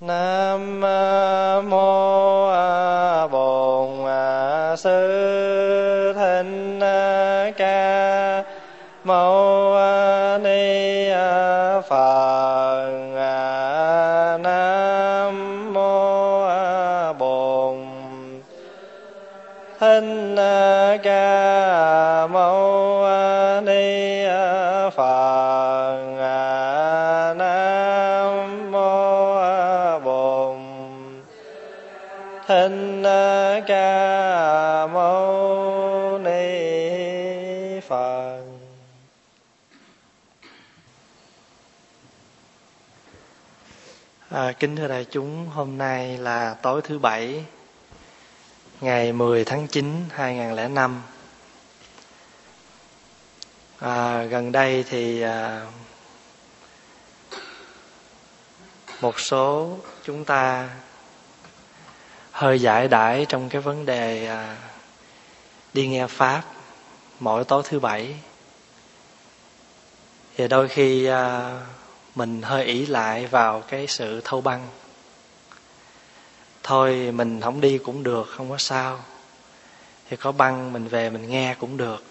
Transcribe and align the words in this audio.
nam 0.00 0.80
mô 1.70 2.46
bổn 3.26 4.06
sư 4.76 5.25
kính 44.58 44.76
thưa 44.76 44.88
đại 44.88 45.06
chúng, 45.10 45.48
hôm 45.48 45.78
nay 45.78 46.18
là 46.18 46.54
tối 46.54 46.82
thứ 46.84 46.98
bảy, 46.98 47.44
ngày 48.80 49.12
10 49.12 49.44
tháng 49.44 49.66
9, 49.66 50.04
2005. 50.10 51.02
À, 53.78 54.22
gần 54.22 54.52
đây 54.52 54.84
thì 54.90 55.22
à, 55.22 55.66
một 59.00 59.20
số 59.20 59.76
chúng 60.04 60.24
ta 60.24 60.68
hơi 62.32 62.60
giải 62.60 62.88
đãi 62.88 63.26
trong 63.28 63.48
cái 63.48 63.60
vấn 63.60 63.86
đề 63.86 64.26
à, 64.26 64.56
đi 65.74 65.86
nghe 65.86 66.06
pháp 66.06 66.42
mỗi 67.20 67.44
tối 67.44 67.62
thứ 67.68 67.80
bảy 67.80 68.14
thì 70.36 70.48
đôi 70.48 70.68
khi 70.68 71.06
à, 71.06 71.52
mình 72.16 72.42
hơi 72.42 72.64
ỷ 72.64 72.86
lại 72.86 73.26
vào 73.26 73.60
cái 73.60 73.86
sự 73.86 74.20
thâu 74.24 74.40
băng. 74.40 74.68
Thôi 76.62 77.12
mình 77.14 77.40
không 77.40 77.60
đi 77.60 77.78
cũng 77.78 78.02
được 78.02 78.28
không 78.36 78.50
có 78.50 78.58
sao. 78.58 79.00
Thì 80.10 80.16
có 80.16 80.32
băng 80.32 80.72
mình 80.72 80.88
về 80.88 81.10
mình 81.10 81.30
nghe 81.30 81.54
cũng 81.60 81.76
được. 81.76 82.04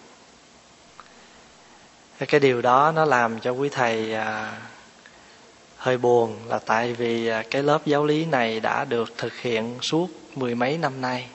Cái 2.28 2.40
điều 2.40 2.62
đó 2.62 2.92
nó 2.92 3.04
làm 3.04 3.40
cho 3.40 3.50
quý 3.50 3.68
thầy 3.68 4.14
à, 4.14 4.60
hơi 5.76 5.98
buồn 5.98 6.48
là 6.48 6.58
tại 6.58 6.92
vì 6.92 7.26
à, 7.26 7.42
cái 7.50 7.62
lớp 7.62 7.86
giáo 7.86 8.04
lý 8.04 8.24
này 8.24 8.60
đã 8.60 8.84
được 8.84 9.12
thực 9.16 9.36
hiện 9.36 9.78
suốt 9.82 10.10
mười 10.34 10.54
mấy 10.54 10.78
năm 10.78 11.00
nay. 11.00 11.28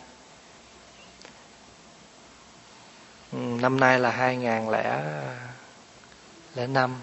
Năm 3.31 3.80
nay 3.80 4.00
là 4.00 4.11
hai 4.11 4.35
nghìn 4.35 4.69
lẻ 4.69 5.02
lẻ 6.56 6.67
năm 6.67 6.95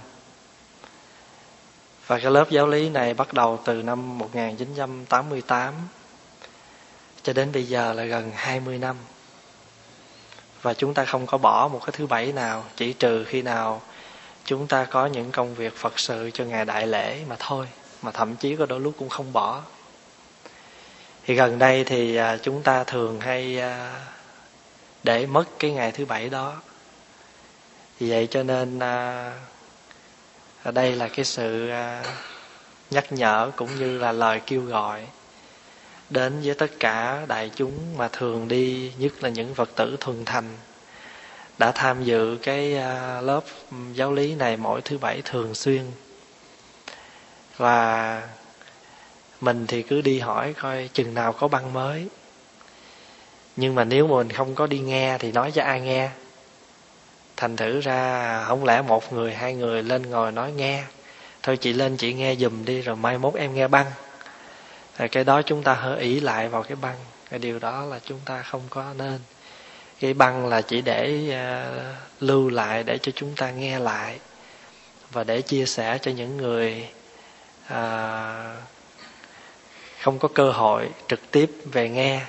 và 2.08 2.18
cái 2.18 2.30
lớp 2.30 2.50
giáo 2.50 2.66
lý 2.66 2.88
này 2.88 3.14
bắt 3.14 3.32
đầu 3.32 3.60
từ 3.64 3.82
năm 3.82 4.18
1988 4.18 5.74
cho 7.22 7.32
đến 7.32 7.52
bây 7.52 7.64
giờ 7.64 7.92
là 7.92 8.04
gần 8.04 8.32
20 8.34 8.78
năm. 8.78 8.96
Và 10.62 10.74
chúng 10.74 10.94
ta 10.94 11.04
không 11.04 11.26
có 11.26 11.38
bỏ 11.38 11.68
một 11.72 11.80
cái 11.86 11.92
thứ 11.92 12.06
bảy 12.06 12.32
nào, 12.32 12.64
chỉ 12.76 12.92
trừ 12.92 13.24
khi 13.24 13.42
nào 13.42 13.82
chúng 14.44 14.66
ta 14.66 14.84
có 14.84 15.06
những 15.06 15.30
công 15.30 15.54
việc 15.54 15.76
Phật 15.76 15.98
sự 15.98 16.30
cho 16.34 16.44
ngày 16.44 16.64
đại 16.64 16.86
lễ 16.86 17.20
mà 17.28 17.36
thôi, 17.38 17.66
mà 18.02 18.10
thậm 18.10 18.36
chí 18.36 18.56
có 18.56 18.66
đôi 18.66 18.80
lúc 18.80 18.94
cũng 18.98 19.08
không 19.08 19.32
bỏ. 19.32 19.62
Thì 21.24 21.34
gần 21.34 21.58
đây 21.58 21.84
thì 21.84 22.16
à, 22.16 22.36
chúng 22.42 22.62
ta 22.62 22.84
thường 22.84 23.20
hay 23.20 23.60
à, 23.60 24.00
để 25.02 25.26
mất 25.26 25.44
cái 25.58 25.70
ngày 25.70 25.92
thứ 25.92 26.04
bảy 26.06 26.28
đó. 26.28 26.54
Vì 27.98 28.10
vậy 28.10 28.28
cho 28.30 28.42
nên 28.42 28.78
à, 28.78 29.32
và 30.68 30.72
đây 30.72 30.96
là 30.96 31.08
cái 31.08 31.24
sự 31.24 31.68
à, 31.68 32.04
nhắc 32.90 33.12
nhở 33.12 33.50
cũng 33.56 33.68
như 33.78 33.98
là 33.98 34.12
lời 34.12 34.40
kêu 34.46 34.62
gọi 34.62 35.06
đến 36.10 36.40
với 36.44 36.54
tất 36.54 36.70
cả 36.80 37.24
đại 37.28 37.50
chúng 37.56 37.96
mà 37.96 38.08
thường 38.08 38.48
đi, 38.48 38.92
nhất 38.98 39.12
là 39.22 39.28
những 39.28 39.54
phật 39.54 39.70
tử 39.76 39.96
thuần 40.00 40.24
thành, 40.24 40.44
đã 41.58 41.72
tham 41.72 42.04
dự 42.04 42.38
cái 42.42 42.76
à, 42.76 43.20
lớp 43.20 43.40
giáo 43.92 44.12
lý 44.12 44.34
này 44.34 44.56
mỗi 44.56 44.80
thứ 44.80 44.98
bảy 44.98 45.22
thường 45.24 45.54
xuyên. 45.54 45.82
Và 47.56 48.22
mình 49.40 49.66
thì 49.66 49.82
cứ 49.82 50.00
đi 50.00 50.18
hỏi 50.20 50.52
coi 50.52 50.88
chừng 50.92 51.14
nào 51.14 51.32
có 51.32 51.48
băng 51.48 51.72
mới. 51.72 52.08
Nhưng 53.56 53.74
mà 53.74 53.84
nếu 53.84 54.06
mà 54.06 54.16
mình 54.16 54.30
không 54.30 54.54
có 54.54 54.66
đi 54.66 54.78
nghe 54.78 55.18
thì 55.18 55.32
nói 55.32 55.52
cho 55.54 55.62
ai 55.62 55.80
nghe 55.80 56.10
thành 57.38 57.56
thử 57.56 57.80
ra 57.80 58.44
không 58.44 58.64
lẽ 58.64 58.82
một 58.82 59.12
người 59.12 59.34
hai 59.34 59.54
người 59.54 59.82
lên 59.82 60.10
ngồi 60.10 60.32
nói 60.32 60.52
nghe? 60.52 60.84
Thôi 61.42 61.56
chị 61.56 61.72
lên 61.72 61.96
chị 61.96 62.12
nghe 62.12 62.34
giùm 62.34 62.64
đi 62.64 62.80
rồi 62.80 62.96
mai 62.96 63.18
mốt 63.18 63.34
em 63.34 63.54
nghe 63.54 63.68
băng. 63.68 63.86
Rồi 64.98 65.08
cái 65.08 65.24
đó 65.24 65.42
chúng 65.42 65.62
ta 65.62 65.74
hơi 65.74 66.00
ý 66.00 66.20
lại 66.20 66.48
vào 66.48 66.62
cái 66.62 66.76
băng. 66.76 66.96
Cái 67.30 67.38
điều 67.38 67.58
đó 67.58 67.84
là 67.84 68.00
chúng 68.04 68.20
ta 68.24 68.42
không 68.42 68.62
có 68.70 68.84
nên. 68.98 69.18
Cái 70.00 70.14
băng 70.14 70.46
là 70.46 70.60
chỉ 70.60 70.80
để 70.80 71.20
uh, 71.28 72.22
lưu 72.22 72.50
lại 72.50 72.82
để 72.82 72.98
cho 72.98 73.12
chúng 73.14 73.34
ta 73.36 73.50
nghe 73.50 73.78
lại 73.78 74.18
và 75.10 75.24
để 75.24 75.42
chia 75.42 75.66
sẻ 75.66 75.98
cho 76.02 76.10
những 76.10 76.36
người 76.36 76.88
uh, 77.72 77.76
không 80.00 80.18
có 80.18 80.28
cơ 80.34 80.50
hội 80.50 80.88
trực 81.08 81.30
tiếp 81.30 81.50
về 81.64 81.88
nghe 81.88 82.20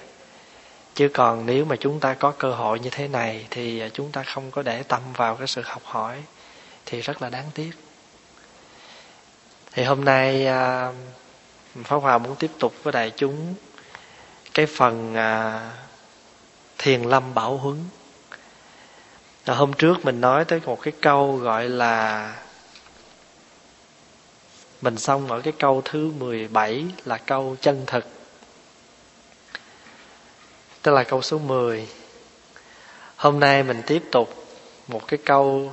chứ 1.00 1.10
còn 1.14 1.46
nếu 1.46 1.66
mà 1.66 1.76
chúng 1.76 2.00
ta 2.00 2.14
có 2.14 2.32
cơ 2.32 2.52
hội 2.52 2.80
như 2.80 2.90
thế 2.90 3.08
này 3.08 3.48
thì 3.50 3.80
à, 3.80 3.90
chúng 3.94 4.12
ta 4.12 4.24
không 4.24 4.52
có 4.52 4.62
để 4.62 4.84
tâm 4.84 5.02
vào 5.14 5.36
cái 5.36 5.48
sự 5.48 5.62
học 5.66 5.82
hỏi 5.86 6.24
thì 6.86 7.02
rất 7.02 7.22
là 7.22 7.30
đáng 7.30 7.46
tiếc. 7.54 7.72
Thì 9.72 9.84
hôm 9.84 10.06
nay 10.06 10.48
à, 10.48 10.92
pháp 11.84 11.96
hòa 11.98 12.18
muốn 12.18 12.36
tiếp 12.36 12.52
tục 12.60 12.74
với 12.84 12.92
đại 12.92 13.12
chúng 13.18 13.54
cái 14.54 14.66
phần 14.66 15.16
à, 15.16 15.62
thiền 16.78 17.02
lâm 17.02 17.34
bảo 17.34 17.58
huấn. 17.58 17.78
Rồi 19.46 19.58
hôm 19.58 19.74
trước 19.74 20.06
mình 20.06 20.22
nói 20.22 20.46
tới 20.46 20.62
một 20.66 20.82
cái 20.82 20.94
câu 21.02 21.36
gọi 21.36 21.70
là 21.70 22.36
mình 24.82 24.98
xong 24.98 25.32
ở 25.32 25.42
cái 25.42 25.54
câu 25.60 25.82
thứ 25.86 26.12
17 26.20 26.86
là 27.06 27.18
câu 27.18 27.56
chân 27.62 27.84
thực 27.88 28.19
tức 30.82 30.92
là 30.92 31.04
câu 31.04 31.22
số 31.22 31.38
10 31.38 31.88
hôm 33.16 33.40
nay 33.40 33.64
mình 33.64 33.82
tiếp 33.88 34.04
tục 34.12 34.48
một 34.88 35.08
cái 35.08 35.20
câu 35.26 35.72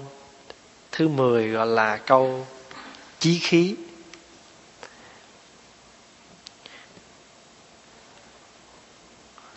thứ 0.93 1.09
10 1.09 1.49
gọi 1.49 1.67
là 1.67 1.97
câu 1.97 2.47
chí 3.19 3.39
khí. 3.39 3.77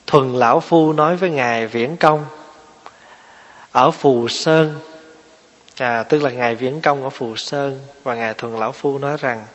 Thuần 0.07 0.33
lão 0.33 0.59
phu 0.59 0.93
nói 0.93 1.15
với 1.15 1.29
ngài 1.29 1.67
viễn 1.67 1.97
công 1.97 2.25
ở 3.71 3.91
phù 3.91 4.27
sơn 4.27 4.79
à, 5.77 6.03
tức 6.03 6.23
là 6.23 6.29
ngài 6.29 6.55
viễn 6.55 6.81
công 6.81 7.03
ở 7.03 7.09
phù 7.09 7.35
sơn 7.35 7.79
và 8.03 8.15
ngài 8.15 8.33
thuần 8.33 8.53
lão 8.53 8.71
phu 8.71 8.97
nói 8.97 9.17
rằng 9.19 9.45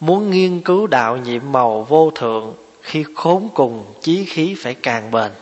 muốn 0.00 0.30
nghiên 0.30 0.60
cứu 0.60 0.86
đạo 0.86 1.16
nhiệm 1.16 1.52
màu 1.52 1.82
vô 1.82 2.10
thượng 2.14 2.54
khi 2.82 3.04
khốn 3.14 3.48
cùng 3.54 3.94
chí 4.00 4.24
khí 4.24 4.54
phải 4.58 4.74
càng 4.74 5.10
bền. 5.10 5.32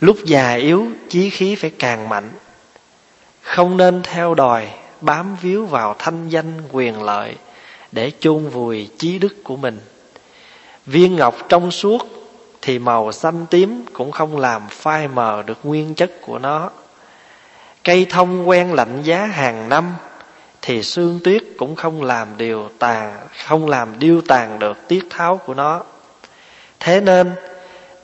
Lúc 0.00 0.16
già 0.24 0.54
yếu, 0.54 0.86
chí 1.08 1.30
khí 1.30 1.54
phải 1.54 1.70
càng 1.78 2.08
mạnh. 2.08 2.30
Không 3.42 3.76
nên 3.76 4.02
theo 4.02 4.34
đòi, 4.34 4.68
bám 5.00 5.36
víu 5.42 5.66
vào 5.66 5.94
thanh 5.98 6.28
danh 6.28 6.62
quyền 6.72 7.02
lợi 7.02 7.36
để 7.92 8.12
chôn 8.20 8.48
vùi 8.48 8.88
chí 8.98 9.18
đức 9.18 9.44
của 9.44 9.56
mình. 9.56 9.80
Viên 10.86 11.16
ngọc 11.16 11.36
trong 11.48 11.70
suốt 11.70 12.06
thì 12.62 12.78
màu 12.78 13.12
xanh 13.12 13.46
tím 13.50 13.84
cũng 13.92 14.10
không 14.10 14.38
làm 14.38 14.62
phai 14.68 15.08
mờ 15.08 15.42
được 15.46 15.58
nguyên 15.62 15.94
chất 15.94 16.12
của 16.20 16.38
nó. 16.38 16.70
Cây 17.84 18.06
thông 18.10 18.48
quen 18.48 18.72
lạnh 18.72 19.02
giá 19.02 19.26
hàng 19.26 19.68
năm 19.68 19.94
thì 20.62 20.82
xương 20.82 21.20
tuyết 21.24 21.42
cũng 21.58 21.76
không 21.76 22.02
làm 22.02 22.28
điều 22.36 22.70
tàn, 22.78 23.16
không 23.46 23.68
làm 23.68 23.98
điêu 23.98 24.20
tàn 24.20 24.58
được 24.58 24.88
tiết 24.88 25.04
tháo 25.10 25.36
của 25.36 25.54
nó. 25.54 25.82
Thế 26.80 27.00
nên, 27.00 27.32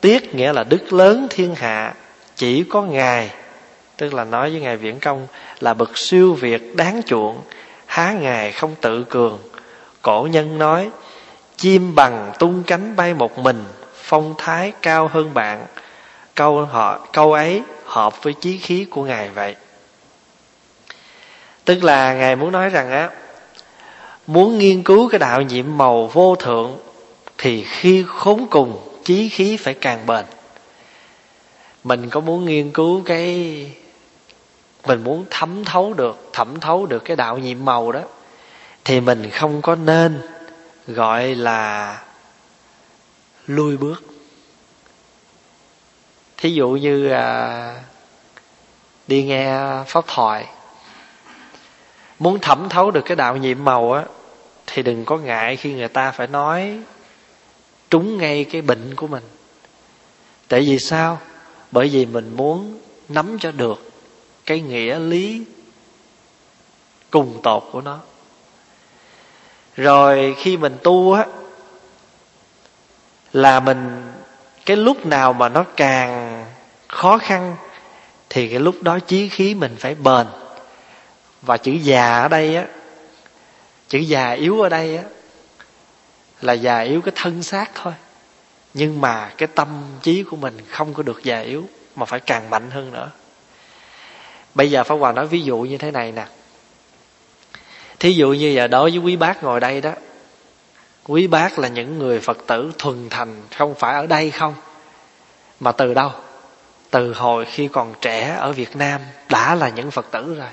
tiết 0.00 0.34
nghĩa 0.34 0.52
là 0.52 0.64
đức 0.64 0.92
lớn 0.92 1.26
thiên 1.30 1.54
hạ, 1.54 1.94
chỉ 2.36 2.64
có 2.64 2.82
ngài, 2.82 3.30
tức 3.96 4.14
là 4.14 4.24
nói 4.24 4.50
với 4.50 4.60
ngài 4.60 4.76
viễn 4.76 5.00
công, 5.00 5.26
là 5.60 5.74
bậc 5.74 5.98
siêu 5.98 6.34
việt 6.34 6.76
đáng 6.76 7.00
chuộng, 7.06 7.40
há 7.86 8.12
ngài 8.12 8.52
không 8.52 8.74
tự 8.80 9.04
cường. 9.04 9.38
Cổ 10.02 10.28
nhân 10.30 10.58
nói, 10.58 10.90
chim 11.56 11.94
bằng 11.94 12.32
tung 12.38 12.62
cánh 12.66 12.96
bay 12.96 13.14
một 13.14 13.38
mình, 13.38 13.64
phong 13.94 14.34
thái 14.38 14.72
cao 14.82 15.08
hơn 15.12 15.34
bạn. 15.34 15.66
Câu 16.34 16.64
họ, 16.64 17.06
câu 17.12 17.32
ấy 17.32 17.62
hợp 17.84 18.22
với 18.22 18.34
chí 18.40 18.58
khí 18.58 18.86
của 18.90 19.04
ngài 19.04 19.28
vậy 19.28 19.56
tức 21.66 21.84
là 21.84 22.14
ngài 22.14 22.36
muốn 22.36 22.52
nói 22.52 22.68
rằng 22.68 22.90
á 22.90 23.10
muốn 24.26 24.58
nghiên 24.58 24.82
cứu 24.82 25.08
cái 25.08 25.18
đạo 25.18 25.42
nhiệm 25.42 25.78
màu 25.78 26.06
vô 26.06 26.36
thượng 26.36 26.78
thì 27.38 27.64
khi 27.64 28.04
khốn 28.08 28.46
cùng 28.50 29.00
chí 29.04 29.28
khí 29.28 29.56
phải 29.56 29.74
càng 29.74 30.06
bền. 30.06 30.24
Mình 31.84 32.10
có 32.10 32.20
muốn 32.20 32.44
nghiên 32.44 32.72
cứu 32.72 33.02
cái 33.04 33.70
mình 34.86 35.04
muốn 35.04 35.24
thấm 35.30 35.64
thấu 35.64 35.94
được 35.94 36.30
thẩm 36.32 36.60
thấu 36.60 36.86
được 36.86 37.04
cái 37.04 37.16
đạo 37.16 37.38
nhiệm 37.38 37.64
màu 37.64 37.92
đó 37.92 38.00
thì 38.84 39.00
mình 39.00 39.30
không 39.30 39.62
có 39.62 39.74
nên 39.74 40.20
gọi 40.86 41.34
là 41.34 42.02
lui 43.46 43.76
bước. 43.76 44.04
Thí 46.36 46.50
dụ 46.50 46.68
như 46.68 47.10
à, 47.10 47.74
đi 49.06 49.22
nghe 49.22 49.58
pháp 49.86 50.04
thoại 50.06 50.46
muốn 52.18 52.38
thẩm 52.38 52.68
thấu 52.68 52.90
được 52.90 53.04
cái 53.04 53.16
đạo 53.16 53.36
nhiệm 53.36 53.64
màu 53.64 53.92
á, 53.92 54.04
thì 54.66 54.82
đừng 54.82 55.04
có 55.04 55.16
ngại 55.16 55.56
khi 55.56 55.72
người 55.72 55.88
ta 55.88 56.10
phải 56.10 56.26
nói, 56.26 56.78
trúng 57.90 58.18
ngay 58.18 58.44
cái 58.44 58.62
bệnh 58.62 58.94
của 58.94 59.06
mình. 59.06 59.24
Tại 60.48 60.60
vì 60.60 60.78
sao? 60.78 61.18
Bởi 61.70 61.88
vì 61.88 62.06
mình 62.06 62.36
muốn 62.36 62.78
nắm 63.08 63.38
cho 63.40 63.52
được 63.52 63.90
cái 64.46 64.60
nghĩa 64.60 64.98
lý 64.98 65.44
cùng 67.10 67.40
tột 67.42 67.64
của 67.72 67.80
nó. 67.80 67.98
Rồi 69.76 70.34
khi 70.38 70.56
mình 70.56 70.76
tu 70.82 71.12
á, 71.12 71.26
là 73.32 73.60
mình, 73.60 74.12
cái 74.66 74.76
lúc 74.76 75.06
nào 75.06 75.32
mà 75.32 75.48
nó 75.48 75.64
càng 75.76 76.44
khó 76.88 77.18
khăn, 77.18 77.56
thì 78.30 78.48
cái 78.48 78.60
lúc 78.60 78.82
đó 78.82 78.98
chí 78.98 79.28
khí 79.28 79.54
mình 79.54 79.76
phải 79.78 79.94
bền 79.94 80.26
và 81.42 81.56
chữ 81.56 81.72
già 81.72 82.22
ở 82.22 82.28
đây 82.28 82.56
á, 82.56 82.66
chữ 83.88 83.98
già 83.98 84.30
yếu 84.30 84.60
ở 84.60 84.68
đây 84.68 84.96
á, 84.96 85.02
là 86.40 86.52
già 86.52 86.78
yếu 86.78 87.00
cái 87.00 87.12
thân 87.16 87.42
xác 87.42 87.70
thôi. 87.74 87.92
Nhưng 88.74 89.00
mà 89.00 89.32
cái 89.36 89.46
tâm 89.54 89.68
trí 90.02 90.22
của 90.22 90.36
mình 90.36 90.56
không 90.70 90.94
có 90.94 91.02
được 91.02 91.22
già 91.22 91.40
yếu, 91.40 91.64
mà 91.96 92.06
phải 92.06 92.20
càng 92.20 92.50
mạnh 92.50 92.70
hơn 92.70 92.92
nữa. 92.92 93.10
Bây 94.54 94.70
giờ 94.70 94.84
pháp 94.84 94.94
hòa 94.94 95.12
nói 95.12 95.26
ví 95.26 95.42
dụ 95.42 95.58
như 95.58 95.78
thế 95.78 95.90
này 95.90 96.12
nè. 96.12 96.26
Thí 97.98 98.12
dụ 98.12 98.32
như 98.32 98.48
giờ 98.48 98.66
đối 98.66 98.90
với 98.90 98.98
quý 98.98 99.16
bác 99.16 99.42
ngồi 99.42 99.60
đây 99.60 99.80
đó, 99.80 99.92
quý 101.06 101.26
bác 101.26 101.58
là 101.58 101.68
những 101.68 101.98
người 101.98 102.20
phật 102.20 102.38
tử 102.46 102.72
thuần 102.78 103.08
thành, 103.10 103.42
không 103.56 103.74
phải 103.74 103.94
ở 103.94 104.06
đây 104.06 104.30
không, 104.30 104.54
mà 105.60 105.72
từ 105.72 105.94
đâu? 105.94 106.10
Từ 106.90 107.12
hồi 107.12 107.44
khi 107.44 107.68
còn 107.68 107.94
trẻ 108.00 108.36
ở 108.38 108.52
việt 108.52 108.76
nam 108.76 109.00
đã 109.28 109.54
là 109.54 109.68
những 109.68 109.90
phật 109.90 110.06
tử 110.10 110.34
rồi 110.34 110.48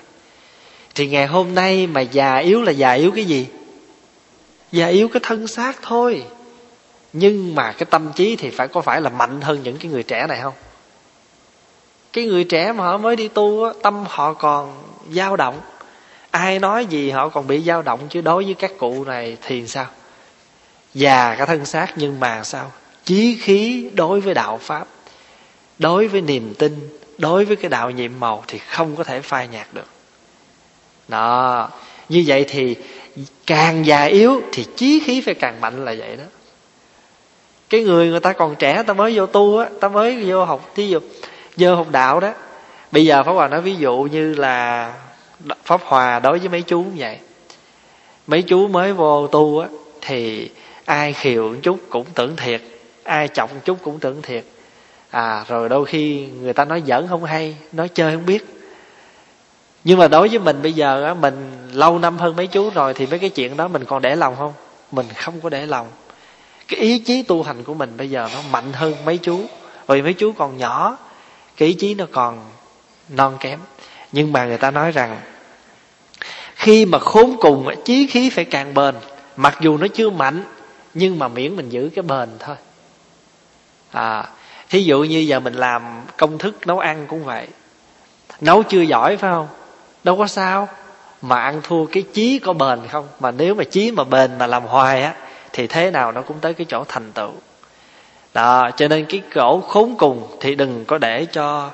thì 0.96 1.08
ngày 1.08 1.28
hôm 1.28 1.56
nay 1.56 1.88
mà 1.88 2.02
già 2.02 2.36
yếu 2.36 2.62
là 2.62 2.72
già 2.72 2.92
yếu 2.92 3.12
cái 3.12 3.26
gì? 3.26 3.48
Già 4.72 4.88
yếu 4.88 5.08
cái 5.08 5.20
thân 5.24 5.48
xác 5.48 5.82
thôi. 5.82 6.24
Nhưng 7.14 7.56
mà 7.56 7.72
cái 7.72 7.86
tâm 7.90 8.12
trí 8.16 8.36
thì 8.36 8.50
phải, 8.50 8.68
có 8.68 8.82
phải 8.82 9.02
là 9.02 9.10
mạnh 9.10 9.42
hơn 9.42 9.64
những 9.64 9.78
cái 9.78 9.92
người 9.92 10.04
trẻ 10.04 10.28
này 10.28 10.40
không? 10.42 10.54
Cái 12.14 12.26
người 12.26 12.44
trẻ 12.44 12.72
mà 12.72 12.84
họ 12.84 12.98
mới 12.98 13.16
đi 13.16 13.28
tu 13.28 13.64
á, 13.64 13.74
tâm 13.82 14.04
họ 14.08 14.34
còn 14.34 14.84
dao 15.12 15.36
động. 15.36 15.62
Ai 16.32 16.60
nói 16.60 16.86
gì 16.86 17.10
họ 17.10 17.30
còn 17.30 17.48
bị 17.48 17.62
dao 17.62 17.82
động, 17.82 18.00
chứ 18.10 18.22
đối 18.22 18.44
với 18.46 18.54
các 18.54 18.72
cụ 18.78 19.04
này 19.04 19.38
thì 19.42 19.68
sao? 19.68 19.86
Già 20.94 21.36
cả 21.36 21.46
thân 21.46 21.66
xác 21.66 21.94
nhưng 21.96 22.20
mà 22.20 22.44
sao? 22.44 22.72
Chí 23.06 23.38
khí 23.42 23.90
đối 23.94 24.22
với 24.22 24.34
đạo 24.34 24.58
pháp, 24.58 24.88
đối 25.80 26.08
với 26.08 26.22
niềm 26.22 26.54
tin, 26.54 26.98
đối 27.18 27.46
với 27.46 27.56
cái 27.56 27.70
đạo 27.70 27.92
nhiệm 27.92 28.12
màu 28.20 28.44
thì 28.48 28.58
không 28.58 28.96
có 28.96 29.04
thể 29.04 29.22
phai 29.22 29.48
nhạt 29.48 29.68
được 29.74 29.93
đó. 31.08 31.70
Như 32.10 32.24
vậy 32.28 32.46
thì 32.48 32.76
càng 33.48 33.86
già 33.86 34.04
yếu 34.04 34.42
thì 34.52 34.66
chí 34.76 35.00
khí 35.06 35.22
phải 35.22 35.34
càng 35.34 35.62
mạnh 35.62 35.86
là 35.86 35.96
vậy 35.98 36.16
đó. 36.16 36.24
Cái 37.70 37.84
người 37.84 38.10
người 38.10 38.20
ta 38.20 38.34
còn 38.34 38.56
trẻ, 38.56 38.84
ta 38.84 38.94
mới 38.94 39.18
vô 39.18 39.26
tu 39.26 39.58
á, 39.58 39.70
ta 39.80 39.88
mới 39.90 40.24
vô 40.26 40.46
học, 40.46 40.72
thí 40.76 40.88
dụ, 40.88 41.00
vô 41.58 41.76
học 41.76 41.88
đạo 41.92 42.20
đó. 42.20 42.34
Bây 42.92 43.06
giờ 43.06 43.24
pháp 43.24 43.32
hòa 43.32 43.48
nói 43.48 43.62
ví 43.62 43.76
dụ 43.76 44.08
như 44.12 44.34
là 44.34 44.94
pháp 45.64 45.82
hòa 45.84 46.20
đối 46.20 46.40
với 46.40 46.50
mấy 46.50 46.62
chú 46.62 46.84
cũng 46.84 46.96
vậy. 46.98 47.18
Mấy 48.28 48.42
chú 48.42 48.68
mới 48.68 48.94
vô 48.94 49.28
tu 49.28 49.60
á, 49.60 49.68
thì 50.02 50.50
ai 50.86 51.14
khiều 51.14 51.56
chút 51.62 51.80
cũng 51.90 52.06
tưởng 52.16 52.36
thiệt, 52.36 52.62
ai 53.04 53.28
chọc 53.28 53.66
chút 53.66 53.78
cũng 53.84 54.00
tưởng 54.00 54.22
thiệt. 54.22 54.44
À 55.10 55.46
rồi 55.48 55.70
đôi 55.70 55.86
khi 55.86 56.28
người 56.42 56.54
ta 56.54 56.66
nói 56.66 56.84
giỡn 56.88 57.08
không 57.10 57.24
hay, 57.24 57.56
nói 57.72 57.90
chơi 57.94 58.14
không 58.14 58.26
biết 58.26 58.46
nhưng 59.84 60.00
mà 60.00 60.08
đối 60.08 60.28
với 60.28 60.40
mình 60.40 60.62
bây 60.62 60.74
giờ 60.74 61.04
á, 61.04 61.14
mình 61.14 61.68
lâu 61.74 62.00
năm 62.00 62.18
hơn 62.18 62.36
mấy 62.36 62.48
chú 62.48 62.70
rồi 62.70 62.94
thì 62.94 63.06
mấy 63.06 63.20
cái 63.20 63.30
chuyện 63.30 63.58
đó 63.58 63.68
mình 63.68 63.86
còn 63.86 64.02
để 64.02 64.16
lòng 64.16 64.36
không? 64.36 64.54
Mình 64.92 65.06
không 65.16 65.42
có 65.42 65.50
để 65.50 65.66
lòng. 65.66 65.88
Cái 66.68 66.80
ý 66.80 67.00
chí 67.00 67.24
tu 67.24 67.44
hành 67.44 67.64
của 67.64 67.74
mình 67.74 67.98
bây 67.98 68.10
giờ 68.10 68.30
nó 68.34 68.40
mạnh 68.52 68.74
hơn 68.74 68.94
mấy 69.06 69.18
chú. 69.18 69.42
Vì 69.88 70.02
mấy 70.02 70.14
chú 70.14 70.32
còn 70.32 70.58
nhỏ, 70.58 70.98
cái 71.58 71.68
ý 71.68 71.74
chí 71.74 71.96
nó 71.96 72.06
còn 72.12 72.40
non 73.10 73.38
kém. 73.40 73.60
Nhưng 74.12 74.34
mà 74.34 74.46
người 74.46 74.58
ta 74.58 74.72
nói 74.72 74.92
rằng, 74.92 75.22
khi 76.56 76.86
mà 76.86 77.00
khốn 77.00 77.36
cùng, 77.40 77.68
chí 77.86 78.08
khí 78.08 78.30
phải 78.30 78.46
càng 78.46 78.74
bền. 78.74 78.96
Mặc 79.36 79.58
dù 79.62 79.78
nó 79.78 79.88
chưa 79.88 80.10
mạnh, 80.10 80.44
nhưng 80.94 81.20
mà 81.20 81.28
miễn 81.28 81.56
mình 81.56 81.70
giữ 81.70 81.90
cái 81.96 82.04
bền 82.04 82.30
thôi. 82.40 82.56
À 83.92 84.26
thí 84.70 84.84
dụ 84.84 85.04
như 85.04 85.20
giờ 85.20 85.40
mình 85.40 85.54
làm 85.54 86.02
công 86.18 86.38
thức 86.38 86.68
nấu 86.68 86.80
ăn 86.80 87.08
cũng 87.08 87.24
vậy. 87.24 87.48
Nấu 88.42 88.64
chưa 88.64 88.82
giỏi 88.82 89.18
phải 89.18 89.32
không? 89.32 89.48
Đâu 90.04 90.18
có 90.18 90.28
sao. 90.28 90.70
Mà 91.22 91.40
ăn 91.40 91.62
thua 91.64 91.86
cái 91.86 92.04
chí 92.14 92.40
có 92.40 92.54
bền 92.54 92.80
không? 92.88 93.08
Mà 93.20 93.32
nếu 93.32 93.56
mà 93.56 93.64
chí 93.64 93.92
mà 93.92 94.04
bền 94.04 94.38
mà 94.38 94.48
làm 94.48 94.64
hoài 94.64 95.04
á 95.04 95.14
thì 95.54 95.68
thế 95.68 95.92
nào 95.92 96.12
nó 96.12 96.22
cũng 96.22 96.40
tới 96.40 96.54
cái 96.54 96.66
chỗ 96.70 96.84
thành 96.88 97.12
tựu. 97.12 97.32
Đó 98.34 98.70
cho 98.78 98.88
nên 98.88 99.06
cái 99.06 99.22
chỗ 99.36 99.62
khốn 99.62 99.96
cùng 99.98 100.38
thì 100.40 100.56
đừng 100.56 100.86
có 100.86 100.98
để 100.98 101.26
cho 101.26 101.70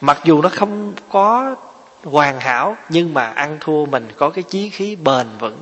mặc 0.00 0.20
dù 0.24 0.42
nó 0.42 0.48
không 0.48 0.92
có 1.08 1.54
hoàn 2.04 2.40
hảo 2.40 2.76
nhưng 2.88 3.14
mà 3.14 3.26
ăn 3.26 3.58
thua 3.60 3.86
mình 3.86 4.08
có 4.16 4.30
cái 4.30 4.44
chí 4.48 4.70
khí 4.70 4.96
bền 4.96 5.26
vững. 5.38 5.58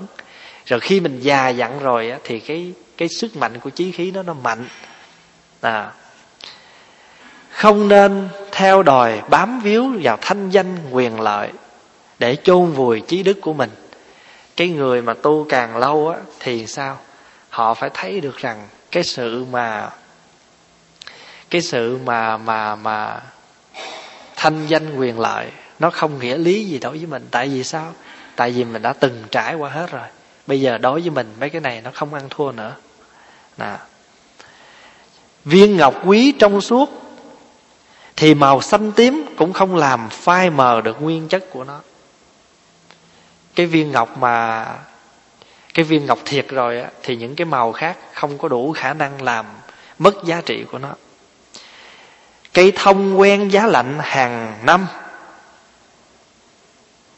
Rồi 0.67 0.81
khi 0.81 1.01
mình 1.01 1.21
già 1.21 1.49
dặn 1.49 1.79
rồi 1.81 2.11
á, 2.11 2.19
thì 2.25 2.41
cái 2.41 2.73
cái 2.97 3.09
sức 3.09 3.37
mạnh 3.37 3.61
của 3.61 3.71
chí 3.71 3.93
khí 3.93 4.11
nó 4.11 4.23
nó 4.23 4.35
mạnh. 4.35 4.69
À 5.61 5.91
không 7.53 7.89
nên 7.89 8.29
theo 8.53 8.83
đòi 8.83 9.23
bám 9.31 9.61
víu 9.61 9.93
vào 10.03 10.19
thanh 10.21 10.51
danh 10.51 10.77
quyền 10.91 11.21
lợi 11.21 11.51
để 12.23 12.37
chôn 12.45 12.73
vùi 12.73 13.01
trí 13.01 13.23
đức 13.23 13.41
của 13.41 13.53
mình. 13.53 13.71
Cái 14.57 14.69
người 14.69 15.03
mà 15.03 15.15
tu 15.15 15.47
càng 15.49 15.77
lâu 15.77 16.09
á, 16.09 16.19
thì 16.41 16.67
sao? 16.67 16.99
Họ 17.49 17.75
phải 17.75 17.91
thấy 17.95 18.21
được 18.21 18.37
rằng 18.37 18.69
cái 18.91 19.03
sự 19.03 19.45
mà, 19.51 19.91
cái 21.51 21.61
sự 21.61 21.99
mà 22.05 22.37
mà 22.37 22.77
mà 22.77 23.21
thanh 24.37 24.67
danh 24.67 24.97
quyền 24.97 25.21
lợi 25.21 25.51
nó 25.79 25.91
không 25.91 26.19
nghĩa 26.19 26.37
lý 26.37 26.65
gì 26.65 26.79
đối 26.79 26.99
với 26.99 27.07
mình. 27.07 27.27
Tại 27.31 27.49
vì 27.49 27.65
sao? 27.65 27.93
Tại 28.37 28.51
vì 28.51 28.65
mình 28.65 28.83
đã 28.83 28.93
từng 28.93 29.25
trải 29.31 29.55
qua 29.55 29.71
hết 29.71 29.91
rồi. 29.91 30.09
Bây 30.47 30.61
giờ 30.61 30.79
đối 30.79 31.01
với 31.01 31.11
mình 31.11 31.35
mấy 31.41 31.51
cái 31.51 31.61
này 31.61 31.81
nó 31.81 31.91
không 31.95 32.15
ăn 32.15 32.29
thua 32.31 32.53
nữa. 32.53 32.75
Nè 33.59 33.77
viên 35.45 35.77
ngọc 35.77 35.95
quý 36.05 36.33
trong 36.39 36.61
suốt 36.61 36.91
thì 38.17 38.35
màu 38.35 38.61
xanh 38.61 38.93
tím 38.93 39.27
cũng 39.37 39.53
không 39.53 39.77
làm 39.77 40.09
phai 40.09 40.51
mờ 40.51 40.81
được 40.81 41.03
nguyên 41.03 41.29
chất 41.29 41.51
của 41.51 41.65
nó 41.65 41.81
cái 43.55 43.67
viên 43.67 43.93
ngọc 43.93 44.19
mà, 44.19 44.67
cái 45.75 45.85
viên 45.85 46.07
ngọc 46.07 46.19
thiệt 46.25 46.49
rồi 46.49 46.81
á, 46.81 46.91
thì 47.03 47.17
những 47.17 47.37
cái 47.37 47.45
màu 47.45 47.73
khác 47.73 47.99
không 48.13 48.39
có 48.39 48.49
đủ 48.49 48.73
khả 48.73 48.95
năng 48.95 49.23
làm 49.23 49.47
mất 49.99 50.25
giá 50.25 50.41
trị 50.47 50.65
của 50.73 50.79
nó. 50.79 50.95
Cây 52.55 52.73
thông 52.77 53.21
quen 53.21 53.49
giá 53.49 53.67
lạnh 53.67 53.99
hàng 54.01 54.59
năm. 54.63 54.87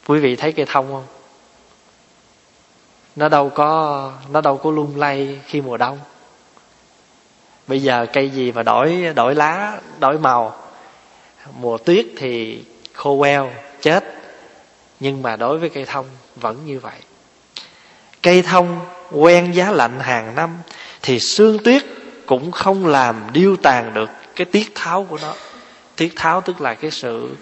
Quý 0.07 0.19
vị 0.19 0.35
thấy 0.35 0.51
cây 0.51 0.65
thông 0.69 0.91
không? 0.91 1.05
Nó 3.15 3.29
đâu 3.29 3.49
có, 3.49 4.11
nó 4.31 4.41
đâu 4.41 4.57
có 4.57 4.71
lung 4.71 4.93
lay 4.97 5.39
khi 5.45 5.61
mùa 5.61 5.77
đông. 5.77 5.99
Bây 7.67 7.81
giờ 7.81 8.05
cây 8.13 8.29
gì 8.29 8.51
mà 8.51 8.63
đổi 8.63 9.13
đổi 9.15 9.35
lá, 9.35 9.79
đổi 9.99 10.19
màu? 10.19 10.55
Mùa 11.53 11.77
tuyết 11.77 12.05
thì 12.17 12.63
khô 12.93 13.17
queo, 13.19 13.51
chết. 13.81 14.03
Nhưng 14.99 15.21
mà 15.21 15.35
đối 15.35 15.57
với 15.57 15.69
cây 15.69 15.85
thông 15.85 16.05
vẫn 16.35 16.65
như 16.65 16.79
vậy. 16.79 16.99
Cây 18.21 18.41
thông 18.41 18.79
quen 19.11 19.51
giá 19.51 19.71
lạnh 19.71 19.99
hàng 19.99 20.35
năm 20.35 20.57
thì 21.01 21.19
sương 21.19 21.63
tuyết 21.63 21.83
cũng 22.25 22.51
không 22.51 22.85
làm 22.85 23.21
điêu 23.33 23.55
tàn 23.55 23.93
được 23.93 24.09
cái 24.35 24.45
tiết 24.45 24.71
tháo 24.75 25.03
của 25.09 25.17
nó. 25.21 25.33
Tiết 25.95 26.13
tháo 26.15 26.41
tức 26.41 26.61
là 26.61 26.73
cái 26.73 26.91
sự 26.91 27.35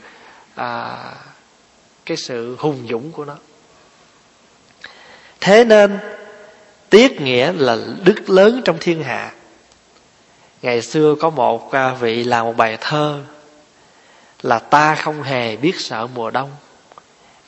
à, 0.55 0.97
cái 2.05 2.17
sự 2.17 2.55
hùng 2.59 2.87
dũng 2.89 3.11
của 3.11 3.25
nó. 3.25 3.35
Thế 5.41 5.63
nên 5.63 5.99
tiết 6.89 7.21
nghĩa 7.21 7.51
là 7.51 7.77
đức 8.03 8.29
lớn 8.29 8.61
trong 8.65 8.77
thiên 8.79 9.03
hạ. 9.03 9.31
Ngày 10.61 10.81
xưa 10.81 11.15
có 11.19 11.29
một 11.29 11.71
vị 11.99 12.23
làm 12.23 12.45
một 12.45 12.57
bài 12.57 12.77
thơ 12.81 13.21
là 14.41 14.59
ta 14.59 14.95
không 14.95 15.23
hề 15.23 15.55
biết 15.55 15.79
sợ 15.79 16.07
mùa 16.15 16.31
đông 16.31 16.51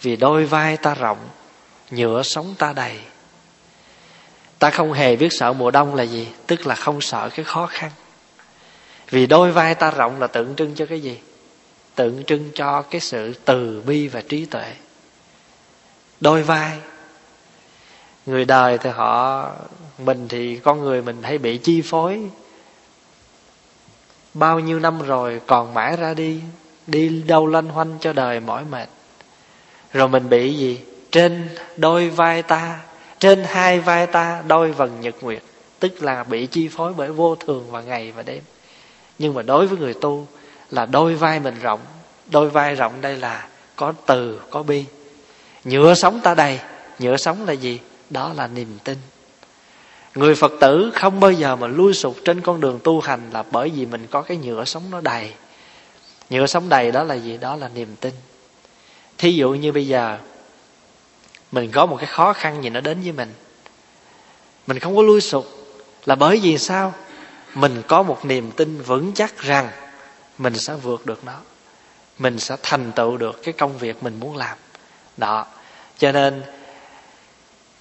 vì 0.06 0.16
đôi 0.16 0.46
vai 0.46 0.78
ta 0.78 0.94
rộng, 0.94 1.18
nhựa 1.92 2.24
sống 2.24 2.56
ta 2.58 2.74
đầy. 2.74 3.00
Ta 4.60 4.70
không 4.70 4.94
hề 4.94 5.16
biết 5.16 5.34
sợ 5.34 5.54
mùa 5.54 5.72
đông 5.72 5.96
là 5.96 6.04
gì, 6.04 6.28
tức 6.48 6.68
là 6.68 6.76
không 6.76 7.02
sợ 7.02 7.30
cái 7.30 7.46
khó 7.46 7.66
khăn. 7.66 7.92
Vì 9.10 9.26
đôi 9.26 9.52
vai 9.52 9.76
ta 9.76 9.92
rộng 9.92 10.20
là 10.20 10.28
tượng 10.28 10.56
trưng 10.56 10.76
cho 10.76 10.86
cái 10.86 11.00
gì? 11.00 11.20
Tượng 11.96 12.24
trưng 12.24 12.50
cho 12.56 12.82
cái 12.82 13.02
sự 13.02 13.34
từ 13.46 13.84
bi 13.86 14.08
và 14.08 14.22
trí 14.22 14.46
tuệ. 14.46 14.74
Đôi 16.20 16.44
vai, 16.44 16.78
người 18.26 18.46
đời 18.46 18.78
thì 18.78 18.90
họ, 18.90 19.52
mình 19.98 20.28
thì 20.28 20.58
con 20.58 20.82
người 20.82 21.02
mình 21.02 21.24
hay 21.24 21.38
bị 21.38 21.58
chi 21.58 21.82
phối. 21.82 22.22
Bao 24.34 24.60
nhiêu 24.60 24.80
năm 24.80 25.02
rồi 25.02 25.42
còn 25.48 25.74
mãi 25.74 25.98
ra 25.98 26.14
đi 26.14 26.42
đi 26.88 27.24
đâu 27.28 27.48
lanh 27.48 27.68
hoanh 27.68 27.98
cho 28.02 28.14
đời 28.14 28.40
mỏi 28.40 28.64
mệt 28.66 28.90
rồi 29.96 30.10
mình 30.10 30.30
bị 30.30 30.54
gì? 30.54 30.80
Trên 31.12 31.50
đôi 31.78 32.10
vai 32.10 32.42
ta, 32.42 32.80
trên 33.20 33.44
hai 33.44 33.80
vai 33.80 34.08
ta 34.08 34.44
đôi 34.48 34.72
vần 34.72 35.02
nhật 35.02 35.16
nguyệt. 35.22 35.42
Tức 35.80 36.04
là 36.04 36.24
bị 36.24 36.46
chi 36.46 36.68
phối 36.68 36.94
bởi 36.94 37.12
vô 37.12 37.36
thường 37.36 37.72
và 37.72 37.82
ngày 37.82 38.12
và 38.12 38.24
đêm. 38.24 38.44
Nhưng 39.20 39.34
mà 39.34 39.42
đối 39.42 39.68
với 39.68 39.78
người 39.78 39.94
tu 39.94 40.28
là 40.72 40.86
đôi 40.86 41.16
vai 41.16 41.40
mình 41.40 41.56
rộng. 41.62 41.80
Đôi 42.32 42.50
vai 42.50 42.76
rộng 42.76 43.02
đây 43.02 43.18
là 43.18 43.48
có 43.76 43.94
từ, 44.06 44.42
có 44.50 44.64
bi. 44.64 44.86
Nhựa 45.64 45.94
sống 45.94 46.20
ta 46.24 46.36
đầy 46.36 46.60
nhựa 47.00 47.18
sống 47.18 47.46
là 47.46 47.54
gì? 47.54 47.80
Đó 48.10 48.34
là 48.38 48.48
niềm 48.48 48.78
tin. 48.84 48.98
Người 50.16 50.36
phật 50.36 50.52
tử 50.60 50.92
không 50.94 51.20
bao 51.20 51.32
giờ 51.32 51.56
mà 51.56 51.68
lui 51.68 51.94
sụp 51.94 52.16
trên 52.26 52.42
con 52.42 52.62
đường 52.62 52.80
tu 52.84 53.02
hành 53.02 53.30
là 53.34 53.44
bởi 53.52 53.70
vì 53.70 53.86
mình 53.86 54.08
có 54.12 54.22
cái 54.22 54.38
nhựa 54.38 54.66
sống 54.66 54.84
nó 54.92 55.02
đầy. 55.02 55.34
Nhựa 56.30 56.48
sống 56.48 56.70
đầy 56.70 56.92
đó 56.92 57.04
là 57.04 57.16
gì? 57.16 57.38
Đó 57.38 57.56
là 57.56 57.70
niềm 57.76 57.96
tin 58.02 58.14
thí 59.18 59.32
dụ 59.32 59.50
như 59.50 59.72
bây 59.72 59.88
giờ, 59.88 60.18
mình 61.52 61.72
có 61.72 61.86
một 61.86 61.98
cái 61.98 62.08
khó 62.08 62.34
khăn 62.34 62.64
gì 62.64 62.70
nó 62.70 62.82
đến 62.82 63.02
với 63.02 63.12
mình. 63.12 63.34
Mình 64.68 64.80
không 64.80 64.96
có 64.96 65.02
lui 65.02 65.22
sụp 65.22 65.46
là 66.06 66.16
bởi 66.16 66.40
vì 66.44 66.58
sao? 66.58 66.94
Mình 67.54 67.82
có 67.88 68.04
một 68.04 68.26
niềm 68.26 68.52
tin 68.52 68.82
vững 68.82 69.14
chắc 69.14 69.42
rằng 69.42 69.70
mình 70.38 70.58
sẽ 70.58 70.74
vượt 70.74 71.06
được 71.06 71.26
nó. 71.26 71.38
Mình 72.20 72.40
sẽ 72.40 72.56
thành 72.64 72.92
tựu 72.92 73.18
được 73.18 73.44
cái 73.44 73.54
công 73.54 73.78
việc 73.78 74.04
mình 74.04 74.20
muốn 74.20 74.38
làm. 74.38 74.58
Đó. 75.18 75.46
Cho 75.98 76.12
nên, 76.12 76.44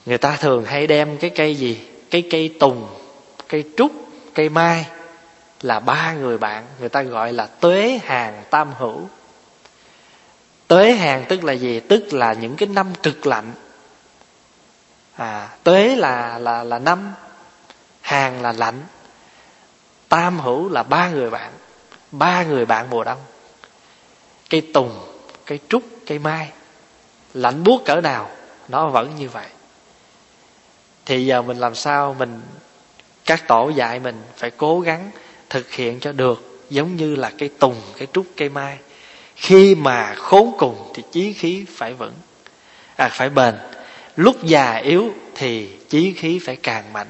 người 0.06 0.18
ta 0.18 0.36
thường 0.36 0.64
hay 0.64 0.86
đem 0.86 1.18
cái 1.18 1.30
cây 1.30 1.54
gì? 1.54 1.80
Cái 2.10 2.22
cây 2.30 2.54
tùng, 2.60 2.88
cây 3.48 3.64
trúc, 3.76 3.92
cây 4.34 4.48
mai 4.48 4.86
là 5.62 5.80
ba 5.80 6.12
người 6.12 6.38
bạn, 6.38 6.64
người 6.80 6.88
ta 6.88 7.02
gọi 7.02 7.32
là 7.32 7.46
tuế 7.46 8.00
hàng 8.04 8.42
tam 8.50 8.72
hữu 8.78 9.00
tuế 10.68 10.92
hàng 10.92 11.24
tức 11.28 11.44
là 11.44 11.52
gì? 11.52 11.80
Tức 11.80 12.12
là 12.12 12.32
những 12.32 12.56
cái 12.56 12.68
năm 12.68 12.94
cực 13.02 13.26
lạnh. 13.26 13.52
À 15.14 15.48
tuế 15.62 15.96
là 15.96 16.38
là 16.38 16.64
là 16.64 16.78
năm, 16.78 17.12
hàng 18.00 18.42
là 18.42 18.52
lạnh, 18.52 18.80
tam 20.08 20.40
hữu 20.40 20.68
là 20.68 20.82
ba 20.82 21.08
người 21.08 21.30
bạn, 21.30 21.52
ba 22.10 22.42
người 22.42 22.66
bạn 22.66 22.90
mùa 22.90 23.04
đông 23.04 23.18
cây 24.50 24.70
tùng 24.74 25.00
cây 25.46 25.60
trúc 25.68 25.82
cây 26.06 26.18
mai, 26.18 26.50
lạnh 27.34 27.64
buốt 27.64 27.84
cỡ 27.84 28.00
nào, 28.00 28.30
nó 28.68 28.88
vẫn 28.88 29.16
như 29.16 29.28
vậy. 29.28 29.46
Thì 31.06 31.26
giờ 31.26 31.42
mình 31.42 31.58
làm 31.58 31.74
sao 31.74 32.16
mình, 32.18 32.40
các 33.24 33.48
tổ 33.48 33.68
dạy 33.68 34.00
mình 34.00 34.22
phải 34.36 34.50
cố 34.50 34.80
gắng 34.80 35.10
thực 35.50 35.70
hiện 35.70 36.00
cho 36.00 36.12
được, 36.12 36.66
giống 36.70 36.96
như 36.96 37.16
là 37.16 37.32
cây 37.38 37.48
tùng 37.48 37.80
cây 37.98 38.08
trúc 38.12 38.26
cây 38.36 38.48
mai 38.48 38.78
khi 39.44 39.74
mà 39.74 40.14
khốn 40.14 40.52
cùng 40.58 40.90
thì 40.94 41.02
chí 41.12 41.32
khí 41.32 41.64
phải 41.76 41.94
vững. 41.94 42.12
À 42.96 43.08
phải 43.12 43.28
bền. 43.28 43.54
Lúc 44.16 44.44
già 44.44 44.74
yếu 44.74 45.12
thì 45.34 45.68
chí 45.88 46.12
khí 46.12 46.38
phải 46.38 46.56
càng 46.56 46.92
mạnh. 46.92 47.06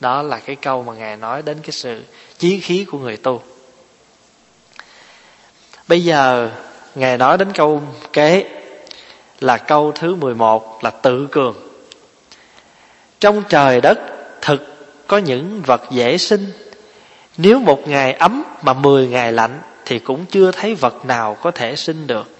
Đó 0.00 0.22
là 0.22 0.38
cái 0.38 0.56
câu 0.56 0.82
mà 0.82 0.94
ngài 0.94 1.16
nói 1.16 1.42
đến 1.42 1.58
cái 1.62 1.70
sự 1.70 2.02
chí 2.38 2.60
khí 2.60 2.84
của 2.90 2.98
người 2.98 3.16
tu. 3.16 3.42
Bây 5.88 6.04
giờ 6.04 6.50
ngài 6.94 7.18
nói 7.18 7.38
đến 7.38 7.52
câu 7.52 7.82
kế 8.12 8.44
là 9.40 9.56
câu 9.56 9.92
thứ 9.92 10.14
11 10.14 10.84
là 10.84 10.90
tự 10.90 11.28
cường. 11.30 11.56
Trong 13.20 13.42
trời 13.48 13.80
đất 13.80 13.98
thực 14.40 14.86
có 15.06 15.18
những 15.18 15.62
vật 15.62 15.82
dễ 15.90 16.18
sinh. 16.18 16.52
Nếu 17.36 17.58
một 17.58 17.88
ngày 17.88 18.12
ấm 18.12 18.44
mà 18.62 18.72
mười 18.72 19.06
ngày 19.06 19.32
lạnh 19.32 19.60
thì 19.84 19.98
cũng 19.98 20.26
chưa 20.26 20.50
thấy 20.50 20.74
vật 20.74 21.06
nào 21.06 21.36
có 21.42 21.50
thể 21.50 21.76
sinh 21.76 22.06
được. 22.06 22.30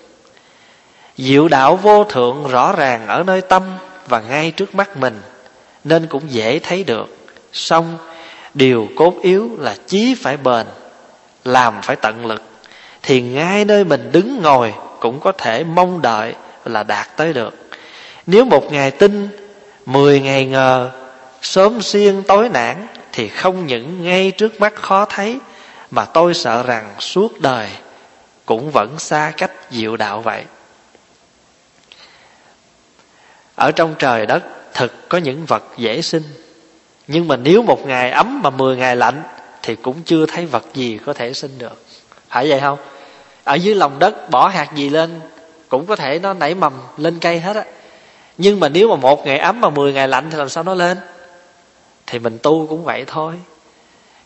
Diệu 1.17 1.49
đạo 1.49 1.77
vô 1.77 2.05
thượng 2.05 2.49
rõ 2.49 2.73
ràng 2.73 3.07
ở 3.07 3.23
nơi 3.27 3.41
tâm 3.41 3.63
và 4.09 4.21
ngay 4.21 4.51
trước 4.51 4.75
mắt 4.75 4.97
mình, 4.97 5.21
nên 5.85 6.07
cũng 6.07 6.23
dễ 6.33 6.59
thấy 6.59 6.85
được. 6.85 7.17
Song, 7.53 7.99
điều 8.55 8.89
cốt 8.97 9.15
yếu 9.23 9.51
là 9.59 9.77
chí 9.87 10.15
phải 10.15 10.37
bền, 10.37 10.67
làm 11.45 11.75
phải 11.83 11.97
tận 11.97 12.27
lực, 12.27 12.43
thì 13.03 13.21
ngay 13.21 13.65
nơi 13.65 13.85
mình 13.85 14.13
đứng 14.13 14.43
ngồi 14.43 14.75
cũng 15.01 15.21
có 15.21 15.33
thể 15.33 15.65
mong 15.65 16.03
đợi 16.03 16.35
là 16.65 16.83
đạt 16.83 17.17
tới 17.17 17.33
được. 17.33 17.55
Nếu 18.27 18.45
một 18.45 18.73
ngày 18.73 18.91
tin, 18.91 19.29
mười 19.87 20.21
ngày 20.21 20.47
ngờ, 20.47 20.91
sớm 21.43 21.83
xiên 21.83 22.23
tối 22.23 22.49
nản 22.49 22.87
thì 23.13 23.29
không 23.29 23.67
những 23.67 24.05
ngay 24.05 24.31
trước 24.31 24.61
mắt 24.61 24.75
khó 24.75 25.05
thấy 25.05 25.39
mà 25.95 26.05
tôi 26.05 26.35
sợ 26.35 26.63
rằng 26.63 26.95
suốt 26.99 27.41
đời 27.41 27.69
cũng 28.47 28.71
vẫn 28.71 28.99
xa 28.99 29.33
cách 29.37 29.53
diệu 29.71 29.97
đạo 29.97 30.21
vậy. 30.21 30.45
Ở 33.55 33.73
trong 33.73 33.95
trời 33.99 34.27
đất 34.27 34.43
thực 34.75 35.09
có 35.09 35.19
những 35.19 35.47
vật 35.47 35.65
dễ 35.77 36.03
sinh, 36.03 36.23
nhưng 37.07 37.29
mà 37.29 37.37
nếu 37.37 37.63
một 37.63 37.87
ngày 37.87 38.11
ấm 38.11 38.43
mà 38.43 38.51
mười 38.51 38.77
ngày 38.77 38.97
lạnh 38.97 39.23
thì 39.63 39.77
cũng 39.77 40.03
chưa 40.03 40.27
thấy 40.27 40.47
vật 40.47 40.65
gì 40.75 40.99
có 41.07 41.13
thể 41.13 41.33
sinh 41.33 41.59
được. 41.59 41.85
Phải 42.29 42.49
vậy 42.51 42.61
không? 42.61 42.79
Ở 43.45 43.55
dưới 43.55 43.75
lòng 43.75 43.99
đất 43.99 44.31
bỏ 44.31 44.49
hạt 44.49 44.75
gì 44.75 44.89
lên 44.89 45.21
cũng 45.69 45.87
có 45.87 45.97
thể 45.97 46.19
nó 46.19 46.33
nảy 46.35 46.55
mầm 46.55 46.73
lên 46.97 47.19
cây 47.21 47.41
hết 47.41 47.57
á. 47.57 47.65
Nhưng 48.39 48.61
mà 48.61 48.69
nếu 48.69 48.89
mà 48.89 48.97
một 48.97 49.27
ngày 49.27 49.39
ấm 49.39 49.61
mà 49.61 49.71
mười 49.71 49.93
ngày 49.93 50.09
lạnh 50.09 50.31
thì 50.31 50.39
làm 50.39 50.49
sao 50.49 50.65
nó 50.65 50.75
lên? 50.75 50.99
Thì 52.07 52.19
mình 52.19 52.39
tu 52.43 52.67
cũng 52.67 52.85
vậy 52.85 53.05
thôi 53.07 53.35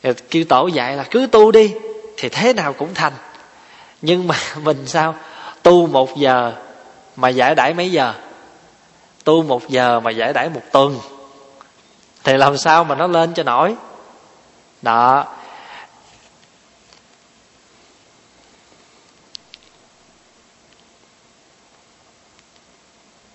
kêu 0.02 0.44
tổ 0.48 0.66
dạy 0.66 0.96
là 0.96 1.04
cứ 1.10 1.26
tu 1.32 1.50
đi, 1.50 1.74
thì 2.16 2.28
thế 2.28 2.52
nào 2.52 2.72
cũng 2.72 2.94
thành. 2.94 3.12
Nhưng 4.02 4.26
mà 4.26 4.34
mình 4.62 4.86
sao? 4.86 5.14
Tu 5.62 5.86
một 5.86 6.16
giờ 6.16 6.52
mà 7.16 7.28
giải 7.28 7.54
đãi 7.54 7.74
mấy 7.74 7.92
giờ? 7.92 8.14
Tu 9.24 9.42
một 9.42 9.68
giờ 9.68 10.00
mà 10.00 10.10
giải 10.10 10.32
đãi 10.32 10.48
một 10.48 10.62
tuần. 10.72 11.00
Thì 12.24 12.36
làm 12.36 12.56
sao 12.56 12.84
mà 12.84 12.94
nó 12.94 13.06
lên 13.06 13.34
cho 13.34 13.42
nổi? 13.42 13.74
Đó. 14.82 15.24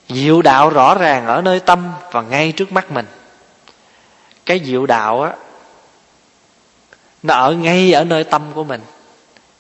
Diệu 0.10 0.42
đạo 0.42 0.70
rõ 0.70 0.96
ràng 0.96 1.28
ở 1.28 1.42
nơi 1.42 1.60
tâm 1.60 1.92
và 2.12 2.22
ngay 2.22 2.52
trước 2.52 2.72
mắt 2.72 2.92
mình. 2.92 3.06
Cái 4.46 4.62
diệu 4.66 4.86
đạo 4.86 5.22
á 5.22 5.34
nó 7.24 7.34
ở 7.34 7.54
ngay 7.54 7.94
ở 7.94 8.04
nơi 8.04 8.24
tâm 8.24 8.42
của 8.54 8.64
mình. 8.64 8.82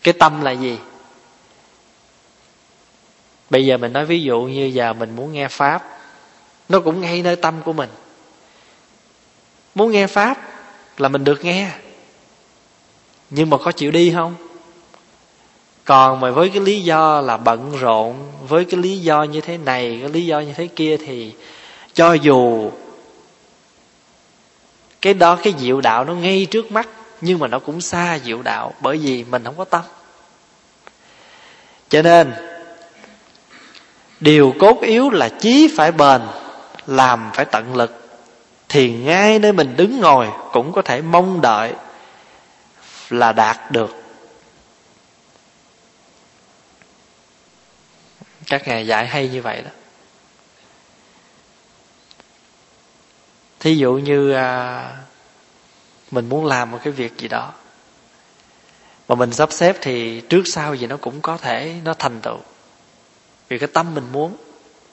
Cái 0.03 0.13
tâm 0.13 0.41
là 0.41 0.51
gì? 0.51 0.77
Bây 3.50 3.65
giờ 3.65 3.77
mình 3.77 3.93
nói 3.93 4.05
ví 4.05 4.24
dụ 4.24 4.41
như 4.41 4.65
giờ 4.65 4.93
mình 4.93 5.15
muốn 5.15 5.34
nghe 5.34 5.48
pháp, 5.48 6.00
nó 6.70 6.79
cũng 6.79 7.01
ngay 7.01 7.22
nơi 7.22 7.36
tâm 7.36 7.62
của 7.65 7.74
mình. 7.74 7.89
Muốn 9.75 9.91
nghe 9.91 10.08
pháp 10.08 10.38
là 10.98 11.10
mình 11.10 11.24
được 11.24 11.46
nghe. 11.46 11.70
Nhưng 13.29 13.50
mà 13.50 13.58
có 13.58 13.72
chịu 13.72 13.91
đi 13.91 14.12
không? 14.12 14.36
Còn 15.86 16.20
mà 16.20 16.32
với 16.32 16.50
cái 16.50 16.62
lý 16.62 16.82
do 16.82 17.22
là 17.22 17.38
bận 17.38 17.72
rộn, 17.79 18.32
với 18.48 18.65
cái 18.65 18.79
lý 18.79 18.98
do 18.98 19.24
như 19.24 19.41
thế 19.41 19.58
này, 19.58 19.98
cái 20.01 20.10
lý 20.10 20.25
do 20.25 20.39
như 20.39 20.53
thế 20.53 20.67
kia 20.67 20.98
thì 20.98 21.34
cho 21.93 22.13
dù 22.13 22.72
cái 25.01 25.13
đó, 25.13 25.36
cái 25.43 25.53
diệu 25.58 25.82
đạo 25.82 26.05
nó 26.05 26.13
ngay 26.13 26.48
trước 26.51 26.72
mắt 26.72 26.89
nhưng 27.24 27.39
mà 27.39 27.48
nó 27.48 27.60
cũng 27.60 27.82
xa 27.82 28.20
diệu 28.24 28.42
đạo 28.42 28.74
bởi 28.80 28.98
vì 28.98 29.24
mình 29.24 29.44
không 29.44 29.58
có 29.58 29.65
tâm. 29.65 29.82
Cho 31.89 32.01
nên 32.01 32.34
điều 34.20 34.53
cốt 34.60 34.82
yếu 34.82 35.10
là 35.10 35.30
chí 35.30 35.74
phải 35.77 35.92
bền 35.92 36.22
làm 36.88 37.32
phải 37.34 37.46
tận 37.46 37.75
lực 37.75 38.20
thì 38.70 38.92
ngay 38.92 39.39
nơi 39.39 39.51
mình 39.53 39.75
đứng 39.75 40.00
ngồi 40.00 40.27
cũng 40.51 40.72
có 40.72 40.82
thể 40.82 41.01
mong 41.01 41.42
đợi 41.42 41.74
là 43.10 43.32
đạt 43.32 43.72
được. 43.72 43.96
Các 48.48 48.68
ngài 48.68 48.88
dạy 48.88 49.08
hay 49.08 49.27
như 49.27 49.42
vậy 49.42 49.62
đó. 49.62 49.72
Thí 53.60 53.75
dụ 53.75 53.94
như 53.94 54.32
à, 54.32 54.89
mình 56.13 56.29
muốn 56.29 56.46
làm 56.46 56.72
một 56.72 56.79
cái 56.84 56.93
việc 56.93 57.17
gì 57.17 57.27
đó. 57.27 57.53
Mà 59.08 59.15
mình 59.15 59.34
sắp 59.34 59.51
xếp 59.51 59.77
thì 59.82 60.22
trước 60.22 60.43
sau 60.46 60.74
gì 60.74 60.88
nó 60.88 60.98
cũng 60.98 61.22
có 61.22 61.38
thể, 61.38 61.75
nó 61.84 61.93
thành 61.93 62.22
tựu. 62.22 62.38
Vì 63.50 63.60
cái 63.60 63.70
tâm 63.74 63.96
mình 63.96 64.08
muốn, 64.12 64.36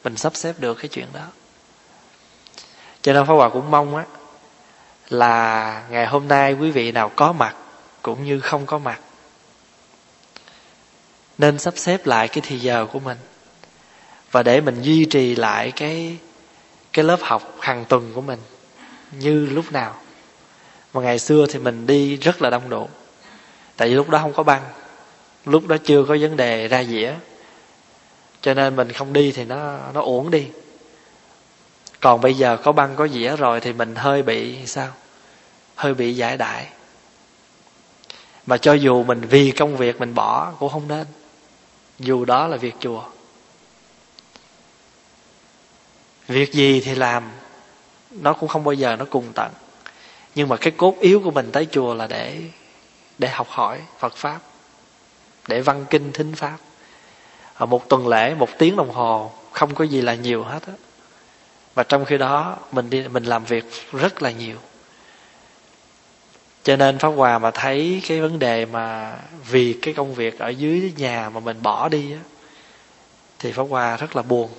mình 0.04 0.16
sắp 0.16 0.36
xếp 0.36 0.54
được 0.58 0.74
cái 0.74 0.88
chuyện 0.88 1.06
đó. 1.12 1.26
Cho 3.02 3.12
nên 3.12 3.26
Pháp 3.26 3.34
Hòa 3.34 3.48
cũng 3.48 3.70
mong 3.70 3.96
á, 3.96 4.04
là 5.08 5.82
ngày 5.90 6.06
hôm 6.06 6.28
nay 6.28 6.52
quý 6.52 6.70
vị 6.70 6.92
nào 6.92 7.10
có 7.16 7.32
mặt 7.32 7.56
cũng 8.02 8.24
như 8.24 8.40
không 8.40 8.66
có 8.66 8.78
mặt, 8.78 9.00
nên 11.38 11.58
sắp 11.58 11.74
xếp 11.76 12.06
lại 12.06 12.28
cái 12.28 12.42
thì 12.46 12.58
giờ 12.58 12.86
của 12.92 12.98
mình. 12.98 13.18
Và 14.30 14.42
để 14.42 14.60
mình 14.60 14.82
duy 14.82 15.04
trì 15.04 15.34
lại 15.34 15.72
cái 15.76 16.16
cái 16.92 17.04
lớp 17.04 17.18
học 17.22 17.56
hàng 17.60 17.84
tuần 17.84 18.12
của 18.14 18.20
mình 18.20 18.38
như 19.10 19.46
lúc 19.46 19.72
nào 19.72 19.94
mà 20.92 21.00
ngày 21.00 21.18
xưa 21.18 21.46
thì 21.48 21.58
mình 21.58 21.86
đi 21.86 22.16
rất 22.16 22.42
là 22.42 22.50
đông 22.50 22.68
đủ 22.68 22.88
tại 23.80 23.88
vì 23.88 23.94
lúc 23.94 24.10
đó 24.10 24.18
không 24.18 24.32
có 24.32 24.42
băng. 24.42 24.62
Lúc 25.44 25.66
đó 25.66 25.76
chưa 25.84 26.04
có 26.04 26.16
vấn 26.20 26.36
đề 26.36 26.68
ra 26.68 26.84
dĩa. 26.84 27.14
Cho 28.40 28.54
nên 28.54 28.76
mình 28.76 28.92
không 28.92 29.12
đi 29.12 29.32
thì 29.32 29.44
nó 29.44 29.78
nó 29.94 30.02
uổng 30.02 30.30
đi. 30.30 30.46
Còn 32.00 32.20
bây 32.20 32.34
giờ 32.34 32.56
có 32.56 32.72
băng, 32.72 32.96
có 32.96 33.08
dĩa 33.08 33.36
rồi 33.36 33.60
thì 33.60 33.72
mình 33.72 33.94
hơi 33.94 34.22
bị 34.22 34.66
sao? 34.66 34.88
Hơi 35.74 35.94
bị 35.94 36.16
giải 36.16 36.36
đại. 36.36 36.66
Mà 38.46 38.56
cho 38.56 38.72
dù 38.72 39.02
mình 39.02 39.20
vì 39.20 39.50
công 39.50 39.76
việc 39.76 40.00
mình 40.00 40.14
bỏ 40.14 40.52
cũng 40.58 40.72
không 40.72 40.88
nên. 40.88 41.06
Dù 41.98 42.24
đó 42.24 42.46
là 42.46 42.56
việc 42.56 42.74
chùa. 42.80 43.02
Việc 46.28 46.52
gì 46.52 46.80
thì 46.80 46.94
làm, 46.94 47.30
nó 48.10 48.32
cũng 48.32 48.48
không 48.48 48.64
bao 48.64 48.72
giờ 48.72 48.96
nó 48.96 49.04
cùng 49.10 49.32
tận 49.34 49.52
nhưng 50.34 50.48
mà 50.48 50.56
cái 50.56 50.72
cốt 50.76 50.96
yếu 51.00 51.20
của 51.20 51.30
mình 51.30 51.52
tới 51.52 51.66
chùa 51.70 51.94
là 51.94 52.06
để 52.06 52.42
để 53.18 53.28
học 53.28 53.46
hỏi 53.50 53.80
phật 53.98 54.16
pháp, 54.16 54.40
để 55.48 55.60
văn 55.60 55.84
kinh 55.90 56.12
thính 56.12 56.34
pháp. 56.34 56.56
Ở 57.54 57.66
một 57.66 57.88
tuần 57.88 58.08
lễ, 58.08 58.34
một 58.34 58.48
tiếng 58.58 58.76
đồng 58.76 58.90
hồ, 58.90 59.32
không 59.52 59.74
có 59.74 59.84
gì 59.84 60.00
là 60.00 60.14
nhiều 60.14 60.42
hết 60.42 60.66
á. 60.66 60.72
Và 61.74 61.82
trong 61.82 62.04
khi 62.04 62.18
đó, 62.18 62.56
mình 62.72 62.90
đi, 62.90 63.08
mình 63.08 63.24
làm 63.24 63.44
việc 63.44 63.64
rất 63.92 64.22
là 64.22 64.30
nhiều. 64.30 64.56
Cho 66.62 66.76
nên 66.76 66.98
pháp 66.98 67.08
hòa 67.08 67.38
mà 67.38 67.50
thấy 67.50 68.02
cái 68.08 68.20
vấn 68.20 68.38
đề 68.38 68.66
mà 68.66 69.16
vì 69.50 69.78
cái 69.82 69.94
công 69.94 70.14
việc 70.14 70.38
ở 70.38 70.48
dưới 70.48 70.92
nhà 70.96 71.30
mà 71.30 71.40
mình 71.40 71.62
bỏ 71.62 71.88
đi 71.88 72.12
á, 72.12 72.18
thì 73.38 73.52
pháp 73.52 73.66
hòa 73.70 73.96
rất 73.96 74.16
là 74.16 74.22
buồn. 74.22 74.50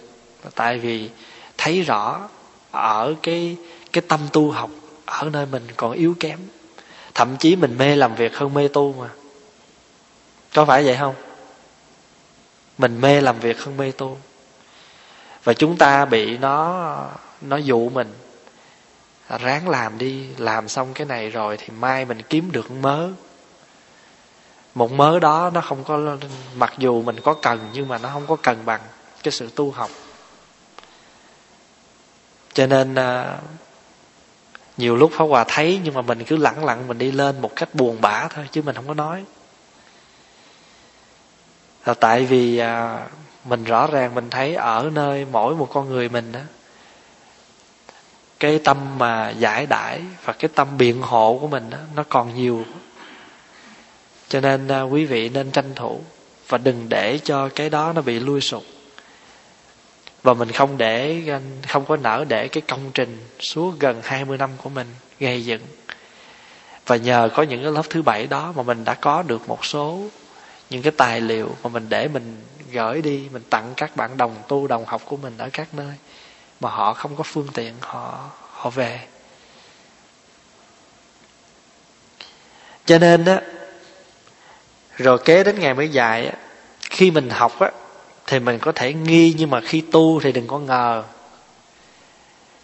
Tại 0.55 0.79
vì 0.79 1.09
thấy 1.57 1.81
rõ 1.81 2.29
ở 2.71 3.15
cái 3.23 3.57
cái 3.93 4.03
tâm 4.07 4.19
tu 4.33 4.51
học 4.51 4.69
ở 5.11 5.29
nơi 5.29 5.45
mình 5.45 5.67
còn 5.77 5.91
yếu 5.91 6.15
kém. 6.19 6.39
Thậm 7.13 7.37
chí 7.37 7.55
mình 7.55 7.77
mê 7.77 7.95
làm 7.95 8.15
việc 8.15 8.35
hơn 8.35 8.53
mê 8.53 8.67
tu 8.67 8.93
mà. 8.93 9.09
Có 10.53 10.65
phải 10.65 10.83
vậy 10.83 10.97
không? 10.99 11.15
Mình 12.77 13.01
mê 13.01 13.21
làm 13.21 13.39
việc 13.39 13.61
hơn 13.61 13.77
mê 13.77 13.91
tu. 13.91 14.17
Và 15.43 15.53
chúng 15.53 15.77
ta 15.77 16.05
bị 16.05 16.37
nó 16.37 17.09
nó 17.41 17.57
dụ 17.57 17.89
mình. 17.89 18.13
Ráng 19.39 19.69
làm 19.69 19.97
đi, 19.97 20.27
làm 20.37 20.67
xong 20.67 20.93
cái 20.93 21.07
này 21.07 21.29
rồi 21.29 21.57
thì 21.57 21.67
mai 21.79 22.05
mình 22.05 22.21
kiếm 22.21 22.51
được 22.51 22.71
mớ. 22.71 23.09
Một 24.75 24.91
mớ 24.91 25.19
đó 25.19 25.51
nó 25.53 25.61
không 25.61 25.83
có, 25.83 26.17
mặc 26.55 26.73
dù 26.77 27.01
mình 27.01 27.19
có 27.23 27.33
cần 27.33 27.69
nhưng 27.73 27.87
mà 27.87 27.97
nó 27.97 28.09
không 28.13 28.27
có 28.27 28.35
cần 28.35 28.65
bằng 28.65 28.81
cái 29.23 29.31
sự 29.31 29.49
tu 29.55 29.71
học. 29.71 29.89
Cho 32.53 32.67
nên 32.67 32.95
à, 32.95 33.37
nhiều 34.77 34.97
lúc 34.97 35.11
pháp 35.13 35.25
hòa 35.25 35.45
thấy 35.47 35.79
nhưng 35.83 35.93
mà 35.93 36.01
mình 36.01 36.23
cứ 36.23 36.37
lẳng 36.37 36.65
lặng 36.65 36.87
mình 36.87 36.97
đi 36.97 37.11
lên 37.11 37.41
một 37.41 37.55
cách 37.55 37.75
buồn 37.75 37.97
bã 38.01 38.27
thôi 38.27 38.47
chứ 38.51 38.61
mình 38.61 38.75
không 38.75 38.87
có 38.87 38.93
nói 38.93 39.23
là 41.85 41.93
tại 41.93 42.25
vì 42.25 42.57
à, 42.57 43.07
mình 43.45 43.63
rõ 43.63 43.87
ràng 43.87 44.15
mình 44.15 44.29
thấy 44.29 44.55
ở 44.55 44.89
nơi 44.93 45.25
mỗi 45.31 45.55
một 45.55 45.69
con 45.73 45.89
người 45.89 46.09
mình 46.09 46.31
đó 46.31 46.39
cái 48.39 48.59
tâm 48.63 48.97
mà 48.97 49.29
giải 49.29 49.65
đãi 49.65 50.01
và 50.25 50.33
cái 50.33 50.49
tâm 50.55 50.77
biện 50.77 51.01
hộ 51.01 51.37
của 51.41 51.47
mình 51.47 51.69
đó, 51.69 51.77
nó 51.95 52.03
còn 52.09 52.35
nhiều 52.35 52.65
cho 54.27 54.41
nên 54.41 54.67
à, 54.67 54.81
quý 54.81 55.05
vị 55.05 55.29
nên 55.29 55.51
tranh 55.51 55.75
thủ 55.75 56.01
và 56.47 56.57
đừng 56.57 56.89
để 56.89 57.19
cho 57.23 57.49
cái 57.55 57.69
đó 57.69 57.93
nó 57.95 58.01
bị 58.01 58.19
lui 58.19 58.41
sụp 58.41 58.63
và 60.23 60.33
mình 60.33 60.51
không 60.51 60.77
để, 60.77 61.21
không 61.67 61.85
có 61.85 61.97
nở 61.97 62.25
để 62.27 62.47
cái 62.47 62.61
công 62.67 62.91
trình 62.93 63.17
suốt 63.39 63.79
gần 63.79 64.01
20 64.03 64.37
năm 64.37 64.49
của 64.63 64.69
mình 64.69 64.87
gây 65.19 65.45
dựng. 65.45 65.61
Và 66.87 66.95
nhờ 66.95 67.29
có 67.33 67.43
những 67.43 67.63
cái 67.63 67.71
lớp 67.71 67.85
thứ 67.89 68.01
bảy 68.01 68.27
đó 68.27 68.53
mà 68.55 68.63
mình 68.63 68.83
đã 68.83 68.93
có 68.93 69.23
được 69.23 69.49
một 69.49 69.65
số 69.65 70.01
những 70.69 70.81
cái 70.81 70.91
tài 70.97 71.21
liệu 71.21 71.55
mà 71.63 71.69
mình 71.69 71.89
để 71.89 72.07
mình 72.07 72.43
gửi 72.71 73.01
đi, 73.01 73.29
mình 73.31 73.43
tặng 73.49 73.73
các 73.77 73.95
bạn 73.95 74.17
đồng 74.17 74.35
tu, 74.47 74.67
đồng 74.67 74.85
học 74.85 75.01
của 75.05 75.17
mình 75.17 75.37
ở 75.37 75.49
các 75.53 75.73
nơi 75.73 75.93
mà 76.59 76.69
họ 76.69 76.93
không 76.93 77.15
có 77.15 77.23
phương 77.23 77.47
tiện 77.53 77.73
họ 77.79 78.29
họ 78.51 78.69
về. 78.69 78.99
Cho 82.85 82.97
nên 82.97 83.25
đó 83.25 83.37
rồi 84.97 85.17
kế 85.25 85.43
đến 85.43 85.59
ngày 85.59 85.73
mới 85.73 85.89
dài 85.89 86.33
khi 86.79 87.11
mình 87.11 87.29
học 87.29 87.59
á 87.59 87.71
thì 88.27 88.39
mình 88.39 88.59
có 88.59 88.71
thể 88.71 88.93
nghi 88.93 89.35
nhưng 89.37 89.49
mà 89.49 89.61
khi 89.61 89.81
tu 89.81 90.19
thì 90.19 90.31
đừng 90.31 90.47
có 90.47 90.59
ngờ. 90.59 91.03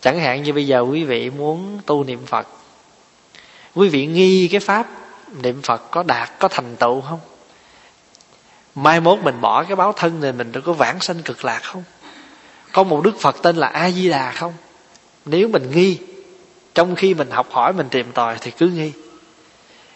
Chẳng 0.01 0.19
hạn 0.19 0.43
như 0.43 0.53
bây 0.53 0.67
giờ 0.67 0.79
quý 0.79 1.03
vị 1.03 1.29
muốn 1.29 1.79
tu 1.85 2.03
niệm 2.03 2.25
phật, 2.25 2.47
quý 3.75 3.89
vị 3.89 4.05
nghi 4.05 4.47
cái 4.47 4.59
pháp 4.59 4.87
niệm 5.41 5.61
phật 5.61 5.91
có 5.91 6.03
đạt, 6.03 6.29
có 6.39 6.47
thành 6.47 6.75
tựu 6.75 7.01
không? 7.01 7.19
Mai 8.75 8.99
mốt 8.99 9.19
mình 9.23 9.41
bỏ 9.41 9.63
cái 9.63 9.75
báo 9.75 9.93
thân 9.93 10.21
này 10.21 10.33
mình 10.33 10.51
có 10.65 10.73
vãng 10.73 10.99
sanh 10.99 11.23
cực 11.23 11.45
lạc 11.45 11.59
không? 11.63 11.83
Có 12.71 12.83
một 12.83 13.03
đức 13.03 13.19
phật 13.19 13.35
tên 13.41 13.55
là 13.55 13.67
a 13.67 13.91
di 13.91 14.09
đà 14.09 14.31
không? 14.31 14.53
Nếu 15.25 15.47
mình 15.47 15.71
nghi, 15.71 15.97
trong 16.75 16.95
khi 16.95 17.13
mình 17.13 17.31
học 17.31 17.47
hỏi, 17.51 17.73
mình 17.73 17.89
tìm 17.89 18.11
tòi 18.11 18.37
thì 18.41 18.51
cứ 18.51 18.67
nghi. 18.67 18.91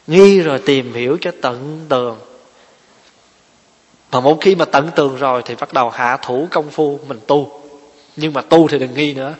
Nghi 0.08 0.39
rồi 0.39 0.60
tìm 0.60 0.93
hiểu 0.93 1.17
cho 1.21 1.32
tận 1.41 1.86
tường 1.89 2.19
mà 4.12 4.19
một 4.19 4.38
khi 4.41 4.56
mà 4.56 4.65
tận 4.65 4.89
tường 4.95 5.15
rồi 5.15 5.41
thì 5.45 5.56
bắt 5.56 5.74
đầu 5.74 5.89
hạ 5.89 6.17
thủ 6.17 6.47
công 6.52 6.69
phu 6.69 7.00
mình 7.08 7.19
tu. 7.28 7.62
Nhưng 8.15 8.34
mà 8.34 8.41
tu 8.41 8.67
thì 8.67 8.80
đừng 8.80 8.93
nghi 8.93 9.13
nữa. 9.13 9.36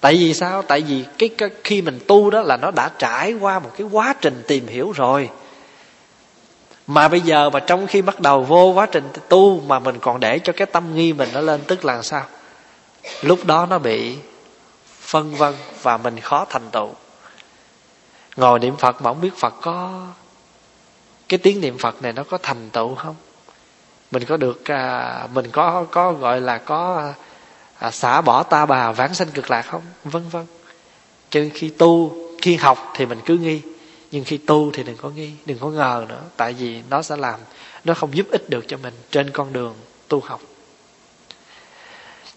Tại 0.00 0.14
vì 0.14 0.34
sao? 0.34 0.62
Tại 0.62 0.80
vì 0.80 1.04
cái, 1.18 1.28
cái 1.28 1.48
khi 1.64 1.82
mình 1.82 1.98
tu 2.06 2.30
đó 2.30 2.42
là 2.42 2.56
nó 2.56 2.70
đã 2.70 2.90
trải 2.98 3.32
qua 3.32 3.58
một 3.58 3.70
cái 3.78 3.86
quá 3.92 4.14
trình 4.20 4.42
tìm 4.46 4.66
hiểu 4.66 4.92
rồi. 4.92 5.30
Mà 6.86 7.08
bây 7.08 7.20
giờ 7.20 7.50
mà 7.50 7.60
trong 7.60 7.86
khi 7.86 8.02
bắt 8.02 8.20
đầu 8.20 8.42
vô 8.42 8.72
quá 8.72 8.86
trình 8.86 9.08
tu 9.28 9.60
mà 9.60 9.78
mình 9.78 9.98
còn 9.98 10.20
để 10.20 10.38
cho 10.38 10.52
cái 10.52 10.66
tâm 10.66 10.94
nghi 10.94 11.12
mình 11.12 11.28
nó 11.32 11.40
lên 11.40 11.60
tức 11.66 11.84
là 11.84 12.02
sao? 12.02 12.24
Lúc 13.22 13.44
đó 13.44 13.66
nó 13.70 13.78
bị 13.78 14.16
phân 15.00 15.34
vân 15.34 15.54
và 15.82 15.96
mình 15.96 16.20
khó 16.20 16.46
thành 16.50 16.70
tựu. 16.70 16.88
Ngồi 18.36 18.58
niệm 18.58 18.76
phật 18.76 19.02
mà 19.02 19.10
không 19.10 19.20
biết 19.20 19.36
phật 19.36 19.54
có 19.62 20.06
cái 21.28 21.38
tiếng 21.38 21.60
niệm 21.60 21.78
phật 21.78 22.02
này 22.02 22.12
nó 22.12 22.24
có 22.24 22.38
thành 22.42 22.70
tựu 22.70 22.94
không? 22.94 23.14
Mình 24.10 24.24
có 24.24 24.36
được 24.36 24.70
à, 24.70 25.28
mình 25.34 25.50
có 25.50 25.86
có 25.90 26.12
gọi 26.12 26.40
là 26.40 26.58
có 26.58 27.12
à, 27.78 27.90
xả 27.90 28.20
bỏ 28.20 28.42
ta 28.42 28.66
bà 28.66 28.92
vãng 28.92 29.14
sanh 29.14 29.28
cực 29.28 29.50
lạc 29.50 29.62
không? 29.62 29.82
Vân 30.04 30.28
vân 30.28 30.46
cho 31.30 31.40
nên 31.40 31.50
khi 31.50 31.68
tu 31.68 32.16
khi 32.42 32.56
học 32.56 32.92
thì 32.96 33.06
mình 33.06 33.18
cứ 33.26 33.36
nghi 33.36 33.60
nhưng 34.10 34.24
khi 34.24 34.38
tu 34.38 34.70
thì 34.74 34.82
đừng 34.82 34.96
có 34.96 35.10
nghi 35.10 35.32
đừng 35.46 35.58
có 35.58 35.68
ngờ 35.68 36.06
nữa 36.08 36.22
tại 36.36 36.52
vì 36.52 36.82
nó 36.90 37.02
sẽ 37.02 37.16
làm 37.16 37.40
nó 37.84 37.94
không 37.94 38.16
giúp 38.16 38.26
ích 38.30 38.50
được 38.50 38.64
cho 38.68 38.76
mình 38.76 38.94
trên 39.10 39.30
con 39.30 39.52
đường 39.52 39.74
tu 40.08 40.20
học. 40.20 40.40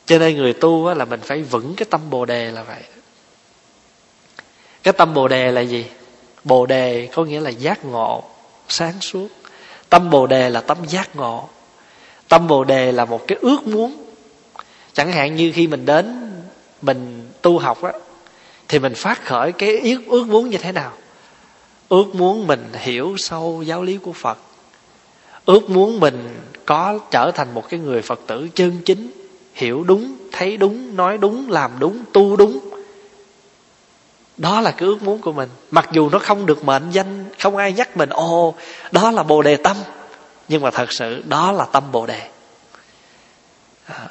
Cho 0.05 0.19
nên 0.19 0.37
người 0.37 0.53
tu 0.53 0.87
á, 0.87 0.93
là 0.93 1.05
mình 1.05 1.21
phải 1.21 1.41
vững 1.41 1.75
cái 1.75 1.85
tâm 1.89 2.09
bồ 2.09 2.25
đề 2.25 2.51
là 2.51 2.63
vậy. 2.63 2.83
Cái 4.83 4.93
tâm 4.93 5.13
bồ 5.13 5.27
đề 5.27 5.51
là 5.51 5.61
gì? 5.61 5.85
Bồ 6.43 6.65
đề 6.65 7.09
có 7.13 7.23
nghĩa 7.23 7.39
là 7.39 7.49
giác 7.49 7.85
ngộ 7.85 8.23
sáng 8.67 9.01
suốt. 9.01 9.27
Tâm 9.89 10.09
bồ 10.09 10.27
đề 10.27 10.49
là 10.49 10.61
tâm 10.61 10.77
giác 10.87 11.15
ngộ 11.15 11.49
tâm 12.33 12.47
bồ 12.47 12.63
đề 12.63 12.91
là 12.91 13.05
một 13.05 13.27
cái 13.27 13.37
ước 13.41 13.67
muốn. 13.67 13.95
Chẳng 14.93 15.11
hạn 15.11 15.35
như 15.35 15.51
khi 15.55 15.67
mình 15.67 15.85
đến, 15.85 16.31
mình 16.81 17.29
tu 17.41 17.59
học 17.59 17.83
á 17.83 17.91
thì 18.67 18.79
mình 18.79 18.95
phát 18.95 19.25
khởi 19.25 19.51
cái 19.51 19.77
ước 19.79 20.01
ước 20.07 20.27
muốn 20.27 20.49
như 20.49 20.57
thế 20.57 20.71
nào? 20.71 20.91
Ước 21.89 22.15
muốn 22.15 22.47
mình 22.47 22.69
hiểu 22.73 23.15
sâu 23.17 23.63
giáo 23.65 23.83
lý 23.83 23.97
của 23.97 24.13
phật. 24.13 24.37
Ước 25.45 25.69
muốn 25.69 25.99
mình 25.99 26.39
có 26.65 26.99
trở 27.11 27.31
thành 27.35 27.53
một 27.53 27.69
cái 27.69 27.79
người 27.79 28.01
phật 28.01 28.19
tử 28.27 28.47
chân 28.55 28.77
chính, 28.85 29.11
hiểu 29.53 29.83
đúng, 29.83 30.13
thấy 30.31 30.57
đúng, 30.57 30.95
nói 30.95 31.17
đúng, 31.17 31.51
làm 31.51 31.71
đúng, 31.79 32.03
tu 32.13 32.35
đúng. 32.35 32.59
Đó 34.37 34.61
là 34.61 34.71
cái 34.71 34.87
ước 34.87 35.03
muốn 35.03 35.21
của 35.21 35.31
mình. 35.31 35.49
Mặc 35.71 35.89
dù 35.91 36.09
nó 36.09 36.19
không 36.19 36.45
được 36.45 36.65
mệnh 36.65 36.89
danh, 36.91 37.25
không 37.39 37.57
ai 37.57 37.73
nhắc 37.73 37.97
mình, 37.97 38.09
ồ, 38.09 38.53
đó 38.91 39.11
là 39.11 39.23
bồ 39.23 39.41
đề 39.41 39.55
tâm 39.55 39.77
nhưng 40.47 40.61
mà 40.61 40.71
thật 40.71 40.91
sự 40.91 41.23
đó 41.27 41.51
là 41.51 41.65
tâm 41.65 41.91
bồ 41.91 42.05
đề. 42.05 42.29
À. 43.85 44.07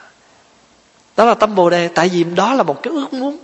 đó 1.17 1.25
là 1.25 1.35
tâm 1.35 1.55
bồ 1.55 1.71
đề, 1.71 1.89
tại 1.89 2.09
vì 2.09 2.25
đó 2.25 2.55
là 2.55 2.63
một 2.63 2.83
cái 2.83 2.93
ước 2.93 3.13
muốn. 3.13 3.39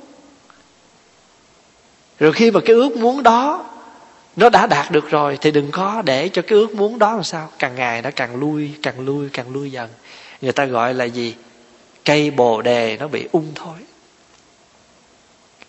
Rồi 2.18 2.32
khi 2.32 2.50
mà 2.50 2.60
cái 2.60 2.76
ước 2.76 2.96
muốn 2.96 3.22
đó, 3.22 3.64
nó 4.36 4.48
đã 4.48 4.66
đạt 4.66 4.90
được 4.90 5.10
rồi, 5.10 5.38
thì 5.40 5.50
đừng 5.50 5.70
có 5.70 6.02
để 6.04 6.28
cho 6.28 6.42
cái 6.42 6.58
ước 6.58 6.74
muốn 6.74 6.98
đó 6.98 7.12
làm 7.12 7.24
sao. 7.24 7.48
Càng 7.58 7.74
ngày 7.74 8.02
nó 8.02 8.10
càng 8.16 8.36
lui 8.36 8.74
càng 8.82 9.00
lui 9.00 9.28
càng 9.32 9.50
lui 9.52 9.72
dần. 9.72 9.90
Người 10.40 10.52
ta 10.52 10.64
gọi 10.64 10.94
là 10.94 11.04
gì? 11.04 11.34
Cây 12.04 12.30
bồ 12.30 12.62
đề 12.62 12.96
nó 13.00 13.08
bị 13.08 13.28
ung 13.32 13.52
thối. 13.54 13.76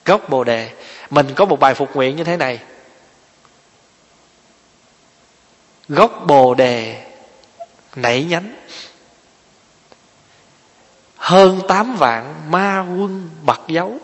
Gốc 0.05 0.29
bồ 0.29 0.43
đề. 0.43 0.69
Mình 1.09 1.27
có 1.35 1.45
một 1.45 1.59
bài 1.59 1.73
phục 1.73 1.95
nguyện 1.95 2.15
như 2.15 2.23
thế 2.23 2.37
này. 2.37 2.59
Gốc 5.89 6.23
bồ 6.27 6.53
đề 6.53 7.08
nảy 7.95 8.23
nhánh. 8.23 8.55
Hơn 11.15 11.61
tám 11.67 11.95
vạn 11.95 12.51
ma 12.51 12.79
quân 12.79 13.29
bật 13.45 13.59
dấu 13.67 13.99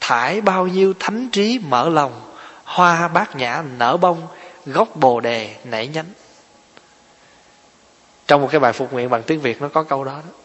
thải 0.00 0.40
bao 0.40 0.66
nhiêu 0.66 0.94
thánh 0.98 1.30
trí 1.30 1.60
mở 1.68 1.88
lòng, 1.88 2.34
hoa 2.64 3.08
bát 3.08 3.36
nhã 3.36 3.62
nở 3.78 3.96
bông, 3.96 4.26
gốc 4.66 4.96
bồ 4.96 5.20
đề 5.20 5.56
nảy 5.64 5.88
nhánh. 5.88 6.10
Trong 8.26 8.42
một 8.42 8.48
cái 8.50 8.60
bài 8.60 8.72
phục 8.72 8.92
nguyện 8.92 9.10
bằng 9.10 9.22
tiếng 9.22 9.40
việt 9.40 9.62
nó 9.62 9.68
có 9.68 9.82
câu 9.82 10.04
đó 10.04 10.12
đó. 10.12 10.41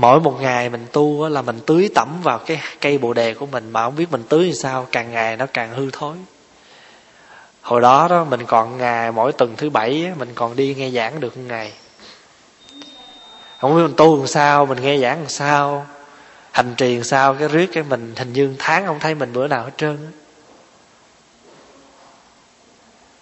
Mỗi 0.00 0.20
một 0.20 0.40
ngày 0.40 0.68
mình 0.68 0.86
tu 0.92 1.28
là 1.28 1.42
mình 1.42 1.60
tưới 1.66 1.90
tẩm 1.94 2.08
vào 2.22 2.38
cái 2.38 2.60
cây 2.80 2.98
bồ 2.98 3.12
đề 3.12 3.34
của 3.34 3.46
mình 3.46 3.70
mà 3.70 3.84
không 3.84 3.96
biết 3.96 4.10
mình 4.10 4.22
tưới 4.28 4.44
làm 4.44 4.54
sao, 4.54 4.86
càng 4.92 5.12
ngày 5.12 5.36
nó 5.36 5.46
càng 5.46 5.72
hư 5.72 5.90
thối. 5.90 6.16
Hồi 7.62 7.80
đó 7.80 8.08
đó, 8.08 8.24
mình 8.24 8.46
còn 8.46 8.78
ngày, 8.78 9.12
mỗi 9.12 9.32
tuần 9.32 9.56
thứ 9.56 9.70
bảy 9.70 10.12
mình 10.18 10.28
còn 10.34 10.56
đi 10.56 10.74
nghe 10.74 10.90
giảng 10.90 11.20
được 11.20 11.36
một 11.36 11.42
ngày. 11.48 11.72
Không 13.58 13.76
biết 13.76 13.82
mình 13.82 13.96
tu 13.96 14.16
làm 14.16 14.26
sao, 14.26 14.66
mình 14.66 14.82
nghe 14.82 14.98
giảng 14.98 15.18
làm 15.18 15.28
sao, 15.28 15.86
hành 16.52 16.74
trì 16.76 16.94
làm 16.94 17.04
sao, 17.04 17.34
cái 17.34 17.48
riết 17.48 17.70
cái 17.72 17.82
mình, 17.82 18.14
hình 18.16 18.32
như 18.32 18.54
tháng 18.58 18.86
không 18.86 19.00
thấy 19.00 19.14
mình 19.14 19.32
bữa 19.32 19.48
nào 19.48 19.64
hết 19.64 19.72
trơn 19.76 19.98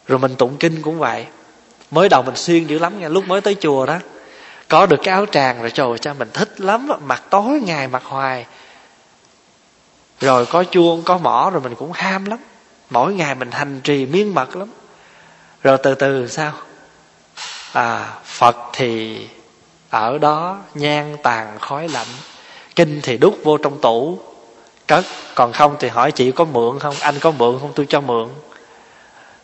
rồi 0.06 0.18
mình 0.18 0.36
tụng 0.36 0.56
kinh 0.56 0.82
cũng 0.82 0.98
vậy. 0.98 1.26
Mới 1.90 2.08
đầu 2.08 2.22
mình 2.22 2.36
xuyên 2.36 2.66
dữ 2.66 2.78
lắm 2.78 3.00
nha, 3.00 3.08
lúc 3.08 3.28
mới 3.28 3.40
tới 3.40 3.56
chùa 3.60 3.86
đó 3.86 3.98
có 4.68 4.86
được 4.86 5.00
cái 5.02 5.14
áo 5.14 5.26
tràng 5.26 5.60
rồi, 5.60 5.70
trời 5.70 5.98
cha, 6.00 6.12
mình 6.12 6.30
thích 6.32 6.60
lắm 6.60 6.88
mặc 7.04 7.22
tối, 7.30 7.60
ngày 7.64 7.88
mặc 7.88 8.02
hoài. 8.04 8.46
Rồi 10.20 10.46
có 10.46 10.64
chuông, 10.64 11.02
có 11.02 11.18
mỏ 11.18 11.50
rồi 11.50 11.60
mình 11.60 11.74
cũng 11.74 11.92
ham 11.92 12.24
lắm. 12.24 12.38
Mỗi 12.90 13.14
ngày 13.14 13.34
mình 13.34 13.50
hành 13.50 13.80
trì 13.80 14.06
miên 14.06 14.34
mật 14.34 14.56
lắm. 14.56 14.68
Rồi 15.62 15.78
từ 15.82 15.94
từ 15.94 16.28
sao? 16.28 16.52
À 17.72 18.14
phật 18.24 18.56
thì 18.72 19.20
ở 19.90 20.18
đó 20.18 20.58
nhang 20.74 21.16
tàn 21.22 21.58
khói 21.58 21.88
lạnh, 21.88 22.06
kinh 22.76 23.00
thì 23.02 23.18
đút 23.18 23.34
vô 23.44 23.58
trong 23.58 23.80
tủ. 23.80 24.18
Cất, 24.86 25.04
còn 25.34 25.52
không 25.52 25.76
thì 25.78 25.88
hỏi 25.88 26.12
chị 26.12 26.32
có 26.32 26.44
mượn 26.44 26.78
không? 26.78 26.94
Anh 27.00 27.18
có 27.18 27.30
mượn 27.30 27.58
không? 27.60 27.72
Tôi 27.74 27.86
cho 27.88 28.00
mượn. 28.00 28.28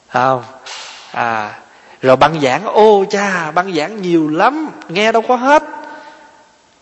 Không? 0.09 0.45
À 1.13 1.61
rồi 2.03 2.17
băng 2.17 2.41
giảng, 2.41 2.65
ô 2.65 3.05
cha, 3.11 3.51
băng 3.51 3.75
giảng 3.75 4.03
nhiều 4.03 4.29
lắm 4.29 4.71
nghe 4.89 5.13
đâu 5.13 5.23
có 5.29 5.37
hết. 5.37 5.63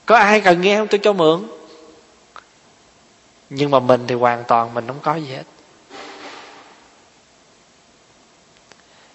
Có 0.07 0.17
ai 0.17 0.41
cần 0.41 0.61
nghe 0.61 0.77
không? 0.79 0.89
Tôi 0.89 1.01
cho 1.03 1.13
mượn. 1.13 1.43
Nhưng 3.51 3.71
mà 3.71 3.79
mình 3.81 4.05
thì 4.07 4.15
hoàn 4.15 4.45
toàn 4.45 4.75
mình 4.75 4.87
không 4.87 5.01
có 5.03 5.15
gì 5.15 5.35
hết. 5.35 5.43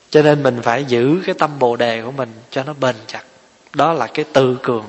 Cho 0.10 0.22
nên 0.22 0.44
mình 0.44 0.62
phải 0.62 0.84
giữ 0.84 1.22
cái 1.26 1.36
tâm 1.40 1.60
bồ 1.60 1.76
đề 1.76 2.02
của 2.02 2.12
mình 2.12 2.34
cho 2.52 2.64
nó 2.64 2.74
bền 2.74 2.96
chặt. 3.08 3.24
Đó 3.74 3.94
là 3.94 4.08
cái 4.08 4.26
tư 4.34 4.58
cường. 4.64 4.86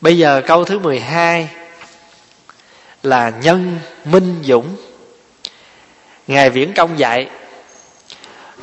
Bây 0.00 0.18
giờ 0.18 0.42
câu 0.46 0.64
thứ 0.64 0.78
12 0.78 1.48
là 3.02 3.30
nhân 3.30 3.78
minh 4.04 4.42
dũng. 4.44 4.76
Ngài 6.26 6.50
viễn 6.50 6.72
công 6.76 6.98
dạy, 6.98 7.30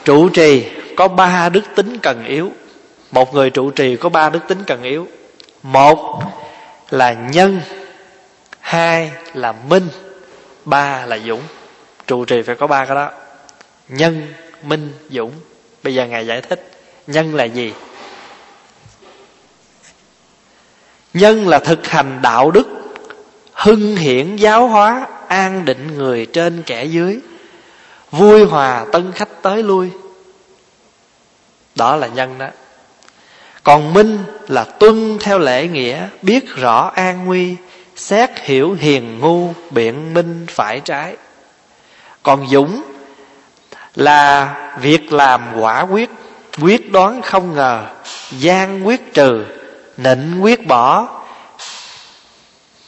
trụ 0.05 0.29
trì 0.29 0.80
có 0.95 1.07
ba 1.07 1.49
đức 1.49 1.63
tính 1.75 1.97
cần 2.01 2.25
yếu. 2.25 2.51
Một 3.11 3.33
người 3.33 3.49
trụ 3.49 3.71
trì 3.71 3.95
có 3.95 4.09
ba 4.09 4.29
đức 4.29 4.39
tính 4.47 4.63
cần 4.67 4.83
yếu. 4.83 5.07
Một 5.63 6.23
là 6.89 7.13
nhân, 7.13 7.61
hai 8.59 9.11
là 9.33 9.51
minh, 9.51 9.87
ba 10.65 11.05
là 11.05 11.17
dũng. 11.17 11.41
Trụ 12.07 12.25
trì 12.25 12.41
phải 12.41 12.55
có 12.55 12.67
ba 12.67 12.85
cái 12.85 12.95
đó. 12.95 13.11
Nhân, 13.89 14.27
minh, 14.63 14.93
dũng. 15.09 15.31
Bây 15.83 15.95
giờ 15.95 16.05
ngài 16.05 16.27
giải 16.27 16.41
thích, 16.41 16.71
nhân 17.07 17.35
là 17.35 17.43
gì? 17.43 17.73
Nhân 21.13 21.47
là 21.47 21.59
thực 21.59 21.87
hành 21.87 22.19
đạo 22.21 22.51
đức, 22.51 22.67
hưng 23.53 23.95
hiển 23.95 24.35
giáo 24.35 24.67
hóa, 24.67 25.07
an 25.27 25.65
định 25.65 25.97
người 25.97 26.25
trên 26.25 26.63
kẻ 26.63 26.83
dưới, 26.83 27.19
vui 28.11 28.45
hòa 28.45 28.85
tân 28.91 29.11
khách 29.11 29.41
tới 29.41 29.63
lui 29.63 29.89
đó 31.75 31.95
là 31.95 32.07
nhân 32.07 32.37
đó. 32.37 32.47
Còn 33.63 33.93
minh 33.93 34.23
là 34.47 34.63
tuân 34.63 35.17
theo 35.19 35.39
lễ 35.39 35.67
nghĩa, 35.67 36.07
biết 36.21 36.55
rõ 36.55 36.91
an 36.95 37.25
nguy, 37.25 37.55
xét 37.95 38.29
hiểu 38.39 38.73
hiền 38.73 39.19
ngu, 39.19 39.53
biện 39.69 40.13
minh 40.13 40.45
phải 40.49 40.79
trái. 40.79 41.15
Còn 42.23 42.47
dũng 42.47 42.83
là 43.95 44.53
việc 44.79 45.13
làm 45.13 45.41
quả 45.59 45.81
quyết 45.81 46.09
quyết 46.61 46.91
đoán 46.91 47.21
không 47.21 47.53
ngờ, 47.53 47.85
gian 48.31 48.87
quyết 48.87 49.13
trừ, 49.13 49.45
nịnh 49.97 50.43
quyết 50.43 50.67
bỏ. 50.67 51.07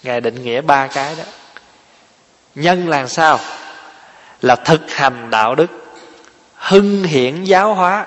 Ngài 0.04 0.22
định 0.22 0.44
nghĩa 0.44 0.62
ba 0.62 0.88
cái 0.88 1.16
đó. 1.16 1.24
Nhân 2.56 2.90
là 2.90 3.08
sao? 3.08 3.40
Là 4.42 4.56
thực 4.56 4.92
hành 4.92 5.30
đạo 5.30 5.56
đức, 5.56 5.72
hưng 6.56 7.04
hiển 7.04 7.44
giáo 7.44 7.74
hóa 7.74 8.06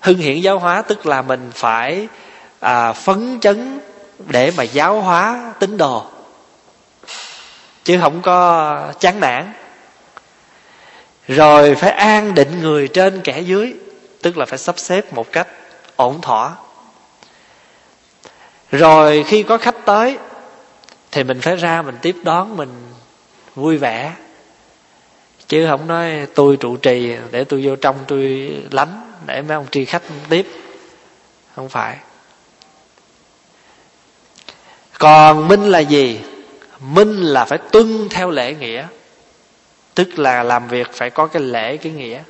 hưng 0.00 0.18
hiển 0.18 0.40
giáo 0.40 0.58
hóa 0.58 0.82
tức 0.82 1.06
là 1.06 1.22
mình 1.22 1.50
phải 1.54 2.08
à, 2.60 2.92
phấn 2.92 3.40
chấn 3.40 3.78
để 4.26 4.52
mà 4.56 4.62
giáo 4.62 5.00
hóa 5.00 5.52
tín 5.58 5.76
đồ. 5.76 6.04
Chứ 7.84 7.98
không 8.00 8.22
có 8.22 8.92
chán 9.00 9.20
nản. 9.20 9.52
Rồi 11.28 11.74
phải 11.74 11.90
an 11.90 12.34
định 12.34 12.60
người 12.60 12.88
trên 12.88 13.20
kẻ 13.20 13.40
dưới 13.40 13.74
tức 14.22 14.38
là 14.38 14.46
phải 14.46 14.58
sắp 14.58 14.78
xếp 14.78 15.12
một 15.12 15.32
cách 15.32 15.48
ổn 15.96 16.20
thỏa. 16.20 16.54
Rồi 18.72 19.24
khi 19.28 19.42
có 19.42 19.58
khách 19.58 19.84
tới 19.84 20.18
thì 21.10 21.24
mình 21.24 21.40
phải 21.40 21.56
ra 21.56 21.82
mình 21.82 21.96
tiếp 22.02 22.16
đón 22.22 22.56
mình 22.56 22.70
vui 23.54 23.76
vẻ. 23.76 24.12
Chứ 25.48 25.66
không 25.66 25.86
nói 25.86 26.26
tôi 26.34 26.56
trụ 26.56 26.76
trì 26.76 27.16
để 27.30 27.44
tôi 27.44 27.60
vô 27.64 27.76
trong 27.76 27.96
tôi 28.06 28.52
lánh 28.70 29.07
để 29.26 29.42
mấy 29.42 29.54
ông 29.54 29.66
tri 29.70 29.84
khách 29.84 30.02
tiếp. 30.28 30.46
Không 31.56 31.68
phải. 31.68 31.96
Còn 34.98 35.48
minh 35.48 35.62
là 35.62 35.78
gì? 35.78 36.20
Minh 36.80 37.22
là 37.22 37.44
phải 37.44 37.58
tuân 37.72 38.08
theo 38.08 38.30
lễ 38.30 38.54
nghĩa. 38.54 38.86
Tức 39.94 40.18
là 40.18 40.42
làm 40.42 40.68
việc 40.68 40.86
phải 40.92 41.10
có 41.10 41.26
cái 41.26 41.42
lễ, 41.42 41.76
cái 41.76 41.92
nghĩa. 41.92 42.22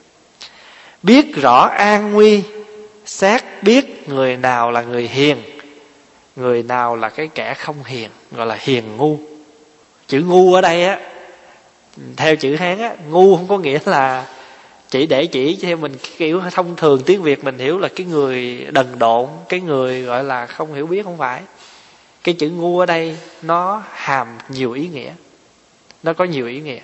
Biết 1.03 1.37
rõ 1.37 1.61
an 1.67 2.13
nguy, 2.13 2.43
xét 3.07 3.43
biết 3.63 4.09
người 4.09 4.37
nào 4.37 4.71
là 4.71 4.83
người 4.83 5.09
hiền, 5.09 5.43
người 6.37 6.63
nào 6.63 6.97
là 6.97 7.09
cái 7.09 7.29
kẻ 7.35 7.55
không 7.55 7.85
hiền, 7.85 8.11
gọi 8.33 8.47
là 8.47 8.57
hiền 8.61 8.97
ngu. 8.97 9.19
Chữ 10.07 10.21
ngu 10.21 10.55
ở 10.55 10.61
đây 10.61 10.85
á, 10.85 11.01
theo 12.17 12.37
chữ 12.37 12.57
hán 12.57 12.79
á, 12.79 12.95
ngu 13.11 13.37
không 13.37 13.49
có 13.49 13.59
nghĩa 13.59 13.79
là 13.85 14.27
chỉ 14.91 15.07
để 15.07 15.27
chỉ 15.27 15.59
theo 15.63 15.77
mình, 15.77 15.97
kiểu, 16.19 16.43
thông 16.53 16.77
thường 16.77 17.03
tiếng 17.07 17.23
việt 17.23 17.45
mình 17.45 17.59
hiểu 17.59 17.79
là 17.79 17.89
cái 17.89 18.07
người 18.07 18.67
đần 18.71 18.99
độn, 18.99 19.29
cái 19.49 19.61
người, 19.61 20.03
gọi 20.03 20.25
là, 20.25 20.47
không 20.47 20.75
hiểu 20.75 20.87
biết, 20.87 21.05
không 21.05 21.19
phải. 21.19 21.43
Cái 22.25 22.35
chữ 22.35 22.49
ngu 22.49 22.81
ở 22.81 22.87
đây, 22.87 23.17
nó 23.43 23.83
hàm 23.93 24.29
nhiều 24.49 24.73
ý 24.73 24.89
nghĩa. 24.89 25.13
Nó 26.03 26.13
có 26.13 26.25
nhiều 26.25 26.47
ý 26.47 26.61
nghĩa. 26.61 26.81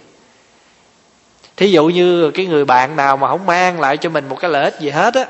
Thí 1.56 1.70
dụ 1.70 1.86
như 1.86 2.30
cái 2.30 2.46
người 2.46 2.64
bạn 2.64 2.96
nào 2.96 3.16
mà 3.16 3.28
không 3.28 3.46
mang 3.46 3.80
lại 3.80 3.96
cho 3.96 4.10
mình 4.10 4.28
một 4.28 4.40
cái 4.40 4.50
lợi 4.50 4.64
ích 4.64 4.80
gì 4.80 4.90
hết 4.90 5.14
á, 5.14 5.26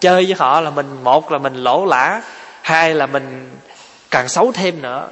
chơi 0.00 0.24
với 0.24 0.34
họ 0.38 0.60
là 0.60 0.70
mình, 0.70 0.86
một 1.04 1.32
là 1.32 1.38
mình 1.38 1.54
lỗ 1.54 1.84
lã, 1.84 2.22
hai 2.62 2.94
là 2.94 3.06
mình 3.06 3.50
càng 4.10 4.28
xấu 4.28 4.52
thêm 4.52 4.82
nữa 4.82 5.08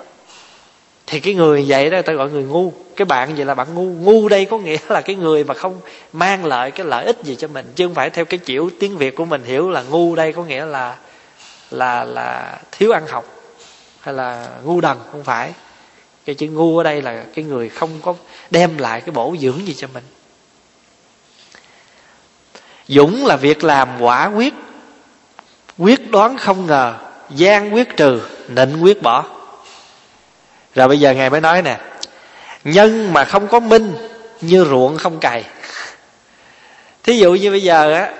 thì 1.14 1.20
cái 1.20 1.34
người 1.34 1.64
vậy 1.68 1.90
đó 1.90 2.02
ta 2.02 2.12
gọi 2.12 2.30
người 2.30 2.42
ngu. 2.42 2.72
Cái 2.96 3.04
bạn 3.04 3.34
vậy 3.34 3.44
là 3.44 3.54
bạn 3.54 3.74
ngu. 3.74 3.82
Ngu 3.82 4.28
đây 4.28 4.44
có 4.44 4.58
nghĩa 4.58 4.76
là 4.88 5.00
cái 5.00 5.16
người 5.16 5.44
mà 5.44 5.54
không 5.54 5.80
mang 6.12 6.44
lại 6.44 6.70
cái 6.70 6.86
lợi 6.86 7.04
ích 7.04 7.18
gì 7.22 7.36
cho 7.36 7.48
mình, 7.48 7.72
chứ 7.74 7.86
không 7.86 7.94
phải 7.94 8.10
theo 8.10 8.24
cái 8.24 8.38
kiểu 8.38 8.70
tiếng 8.80 8.98
việt 8.98 9.16
của 9.16 9.24
mình 9.24 9.44
hiểu 9.44 9.70
là 9.70 9.82
ngu 9.82 10.14
đây 10.14 10.32
có 10.32 10.44
nghĩa 10.44 10.64
là 10.64 10.96
là 11.70 12.04
là 12.04 12.58
thiếu 12.72 12.92
ăn 12.92 13.06
học, 13.06 13.24
hay 14.00 14.14
là 14.14 14.48
ngu 14.64 14.80
đần, 14.80 14.98
không 15.12 15.24
phải. 15.24 15.52
Cái 16.24 16.34
chữ 16.34 16.46
ngu 16.46 16.78
ở 16.78 16.84
đây 16.84 17.02
là 17.02 17.24
cái 17.34 17.44
người 17.44 17.68
không 17.68 17.90
có 18.02 18.14
đem 18.50 18.78
lại 18.78 19.00
cái 19.00 19.10
bổ 19.10 19.36
dưỡng 19.40 19.66
gì 19.66 19.74
cho 19.74 19.88
mình. 19.94 20.04
Dũng 22.88 23.26
là 23.26 23.36
việc 23.36 23.64
làm 23.64 23.88
quả 24.00 24.26
quyết 24.26 24.54
quyết 25.78 26.10
đoán 26.10 26.38
không 26.38 26.66
ngờ, 26.66 26.94
gian 27.30 27.74
quyết 27.74 27.96
trừ, 27.96 28.20
nịnh 28.48 28.82
quyết 28.82 29.02
bỏ 29.02 29.24
rồi 30.74 30.88
bây 30.88 31.00
giờ 31.00 31.12
ngài 31.12 31.30
mới 31.30 31.40
nói 31.40 31.62
nè 31.62 31.78
nhân 32.64 33.12
mà 33.12 33.24
không 33.24 33.48
có 33.48 33.60
minh 33.60 33.94
như 34.40 34.64
ruộng 34.64 34.98
không 34.98 35.20
cày. 35.20 35.44
Thí 37.02 37.18
dụ 37.18 37.34
như 37.34 37.50
bây 37.50 37.62
giờ 37.62 37.92
á 37.94 38.12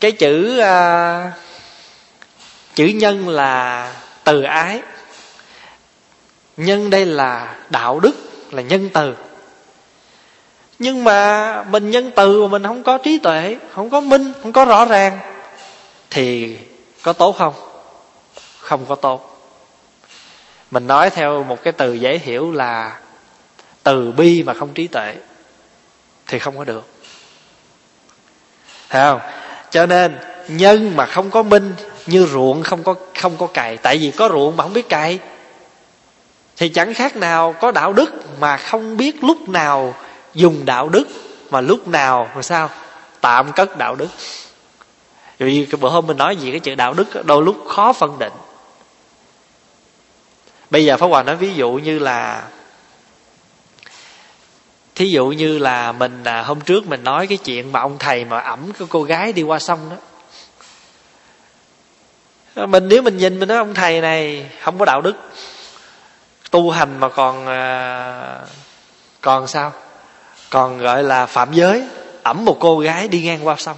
cái 0.00 0.12
chữ 0.12 0.60
uh, 0.60 1.32
chữ 2.74 2.86
nhân 2.86 3.28
là 3.28 3.92
từ 4.24 4.42
ái. 4.42 4.82
Nhân 6.56 6.90
đây 6.90 7.06
là 7.06 7.54
đạo 7.70 8.00
đức 8.00 8.14
là 8.50 8.62
nhân 8.62 8.88
từ. 8.92 9.14
Nhưng 10.78 11.04
mà 11.04 11.62
mình 11.62 11.90
nhân 11.90 12.10
từ 12.16 12.42
mà 12.42 12.48
mình 12.48 12.62
không 12.62 12.82
có 12.82 12.98
trí 12.98 13.18
tuệ 13.18 13.56
không 13.74 13.90
có 13.90 14.00
minh 14.00 14.32
không 14.42 14.52
có 14.52 14.64
rõ 14.64 14.84
ràng 14.84 15.18
thì 16.10 16.56
có 17.02 17.12
tốt 17.12 17.36
không? 17.38 17.54
Không 18.58 18.86
có 18.88 18.94
tốt 18.94 19.31
mình 20.72 20.86
nói 20.86 21.10
theo 21.10 21.44
một 21.44 21.62
cái 21.62 21.72
từ 21.72 21.94
dễ 21.94 22.18
hiểu 22.18 22.52
là 22.52 22.98
từ 23.82 24.12
bi 24.12 24.42
mà 24.42 24.54
không 24.54 24.74
trí 24.74 24.86
tuệ 24.86 25.14
thì 26.26 26.38
không 26.38 26.58
có 26.58 26.64
được. 26.64 26.86
Thấy 28.88 29.02
không? 29.02 29.20
Cho 29.70 29.86
nên, 29.86 30.18
nhân 30.48 30.96
mà 30.96 31.06
không 31.06 31.30
có 31.30 31.42
minh, 31.42 31.74
như 32.06 32.26
ruộng 32.26 32.62
không 32.62 32.82
có 32.82 32.94
không 33.20 33.36
có 33.36 33.46
cày. 33.46 33.76
Tại 33.76 33.98
vì 33.98 34.10
có 34.10 34.28
ruộng 34.28 34.56
mà 34.56 34.64
không 34.64 34.72
biết 34.72 34.88
cày. 34.88 35.18
Thì 36.56 36.68
chẳng 36.68 36.94
khác 36.94 37.16
nào 37.16 37.54
có 37.60 37.70
đạo 37.70 37.92
đức 37.92 38.40
mà 38.40 38.56
không 38.56 38.96
biết 38.96 39.24
lúc 39.24 39.48
nào 39.48 39.94
dùng 40.34 40.64
đạo 40.64 40.88
đức 40.88 41.04
mà 41.50 41.60
lúc 41.60 41.88
nào 41.88 42.28
mà 42.36 42.42
sao? 42.42 42.70
Tạm 43.20 43.52
cất 43.52 43.78
đạo 43.78 43.94
đức. 43.94 44.08
Vì 45.38 45.66
cái 45.70 45.78
bữa 45.80 45.88
hôm 45.88 46.06
mình 46.06 46.16
nói 46.16 46.36
gì 46.36 46.50
cái 46.50 46.60
chữ 46.60 46.74
đạo 46.74 46.94
đức 46.94 47.26
đôi 47.26 47.42
lúc 47.42 47.56
khó 47.68 47.92
phân 47.92 48.18
định 48.18 48.32
bây 50.72 50.84
giờ 50.84 50.96
pháp 50.96 51.06
hòa 51.06 51.22
nói 51.22 51.36
ví 51.36 51.54
dụ 51.54 51.72
như 51.72 51.98
là, 51.98 52.42
thí 54.94 55.10
dụ 55.10 55.26
như 55.26 55.58
là 55.58 55.92
mình 55.92 56.24
à, 56.24 56.42
hôm 56.42 56.60
trước 56.60 56.86
mình 56.86 57.04
nói 57.04 57.26
cái 57.26 57.38
chuyện 57.38 57.72
mà 57.72 57.80
ông 57.80 57.98
thầy 57.98 58.24
mà 58.24 58.38
ẩm 58.38 58.72
cái 58.78 58.88
cô 58.90 59.02
gái 59.02 59.32
đi 59.32 59.42
qua 59.42 59.58
sông 59.58 59.90
đó. 59.90 59.96
Mình, 62.66 62.88
nếu 62.88 63.02
mình 63.02 63.16
nhìn 63.16 63.40
mình 63.40 63.48
nói 63.48 63.58
ông 63.58 63.74
thầy 63.74 64.00
này 64.00 64.50
không 64.60 64.78
có 64.78 64.84
đạo 64.84 65.00
đức, 65.00 65.14
tu 66.50 66.70
hành 66.70 67.00
mà 67.00 67.08
còn 67.08 67.46
à, 67.46 68.38
còn 69.20 69.46
sao? 69.46 69.72
Còn 70.50 70.78
gọi 70.78 71.02
là 71.02 71.26
phạm 71.26 71.52
giới, 71.52 71.88
ẩm 72.22 72.44
một 72.44 72.56
cô 72.60 72.78
gái 72.78 73.08
đi 73.08 73.22
ngang 73.22 73.46
qua 73.46 73.56
sông. 73.58 73.76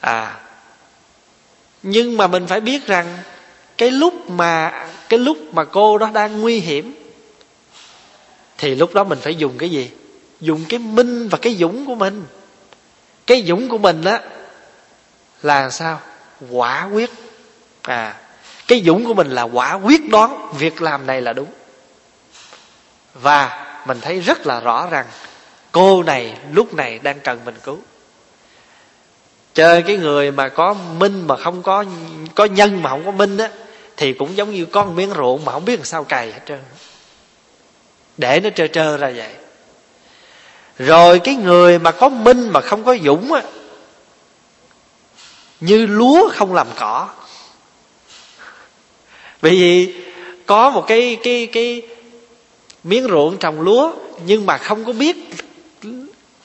À 0.00 0.36
nhưng 1.82 2.16
mà 2.16 2.26
mình 2.26 2.46
phải 2.46 2.60
biết 2.60 2.86
rằng 2.86 3.18
cái 3.78 3.90
lúc 3.90 4.30
mà, 4.30 4.86
cái 5.08 5.18
lúc 5.18 5.38
mà 5.52 5.64
cô 5.64 5.98
đó 5.98 6.10
đang 6.14 6.40
nguy 6.40 6.60
hiểm, 6.60 6.94
thì 8.58 8.74
lúc 8.74 8.94
đó 8.94 9.04
mình 9.04 9.18
phải 9.22 9.34
dùng 9.34 9.58
cái 9.58 9.68
gì? 9.68 9.90
Dùng 10.40 10.64
cái 10.68 10.78
minh 10.78 11.28
và 11.28 11.38
cái 11.42 11.54
dũng 11.54 11.86
của 11.86 11.94
mình. 11.94 12.24
Cái 13.26 13.44
dũng 13.46 13.68
của 13.68 13.78
mình 13.78 14.04
á, 14.04 14.20
là 15.42 15.70
sao? 15.70 16.00
Quả 16.50 16.88
quyết. 16.92 17.10
À 17.82 18.14
cái 18.68 18.82
dũng 18.86 19.04
của 19.04 19.14
mình 19.14 19.30
là 19.30 19.42
quả 19.42 19.74
quyết 19.74 20.08
đoán 20.08 20.52
việc 20.58 20.82
làm 20.82 21.06
này 21.06 21.20
là 21.20 21.32
đúng. 21.32 21.48
Và 23.14 23.66
mình 23.86 23.98
thấy 24.00 24.20
rất 24.20 24.46
là 24.46 24.60
rõ 24.60 24.86
rằng 24.90 25.06
cô 25.72 26.02
này 26.02 26.36
lúc 26.52 26.74
này 26.74 26.98
đang 26.98 27.20
cần 27.20 27.40
mình 27.44 27.54
cứu. 27.62 27.78
Chơi 29.54 29.82
cái 29.82 29.96
người 29.96 30.30
mà 30.32 30.48
có 30.48 30.74
minh 30.74 31.26
mà 31.26 31.36
không 31.36 31.62
có 31.62 31.84
có 32.34 32.44
nhân 32.44 32.82
mà 32.82 32.90
không 32.90 33.04
có 33.04 33.10
minh 33.10 33.38
á 33.38 33.50
thì 33.96 34.12
cũng 34.12 34.36
giống 34.36 34.54
như 34.54 34.64
con 34.64 34.96
miếng 34.96 35.12
ruộng 35.16 35.44
mà 35.44 35.52
không 35.52 35.64
biết 35.64 35.76
làm 35.76 35.84
sao 35.84 36.04
cày 36.04 36.32
hết 36.32 36.40
trơn. 36.46 36.60
Để 38.16 38.40
nó 38.40 38.50
trơ 38.50 38.66
trơ 38.66 38.96
ra 38.96 39.12
vậy. 39.16 39.32
Rồi 40.78 41.18
cái 41.18 41.34
người 41.34 41.78
mà 41.78 41.90
có 41.90 42.08
minh 42.08 42.48
mà 42.48 42.60
không 42.60 42.84
có 42.84 42.96
dũng 43.04 43.32
á, 43.32 43.42
như 45.60 45.86
lúa 45.86 46.28
không 46.28 46.54
làm 46.54 46.66
cỏ. 46.76 47.08
Bởi 49.42 49.52
vì 49.52 49.94
có 50.46 50.70
một 50.70 50.84
cái 50.86 51.16
cái 51.22 51.48
cái 51.52 51.82
miếng 52.84 53.08
ruộng 53.08 53.36
trồng 53.38 53.60
lúa 53.60 53.92
nhưng 54.26 54.46
mà 54.46 54.58
không 54.58 54.84
có 54.84 54.92
biết, 54.92 55.16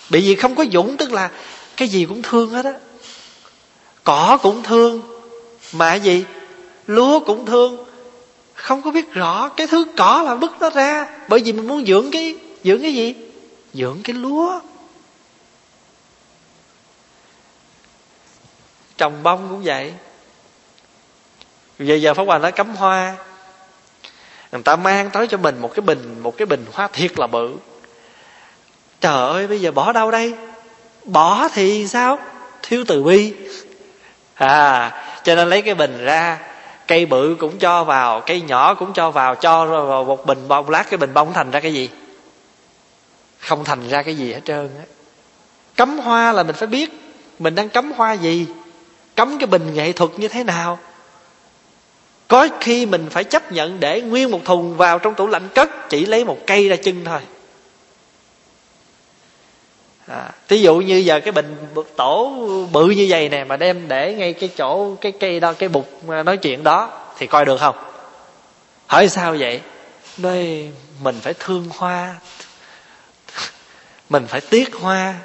bởi 0.10 0.22
vì 0.22 0.36
không 0.36 0.56
có 0.56 0.66
dũng, 0.72 0.98
tức 0.98 1.12
là 1.12 1.30
cái 1.78 1.88
gì 1.88 2.06
cũng 2.06 2.22
thương 2.22 2.50
hết 2.50 2.66
á. 2.66 2.74
Cỏ 4.04 4.38
cũng 4.42 4.64
thương, 4.64 5.22
mà 5.72 5.96
gì? 5.96 6.26
Lúa 6.90 7.20
cũng 7.20 7.46
thương. 7.46 7.86
Không 8.54 8.82
có 8.82 8.92
biết 8.92 9.14
rõ 9.14 9.50
cái 9.50 9.68
thứ 9.68 9.86
cỏ 9.98 10.24
là 10.26 10.36
bứt 10.36 10.52
nó 10.60 10.70
ra. 10.70 11.08
Bởi 11.28 11.40
vì 11.40 11.54
mình 11.54 11.68
muốn 11.68 11.86
dưỡng 11.86 12.12
cái 12.12 12.36
dưỡng 12.64 12.82
cái 12.82 12.94
gì? 12.94 13.16
Dưỡng 13.74 14.00
cái 14.04 14.14
lúa. 14.14 14.60
Trồng 18.98 19.24
bông 19.24 19.48
cũng 19.50 19.62
vậy. 19.64 19.94
Giờ 21.80 21.96
giờ 21.96 22.14
pháp 22.14 22.24
hoàng 22.24 22.42
nói 22.42 22.52
cắm 22.52 22.76
hoa. 22.76 23.16
Người 24.52 24.62
ta 24.64 24.76
mang 24.76 25.10
tới 25.10 25.28
cho 25.28 25.38
mình 25.38 25.62
một 25.62 25.74
cái 25.76 25.82
bình, 25.82 26.20
một 26.24 26.38
cái 26.38 26.46
bình 26.46 26.66
hoa 26.74 26.88
thiệt 26.94 27.20
là 27.20 27.28
bự. 27.28 27.56
Trời 29.02 29.30
ơi, 29.30 29.48
bây 29.48 29.62
giờ 29.62 29.72
bỏ 29.72 29.92
đâu 29.92 30.12
đây? 30.12 30.34
Bỏ 31.04 31.48
thì 31.54 31.88
sao? 31.88 32.20
Thiếu 32.62 32.84
từ 32.88 33.04
bi. 33.04 33.34
À 34.36 34.92
cho 35.24 35.36
nên 35.36 35.50
lấy 35.50 35.62
cái 35.62 35.76
bình 35.76 35.98
ra 36.04 36.40
cây 36.90 37.06
bự 37.06 37.36
cũng 37.40 37.58
cho 37.58 37.84
vào, 37.84 38.22
cây 38.22 38.42
nhỏ 38.42 38.74
cũng 38.74 38.94
cho 38.94 39.12
vào 39.12 39.36
cho 39.36 39.66
vào 39.66 40.04
một 40.04 40.26
bình 40.26 40.48
bông, 40.48 40.70
lát 40.70 40.90
cái 40.90 40.98
bình 40.98 41.14
bông 41.14 41.34
thành 41.34 41.52
ra 41.52 41.60
cái 41.60 41.74
gì? 41.74 41.90
Không 43.40 43.64
thành 43.64 43.90
ra 43.90 44.04
cái 44.04 44.16
gì 44.16 44.34
hết 44.34 44.42
trơn 44.46 44.70
á. 44.78 44.84
Cấm 45.76 45.98
hoa 46.00 46.32
là 46.32 46.44
mình 46.44 46.56
phải 46.56 46.68
biết 46.68 46.90
mình 47.40 47.56
đang 47.56 47.70
cấm 47.70 47.92
hoa 47.92 48.14
gì 48.14 48.46
cấm 49.16 49.38
cái 49.40 49.48
bình 49.48 49.74
nghệ 49.74 49.92
thuật 49.92 50.12
như 50.18 50.28
thế 50.28 50.44
nào. 50.44 50.80
Có 52.28 52.48
khi 52.60 52.86
mình 52.86 53.08
phải 53.10 53.24
chấp 53.24 53.52
nhận 53.52 53.80
để 53.80 54.02
nguyên 54.02 54.32
một 54.32 54.46
thùng 54.46 54.78
vào 54.78 55.00
trong 55.00 55.16
tủ 55.16 55.28
lạnh 55.28 55.48
cất, 55.56 55.90
chỉ 55.90 56.06
lấy 56.06 56.26
một 56.26 56.38
cây 56.48 56.70
ra 56.70 56.76
chân 56.76 57.06
thôi 57.06 57.20
à, 60.10 60.30
thí 60.48 60.62
dụ 60.62 60.76
như 60.76 60.96
giờ 60.96 61.20
cái 61.20 61.32
bình 61.32 61.56
tổ 61.96 62.34
bự 62.72 62.90
như 62.90 63.06
vậy 63.10 63.30
nè 63.30 63.44
mà 63.44 63.58
đem 63.58 63.88
để 63.88 64.14
ngay 64.14 64.34
cái 64.34 64.50
chỗ 64.58 64.96
cái 65.02 65.12
cây 65.12 65.40
đó 65.40 65.54
cái 65.54 65.70
bục 65.70 66.04
nói 66.04 66.38
chuyện 66.38 66.64
đó 66.64 66.90
thì 67.18 67.28
coi 67.28 67.46
được 67.46 67.60
không? 67.60 67.76
Hỏi 68.88 69.10
sao 69.10 69.36
vậy? 69.40 69.62
Nói 70.18 70.70
mình 71.04 71.20
phải 71.22 71.34
thương 71.34 71.66
hoa. 71.78 72.16
Mình 74.10 74.28
phải 74.28 74.42
tiếc 74.42 74.76
hoa. 74.76 75.16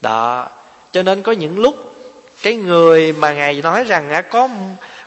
Đó 0.00 0.48
cho 0.92 1.02
nên 1.02 1.22
có 1.22 1.32
những 1.32 1.58
lúc 1.58 1.94
cái 2.42 2.54
người 2.54 3.12
mà 3.12 3.32
ngài 3.32 3.62
nói 3.62 3.84
rằng 3.84 4.22
có 4.30 4.48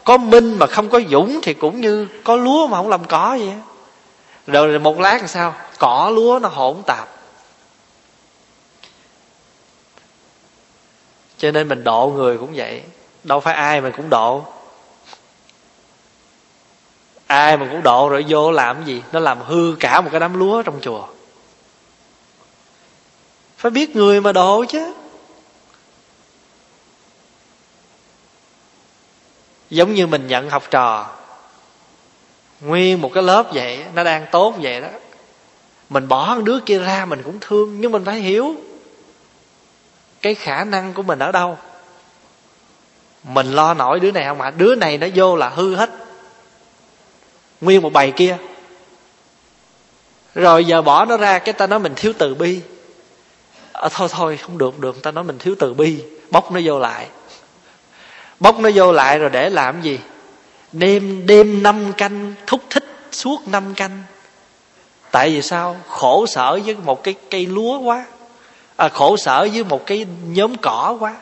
có 0.03 0.17
minh 0.17 0.59
mà 0.59 0.67
không 0.67 0.89
có 0.89 1.01
dũng 1.09 1.39
thì 1.43 1.53
cũng 1.53 1.81
như 1.81 2.07
có 2.23 2.35
lúa 2.35 2.67
mà 2.67 2.77
không 2.77 2.89
làm 2.89 3.03
cỏ 3.05 3.37
vậy 3.39 3.53
rồi 4.47 4.79
một 4.79 4.99
lát 4.99 5.17
làm 5.17 5.27
sao? 5.27 5.55
Cỏ 5.79 6.11
lúa 6.15 6.39
nó 6.41 6.49
hỗn 6.49 6.77
tạp. 6.85 7.07
Cho 11.37 11.51
nên 11.51 11.67
mình 11.67 11.83
độ 11.83 12.13
người 12.15 12.37
cũng 12.37 12.51
vậy. 12.55 12.83
Đâu 13.23 13.39
phải 13.39 13.53
ai 13.53 13.81
mình 13.81 13.93
cũng 13.97 14.09
độ. 14.09 14.45
Ai 17.27 17.57
mà 17.57 17.67
cũng 17.71 17.83
độ 17.83 18.09
rồi 18.09 18.25
vô 18.27 18.51
làm 18.51 18.75
cái 18.75 18.85
gì? 18.85 19.03
Nó 19.11 19.19
làm 19.19 19.41
hư 19.41 19.75
cả 19.79 20.01
một 20.01 20.09
cái 20.11 20.19
đám 20.19 20.39
lúa 20.39 20.61
trong 20.63 20.79
chùa. 20.81 21.07
Phải 23.57 23.71
biết 23.71 23.95
người 23.95 24.21
mà 24.21 24.31
độ 24.31 24.65
chứ. 24.65 24.93
Giống 29.69 29.93
như 29.93 30.07
mình 30.07 30.27
nhận 30.27 30.49
học 30.49 30.63
trò. 30.71 31.07
Nguyên 32.61 33.01
một 33.01 33.11
cái 33.13 33.23
lớp 33.23 33.53
vậy, 33.53 33.85
nó 33.93 34.03
đang 34.03 34.25
tốt 34.31 34.53
vậy 34.61 34.81
đó 34.81 34.87
mình 35.89 36.07
bỏ 36.07 36.35
đứa 36.43 36.59
kia 36.59 36.79
ra 36.79 37.05
mình 37.05 37.21
cũng 37.23 37.37
thương 37.41 37.81
nhưng 37.81 37.91
mình 37.91 38.05
phải 38.05 38.19
hiểu 38.19 38.55
cái 40.21 40.35
khả 40.35 40.63
năng 40.63 40.93
của 40.93 41.03
mình 41.03 41.19
ở 41.19 41.31
đâu. 41.31 41.57
Mình 43.23 43.51
lo 43.51 43.73
nổi 43.73 43.99
đứa 43.99 44.11
này 44.11 44.23
không 44.25 44.41
ạ? 44.41 44.51
Đứa 44.57 44.75
này 44.75 44.97
nó 44.97 45.07
vô 45.15 45.35
là 45.35 45.49
hư 45.49 45.75
hết. 45.75 45.89
Nguyên 47.61 47.81
một 47.81 47.93
bầy 47.93 48.11
kia. 48.11 48.37
Rồi 50.35 50.65
giờ 50.65 50.81
bỏ 50.81 51.05
nó 51.05 51.17
ra 51.17 51.39
cái 51.39 51.53
ta 51.53 51.67
nói 51.67 51.79
mình 51.79 51.93
thiếu 51.95 52.13
từ 52.17 52.35
bi. 52.35 52.61
À, 53.73 53.89
thôi 53.91 54.07
thôi 54.11 54.37
không 54.37 54.57
được 54.57 54.79
được. 54.79 55.03
Ta 55.03 55.11
nói 55.11 55.23
mình 55.23 55.37
thiếu 55.37 55.55
từ 55.59 55.73
bi. 55.73 56.03
Bóc 56.31 56.51
nó 56.51 56.59
vô 56.63 56.79
lại. 56.79 57.07
Bóc 58.39 58.59
nó 58.59 58.69
vô 58.75 58.91
lại 58.91 59.19
rồi 59.19 59.29
để 59.29 59.49
làm 59.49 59.81
gì? 59.81 59.99
Đêm 60.71 61.25
đêm 61.25 61.63
năm 61.63 61.93
canh 61.93 62.33
thúc 62.47 62.61
thích 62.69 62.85
suốt 63.11 63.47
năm 63.47 63.73
canh 63.73 64.03
tại 65.11 65.29
vì 65.29 65.41
sao? 65.41 65.77
Khổ 65.87 66.25
sở 66.27 66.59
với 66.65 66.75
một 66.75 67.03
cái 67.03 67.15
cây 67.29 67.45
lúa 67.45 67.79
quá. 67.79 68.05
À, 68.75 68.89
khổ 68.89 69.17
sở 69.17 69.47
với 69.53 69.63
một 69.63 69.85
cái 69.85 70.05
nhóm 70.21 70.57
cỏ 70.57 70.97
quá. 70.99 71.15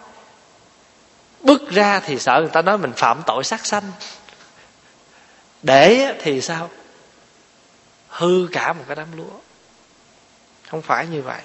Bước 1.41 1.69
ra 1.69 1.99
thì 1.99 2.19
sợ 2.19 2.39
người 2.39 2.49
ta 2.49 2.61
nói 2.61 2.77
mình 2.77 2.93
phạm 2.93 3.21
tội 3.25 3.43
sát 3.43 3.65
sanh. 3.65 3.91
Để 5.63 6.15
thì 6.21 6.41
sao? 6.41 6.69
Hư 8.07 8.47
cả 8.51 8.73
một 8.73 8.83
cái 8.87 8.95
đám 8.95 9.17
lúa. 9.17 9.39
Không 10.69 10.81
phải 10.81 11.07
như 11.07 11.21
vậy. 11.21 11.41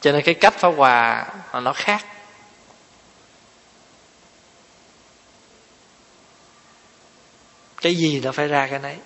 Cho 0.00 0.12
nên 0.12 0.22
cái 0.24 0.34
cách 0.34 0.54
phá 0.58 0.68
hòa 0.68 1.26
nó 1.52 1.72
khác. 1.72 2.06
Cái 7.80 7.94
gì 7.94 8.20
nó 8.20 8.32
phải 8.32 8.48
ra 8.48 8.66
cái 8.70 8.78
nấy. 8.78 8.96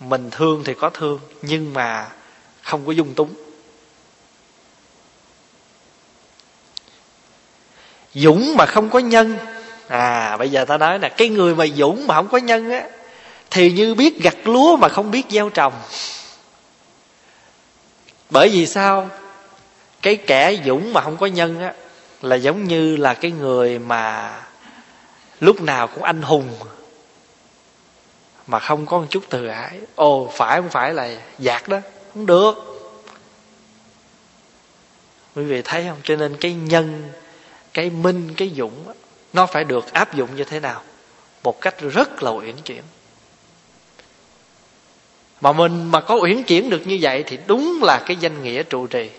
Mình 0.00 0.30
thương 0.30 0.62
thì 0.64 0.74
có 0.74 0.90
thương, 0.90 1.20
nhưng 1.42 1.72
mà 1.72 2.10
không 2.62 2.86
có 2.86 2.92
dung 2.92 3.14
túng. 3.14 3.34
Dũng 8.14 8.56
mà 8.56 8.66
không 8.66 8.90
có 8.90 8.98
nhân 8.98 9.36
à 9.88 10.36
bây 10.36 10.50
giờ 10.50 10.64
ta 10.64 10.78
nói 10.78 10.98
là 10.98 11.08
cái 11.08 11.28
người 11.28 11.54
mà 11.54 11.66
dũng 11.76 12.06
mà 12.06 12.14
không 12.14 12.28
có 12.28 12.38
nhân 12.38 12.70
á, 12.70 12.84
thì 13.50 13.72
như 13.72 13.94
biết 13.94 14.22
gặt 14.22 14.36
lúa 14.44 14.76
mà 14.76 14.88
không 14.88 15.10
biết 15.10 15.26
gieo 15.30 15.50
trồng. 15.50 15.72
Bởi 18.30 18.48
vì 18.48 18.66
sao? 18.66 19.08
Cái 20.02 20.16
kẻ 20.16 20.56
dũng 20.66 20.92
mà 20.92 21.00
không 21.00 21.16
có 21.16 21.26
nhân 21.26 21.60
á, 21.60 21.74
là 22.22 22.36
giống 22.36 22.64
như 22.64 22.96
là 22.96 23.14
cái 23.14 23.30
người 23.30 23.78
mà 23.78 24.32
lúc 25.40 25.62
nào 25.62 25.86
cũng 25.86 26.02
anh 26.02 26.22
hùng 26.22 26.48
mà 28.50 28.58
không 28.58 28.86
có 28.86 28.98
một 28.98 29.06
chút 29.10 29.24
từ 29.28 29.46
ái. 29.46 29.80
Ồ, 29.94 30.30
phải 30.34 30.60
không 30.60 30.70
phải 30.70 30.94
là 30.94 31.10
giạt 31.38 31.68
đó? 31.68 31.80
Không 32.14 32.26
được. 32.26 32.54
Quý 35.36 35.44
vị 35.44 35.62
thấy 35.64 35.84
không? 35.88 35.98
Cho 36.04 36.16
nên 36.16 36.36
cái 36.36 36.54
nhân, 36.54 37.12
cái 37.74 37.90
minh, 37.90 38.34
cái 38.36 38.52
dũng 38.56 38.84
nó 39.32 39.46
phải 39.46 39.64
được 39.64 39.92
áp 39.92 40.14
dụng 40.14 40.36
như 40.36 40.44
thế 40.44 40.60
nào? 40.60 40.82
Một 41.42 41.60
cách 41.60 41.74
rất 41.80 42.22
là 42.22 42.30
uyển 42.30 42.56
chuyển. 42.64 42.82
Mà 45.40 45.52
mình 45.52 45.84
mà 45.90 46.00
có 46.00 46.14
uyển 46.22 46.42
chuyển 46.42 46.70
được 46.70 46.86
như 46.86 46.98
vậy 47.00 47.24
thì 47.26 47.38
đúng 47.46 47.80
là 47.82 48.02
cái 48.06 48.16
danh 48.16 48.42
nghĩa 48.42 48.62
trụ 48.62 48.86
trì. 48.86 49.10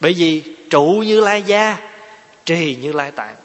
Bởi 0.00 0.12
vì 0.12 0.56
trụ 0.70 1.02
như 1.06 1.20
lai 1.20 1.42
gia, 1.42 1.90
trì 2.44 2.76
như 2.76 2.92
lai 2.92 3.10
tạng. 3.10 3.36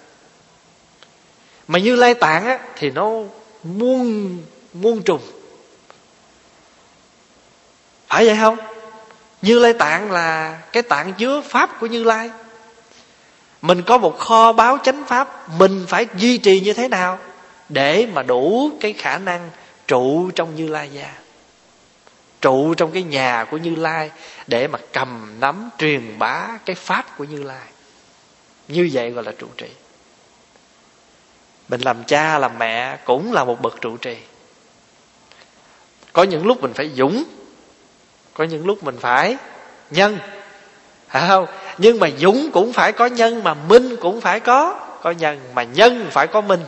Mà 1.67 1.79
như 1.79 1.95
lai 1.95 2.13
tạng 2.13 2.45
á, 2.45 2.59
thì 2.75 2.89
nó 2.91 3.09
muôn 3.63 4.37
muôn 4.73 5.03
trùng. 5.03 5.21
Phải 8.07 8.25
vậy 8.25 8.37
không? 8.39 8.57
Như 9.41 9.59
lai 9.59 9.73
tạng 9.73 10.11
là 10.11 10.61
cái 10.71 10.83
tạng 10.83 11.13
chứa 11.13 11.41
pháp 11.41 11.79
của 11.79 11.87
như 11.87 12.03
lai. 12.03 12.29
Mình 13.61 13.81
có 13.81 13.97
một 13.97 14.19
kho 14.19 14.53
báo 14.53 14.77
chánh 14.83 15.03
pháp, 15.07 15.49
mình 15.57 15.85
phải 15.87 16.05
duy 16.15 16.37
trì 16.37 16.59
như 16.59 16.73
thế 16.73 16.87
nào 16.87 17.19
để 17.69 18.07
mà 18.13 18.23
đủ 18.23 18.71
cái 18.81 18.93
khả 18.93 19.17
năng 19.17 19.49
trụ 19.87 20.31
trong 20.31 20.55
như 20.55 20.67
lai 20.67 20.89
gia? 20.93 21.13
Trụ 22.41 22.73
trong 22.73 22.91
cái 22.91 23.03
nhà 23.03 23.45
của 23.51 23.57
như 23.57 23.75
lai 23.75 24.11
để 24.47 24.67
mà 24.67 24.79
cầm 24.93 25.35
nắm, 25.39 25.69
truyền 25.77 26.19
bá 26.19 26.47
cái 26.65 26.75
pháp 26.75 27.17
của 27.17 27.23
như 27.23 27.43
lai. 27.43 27.67
Như 28.67 28.89
vậy 28.93 29.11
gọi 29.11 29.23
là 29.23 29.31
trụ 29.39 29.47
trì. 29.57 29.67
Mình 31.67 31.81
làm 31.81 32.03
cha, 32.03 32.39
làm 32.39 32.51
mẹ 32.59 32.97
cũng 33.05 33.33
là 33.33 33.43
một 33.43 33.61
bậc 33.61 33.81
trụ 33.81 33.97
trì 33.97 34.17
có 36.13 36.23
những 36.23 36.45
lúc 36.45 36.61
mình 36.61 36.73
phải 36.73 36.91
dũng, 36.95 37.23
có 38.33 38.43
những 38.43 38.65
lúc 38.65 38.83
mình 38.83 38.97
phải 38.99 39.37
nhân, 39.89 40.17
phải 41.07 41.27
không? 41.27 41.45
Nhưng 41.77 41.99
mà 41.99 42.09
dũng 42.17 42.49
cũng 42.53 42.73
phải 42.73 42.91
có 42.91 43.05
nhân, 43.05 43.43
mà 43.43 43.53
minh 43.53 43.95
cũng 44.01 44.21
phải 44.21 44.39
có 44.39 44.87
có 45.01 45.11
nhân, 45.11 45.39
mà 45.53 45.63
nhân 45.63 46.07
phải 46.11 46.27
có 46.27 46.41
minh. 46.41 46.65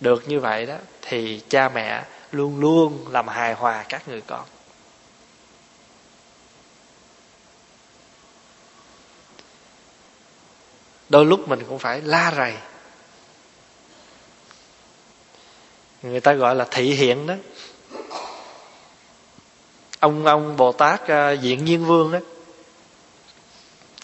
Được 0.00 0.28
như 0.28 0.40
vậy 0.40 0.66
đó, 0.66 0.74
thì 1.02 1.40
cha 1.48 1.68
mẹ 1.68 2.04
luôn 2.32 2.60
luôn 2.60 3.04
làm 3.10 3.28
hài 3.28 3.54
hòa 3.54 3.84
các 3.88 4.08
người 4.08 4.20
con. 4.26 4.44
Đôi 11.08 11.24
lúc 11.24 11.48
mình 11.48 11.64
cũng 11.68 11.78
phải 11.78 12.00
la 12.00 12.32
rầy 12.36 12.54
người 16.10 16.20
ta 16.20 16.32
gọi 16.32 16.56
là 16.56 16.66
thị 16.70 16.94
hiện 16.94 17.26
đó. 17.26 17.34
Ông 20.00 20.26
ông 20.26 20.56
bồ 20.56 20.72
tát 20.72 21.02
uh, 21.02 21.08
à, 21.08 21.32
diện 21.32 21.64
nhiên 21.64 21.84
vương 21.84 22.12
đó. 22.12 22.18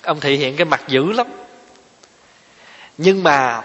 Ông 0.02 0.20
thị 0.20 0.36
hiện 0.36 0.56
cái 0.56 0.64
mặt 0.64 0.82
dữ 0.88 1.12
lắm. 1.12 1.26
Nhưng 2.98 3.22
mà 3.22 3.62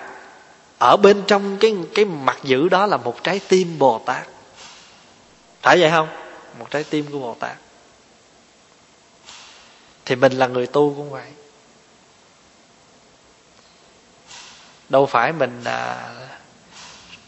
ở 0.77 0.97
bên 0.97 1.23
trong 1.27 1.57
cái 1.57 1.75
cái 1.95 2.05
mặt 2.05 2.37
dữ 2.43 2.69
đó 2.69 2.85
là 2.85 2.97
một 2.97 3.23
trái 3.23 3.39
tim 3.47 3.79
bồ 3.79 4.01
tát 4.05 4.27
phải 5.61 5.79
vậy 5.79 5.91
không? 5.91 6.07
Một 6.59 6.71
trái 6.71 6.83
tim 6.83 7.05
của 7.11 7.19
bồ 7.19 7.35
tát 7.39 7.55
thì 10.05 10.15
mình 10.15 10.33
là 10.33 10.47
người 10.47 10.67
tu 10.67 10.93
cũng 10.97 11.09
vậy. 11.09 11.27
Đâu 14.89 15.05
phải 15.05 15.33
mình 15.33 15.63
à, 15.63 16.11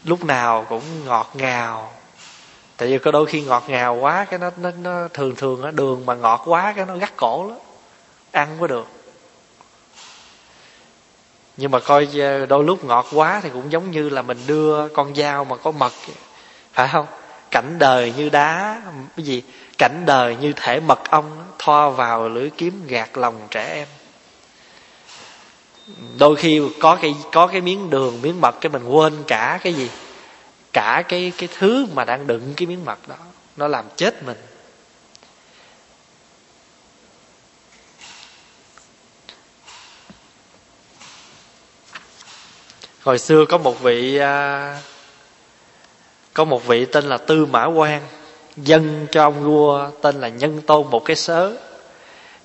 lúc 0.04 0.24
nào 0.24 0.66
cũng 0.68 1.04
ngọt 1.04 1.30
ngào. 1.34 1.92
Tại 2.76 2.88
vì 2.88 2.98
có 2.98 3.10
đôi 3.10 3.26
khi 3.26 3.42
ngọt 3.42 3.64
ngào 3.68 3.94
quá 3.94 4.26
cái 4.30 4.38
nó 4.38 4.50
nó, 4.56 4.70
nó 4.82 5.08
thường 5.14 5.36
thường 5.36 5.62
á 5.62 5.70
đường 5.70 6.06
mà 6.06 6.14
ngọt 6.14 6.42
quá 6.46 6.72
cái 6.76 6.86
nó 6.86 6.96
gắt 6.96 7.16
cổ 7.16 7.48
lắm. 7.48 7.58
Ăn 8.32 8.56
có 8.60 8.66
được. 8.66 8.86
Nhưng 11.56 11.70
mà 11.70 11.80
coi 11.80 12.08
ờ, 12.20 12.46
đôi 12.46 12.64
lúc 12.64 12.84
ngọt 12.84 13.06
quá 13.12 13.40
thì 13.42 13.50
cũng 13.52 13.72
giống 13.72 13.90
như 13.90 14.08
là 14.08 14.22
mình 14.22 14.38
đưa 14.46 14.88
con 14.88 15.14
dao 15.14 15.44
mà 15.44 15.56
có 15.56 15.70
mật. 15.70 15.92
Phải 16.72 16.88
không? 16.88 17.06
Cảnh 17.50 17.78
đời 17.78 18.12
như 18.16 18.28
đá 18.28 18.82
cái 19.16 19.24
gì? 19.24 19.42
Cảnh 19.78 20.02
đời 20.06 20.36
như 20.36 20.52
thể 20.56 20.80
mật 20.80 21.10
ong 21.10 21.44
thoa 21.58 21.90
vào 21.90 22.28
lưỡi 22.28 22.50
kiếm 22.50 22.82
gạt 22.86 23.18
lòng 23.18 23.48
trẻ 23.50 23.74
em 23.74 23.88
đôi 26.18 26.36
khi 26.36 26.62
có 26.80 26.96
cái 26.96 27.14
có 27.32 27.46
cái 27.46 27.60
miếng 27.60 27.90
đường, 27.90 28.22
miếng 28.22 28.40
mật 28.40 28.54
cái 28.60 28.72
mình 28.72 28.84
quên 28.84 29.24
cả 29.26 29.58
cái 29.62 29.74
gì, 29.74 29.90
cả 30.72 31.02
cái 31.08 31.32
cái 31.38 31.48
thứ 31.58 31.86
mà 31.94 32.04
đang 32.04 32.26
đựng 32.26 32.54
cái 32.56 32.66
miếng 32.66 32.84
mật 32.84 33.08
đó, 33.08 33.16
nó 33.56 33.68
làm 33.68 33.84
chết 33.96 34.22
mình. 34.22 34.36
Hồi 43.02 43.18
xưa 43.18 43.44
có 43.44 43.58
một 43.58 43.80
vị 43.80 44.16
à, 44.16 44.80
có 46.34 46.44
một 46.44 46.66
vị 46.66 46.86
tên 46.86 47.04
là 47.04 47.16
tư 47.16 47.46
mã 47.46 47.64
quan 47.64 48.02
dân 48.56 49.06
cho 49.10 49.22
ông 49.22 49.44
vua 49.44 49.90
tên 50.02 50.20
là 50.20 50.28
nhân 50.28 50.60
tôn 50.66 50.90
một 50.90 51.04
cái 51.04 51.16
sớ 51.16 51.56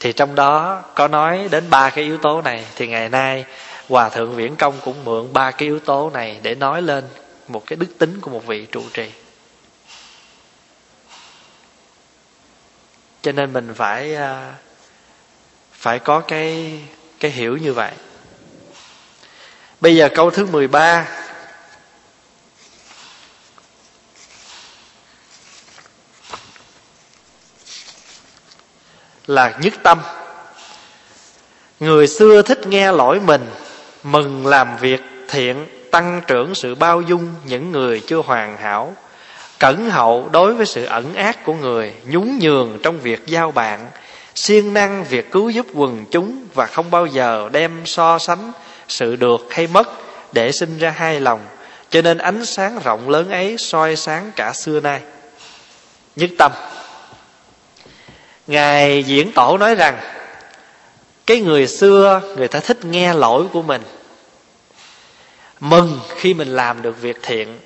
thì 0.04 0.14
trong 0.14 0.36
đó 0.36 0.84
có 0.96 1.08
nói 1.08 1.48
đến 1.52 1.70
ba 1.70 1.90
cái 1.90 2.04
yếu 2.04 2.18
tố 2.18 2.42
này. 2.42 2.66
Thì 2.76 2.88
ngày 2.88 3.10
nay, 3.10 3.46
hòa 3.90 4.10
thượng 4.10 4.36
viễn 4.36 4.56
công 4.56 4.74
cũng 4.84 5.06
mượn 5.06 5.34
ba 5.34 5.52
cái 5.52 5.68
yếu 5.68 5.80
tố 5.80 6.12
này 6.14 6.40
để 6.42 6.56
nói 6.56 6.82
lên 6.82 7.04
một 7.48 7.64
cái 7.66 7.78
đức 7.78 7.88
tính 7.98 8.22
của 8.22 8.32
một 8.32 8.46
vị 8.46 8.66
trụ 8.72 8.84
trì. 8.94 9.12
Cho 13.22 13.32
nên 13.32 13.54
mình 13.54 13.74
phải 13.74 14.16
à, 14.16 14.54
phải 15.72 16.00
có 16.00 16.20
cái 16.20 16.80
cái 17.20 17.32
hiểu 17.32 17.58
như 17.58 17.74
vậy. 17.74 17.92
Bây 19.82 19.96
giờ 19.96 20.10
câu 20.16 20.32
thứ 20.32 20.46
13 20.46 21.06
là 29.28 29.54
nhất 29.62 29.74
tâm. 29.84 30.00
Người 31.80 32.08
xưa 32.08 32.42
thích 32.42 32.68
nghe 32.68 32.92
lỗi 32.92 33.20
mình, 33.20 33.46
mừng 34.04 34.48
làm 34.48 34.78
việc 34.78 35.02
thiện, 35.30 35.68
tăng 35.92 36.22
trưởng 36.28 36.56
sự 36.56 36.76
bao 36.76 37.02
dung 37.02 37.34
những 37.46 37.72
người 37.72 38.02
chưa 38.08 38.22
hoàn 38.26 38.58
hảo, 38.58 38.96
cẩn 39.60 39.90
hậu 39.90 40.30
đối 40.32 40.54
với 40.54 40.66
sự 40.66 40.86
ẩn 40.86 41.14
ác 41.14 41.46
của 41.46 41.54
người, 41.54 41.94
nhún 42.06 42.40
nhường 42.42 42.80
trong 42.84 43.00
việc 43.00 43.28
giao 43.28 43.52
bạn, 43.52 43.88
siêng 44.36 44.74
năng 44.74 45.04
việc 45.04 45.32
cứu 45.32 45.50
giúp 45.50 45.66
quần 45.74 46.06
chúng 46.12 46.46
và 46.54 46.66
không 46.66 46.92
bao 46.92 47.06
giờ 47.06 47.50
đem 47.52 47.72
so 47.86 48.20
sánh 48.20 48.52
sự 48.88 49.16
được 49.16 49.48
hay 49.50 49.68
mất 49.68 49.90
để 50.32 50.52
sinh 50.52 50.78
ra 50.78 50.90
hai 50.90 51.20
lòng. 51.20 51.40
Cho 51.90 52.02
nên 52.02 52.18
ánh 52.18 52.46
sáng 52.46 52.80
rộng 52.84 53.10
lớn 53.10 53.30
ấy 53.30 53.56
soi 53.58 53.96
sáng 53.96 54.32
cả 54.36 54.54
xưa 54.54 54.80
nay. 54.80 55.02
Nhất 56.16 56.30
tâm 56.38 56.52
ngài 58.48 59.04
diễn 59.04 59.32
tổ 59.32 59.58
nói 59.58 59.76
rằng 59.76 60.00
cái 61.26 61.40
người 61.42 61.68
xưa 61.68 62.22
người 62.38 62.48
ta 62.48 62.60
thích 62.60 62.86
nghe 62.86 63.14
lỗi 63.14 63.46
của 63.54 63.62
mình. 63.62 63.82
Mừng 65.60 66.00
khi 66.16 66.34
mình 66.34 66.48
làm 66.48 66.82
được 66.82 67.02
việc 67.02 67.18
thiện. 67.22 67.60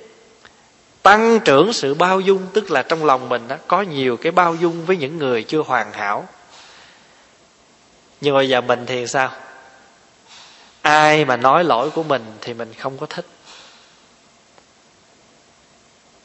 Tăng 1.02 1.40
trưởng 1.44 1.72
sự 1.72 1.94
bao 1.94 2.20
dung 2.20 2.46
tức 2.52 2.70
là 2.70 2.82
trong 2.82 3.04
lòng 3.04 3.28
mình 3.28 3.48
đó, 3.48 3.56
có 3.66 3.82
nhiều 3.82 4.16
cái 4.16 4.32
bao 4.32 4.54
dung 4.54 4.86
với 4.86 4.96
những 4.96 5.18
người 5.18 5.42
chưa 5.42 5.62
hoàn 5.62 5.92
hảo. 5.92 6.28
Nhưng 8.20 8.34
bây 8.34 8.48
giờ 8.48 8.60
mình 8.60 8.86
thì 8.86 9.06
sao? 9.06 9.30
Ai 10.82 11.24
mà 11.24 11.36
nói 11.36 11.64
lỗi 11.64 11.90
của 11.90 12.02
mình 12.02 12.24
thì 12.40 12.54
mình 12.54 12.74
không 12.74 12.98
có 12.98 13.06
thích. 13.06 13.26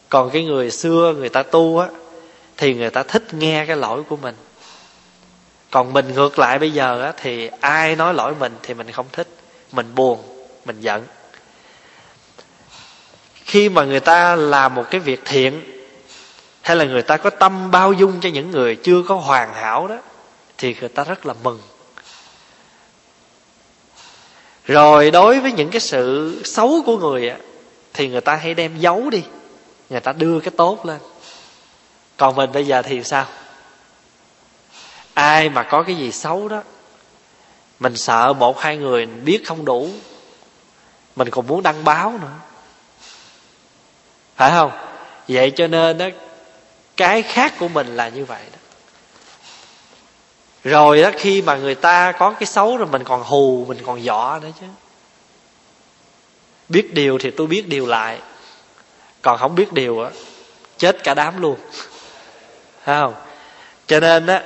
Còn 0.10 0.30
cái 0.30 0.43
người 0.43 0.72
xưa 0.72 1.14
người 1.18 1.30
ta 1.30 1.43
tu 1.43 1.80
á 1.80 1.88
thì 2.58 2.74
người 2.74 2.89
ta 2.89 3.04
thích 3.04 3.34
nghe 3.34 3.66
cái 3.66 3.76
lỗi 3.76 4.04
của 4.10 4.16
mình 4.16 4.36
còn 5.74 5.93
mình 5.93 6.13
ngược 6.13 6.39
lại 6.39 6.59
bây 6.59 6.71
giờ 6.71 7.01
á, 7.01 7.13
thì 7.17 7.49
ai 7.59 7.95
nói 7.95 8.13
lỗi 8.13 8.36
mình 8.39 8.55
thì 8.63 8.74
mình 8.74 8.91
không 8.91 9.05
thích. 9.11 9.28
Mình 9.71 9.95
buồn 9.95 10.19
mình 10.65 10.82
giận. 10.82 11.05
Khi 13.36 13.69
mà 13.69 13.84
người 13.84 13.99
ta 13.99 14.36
làm 14.36 14.76
một 14.76 14.86
cái 14.91 15.01
việc 15.01 15.21
thiện 15.26 15.61
hay 16.61 16.76
là 16.76 16.86
người 16.86 17.01
ta 17.01 17.17
có 17.17 17.30
tâm 17.30 17.71
bao 17.71 17.93
dung 17.93 18.21
cho 18.21 18.30
những 18.30 18.51
người 18.51 18.76
chưa 18.76 19.03
có 19.07 19.15
hoàn 19.15 19.53
hảo 19.53 19.88
đó 19.88 19.97
thì 20.57 20.76
người 20.80 20.89
ta 20.89 21.03
rất 21.03 21.26
là 21.26 21.34
mừng. 21.43 21.59
Rồi 24.65 25.11
đối 25.11 25.39
với 25.39 25.51
những 25.51 25.69
cái 25.69 25.82
sự 25.82 26.41
xấu 26.45 26.82
của 26.86 26.97
người 26.97 27.30
á 27.30 27.38
thì 27.93 28.07
người 28.07 28.21
ta 28.21 28.36
hay 28.36 28.53
đem 28.53 28.78
giấu 28.78 29.09
đi. 29.09 29.24
Người 29.89 29.99
ta 29.99 30.13
đưa 30.13 30.39
cái 30.39 30.51
tốt 30.57 30.86
lên. 30.86 30.99
Còn 32.17 32.36
mình 32.36 32.51
bây 32.51 32.65
giờ 32.65 32.82
thì 32.82 33.03
sao? 33.03 33.26
Ai 35.14 35.49
mà 35.49 35.64
có 35.64 35.84
cái 35.84 35.95
gì 35.95 36.11
xấu 36.11 36.47
đó, 36.47 36.61
mình 37.80 37.95
sợ 37.95 38.34
một 38.34 38.61
hai 38.61 38.78
người 38.78 39.05
biết 39.05 39.41
không 39.45 39.66
đủ, 39.66 39.89
mình 41.16 41.30
còn 41.30 41.47
muốn 41.47 41.64
đăng 41.64 41.84
báo 41.84 42.14
nữa. 42.22 42.34
Phải 44.36 44.51
không? 44.51 44.72
Vậy 45.28 45.51
cho 45.51 45.68
nên 45.68 45.97
đó, 45.97 46.05
cái 46.97 47.22
khác 47.22 47.53
của 47.59 47.68
mình 47.68 47.95
là 47.95 48.09
như 48.09 48.26
vậy 48.26 48.41
đó. 48.51 48.57
Rồi 50.64 51.01
đó, 51.01 51.09
khi 51.18 51.41
mà 51.41 51.55
người 51.55 51.76
ta 51.76 52.11
có 52.11 52.32
cái 52.32 52.45
xấu 52.45 52.78
rồi 52.78 52.88
mình 52.88 53.03
còn 53.03 53.24
hù, 53.24 53.66
mình 53.68 53.78
còn 53.86 54.03
dọ 54.03 54.39
nữa 54.41 54.49
chứ. 54.59 54.66
Biết 56.70 56.93
điều 56.93 57.18
thì 57.18 57.32
tôi 57.32 57.47
biết 57.47 57.68
điều 57.68 57.86
lại. 57.86 58.20
Còn 59.22 59.38
không 59.38 59.55
biết 59.55 59.74
điều 59.74 60.03
á, 60.03 60.09
chết 60.78 61.03
cả 61.03 61.14
đám 61.14 61.41
luôn. 61.41 61.57
Phải 62.84 63.01
không? 63.01 63.14
Cho 63.88 63.99
nên 63.99 64.28
á 64.28 64.43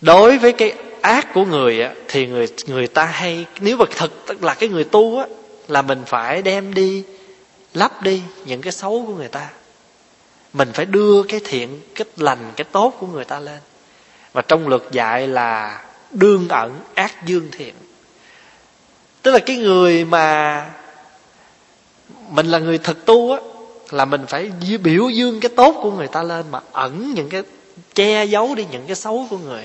đối 0.00 0.38
với 0.38 0.52
cái 0.52 0.72
ác 1.00 1.34
của 1.34 1.44
người 1.44 1.82
á, 1.82 1.94
thì 2.08 2.26
người 2.26 2.46
người 2.66 2.86
ta 2.86 3.04
hay, 3.04 3.46
nếu 3.60 3.76
mà 3.76 3.84
thật 3.96 4.10
là 4.40 4.54
cái 4.54 4.68
người 4.68 4.84
tu 4.84 5.18
á, 5.18 5.26
là 5.68 5.82
mình 5.82 6.02
phải 6.06 6.42
đem 6.42 6.74
đi, 6.74 7.02
lấp 7.74 8.02
đi 8.02 8.22
những 8.44 8.60
cái 8.60 8.72
xấu 8.72 9.04
của 9.06 9.14
người 9.14 9.28
ta. 9.28 9.48
Mình 10.52 10.72
phải 10.72 10.86
đưa 10.86 11.22
cái 11.22 11.40
thiện, 11.44 11.80
cái 11.94 12.04
lành, 12.16 12.52
cái 12.56 12.64
tốt 12.72 12.94
của 13.00 13.06
người 13.06 13.24
ta 13.24 13.40
lên. 13.40 13.58
Và 14.32 14.42
trong 14.42 14.68
luật 14.68 14.82
dạy 14.92 15.28
là 15.28 15.82
đương 16.10 16.48
ẩn 16.48 16.80
ác 16.94 17.26
dương 17.26 17.48
thiện. 17.52 17.74
Tức 19.22 19.32
là 19.32 19.38
cái 19.38 19.56
người 19.56 20.04
mà 20.04 20.66
mình 22.28 22.46
là 22.46 22.58
người 22.58 22.78
thực 22.78 23.06
tu 23.06 23.32
á, 23.32 23.38
là 23.90 24.04
mình 24.04 24.26
phải 24.26 24.50
biểu 24.82 25.08
dương 25.08 25.40
cái 25.40 25.50
tốt 25.56 25.74
của 25.82 25.90
người 25.90 26.08
ta 26.08 26.22
lên, 26.22 26.46
mà 26.50 26.60
ẩn 26.72 27.14
những 27.14 27.28
cái 27.28 27.42
che 27.94 28.24
giấu 28.24 28.54
đi 28.54 28.66
những 28.70 28.86
cái 28.86 28.96
xấu 28.96 29.26
của 29.30 29.38
người 29.38 29.64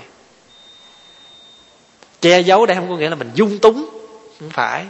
che 2.25 2.39
giấu 2.39 2.65
đây 2.65 2.77
không 2.77 2.89
có 2.89 2.95
nghĩa 2.95 3.09
là 3.09 3.15
mình 3.15 3.31
dung 3.33 3.59
túng. 3.59 3.89
Không 4.39 4.49
phải. 4.49 4.85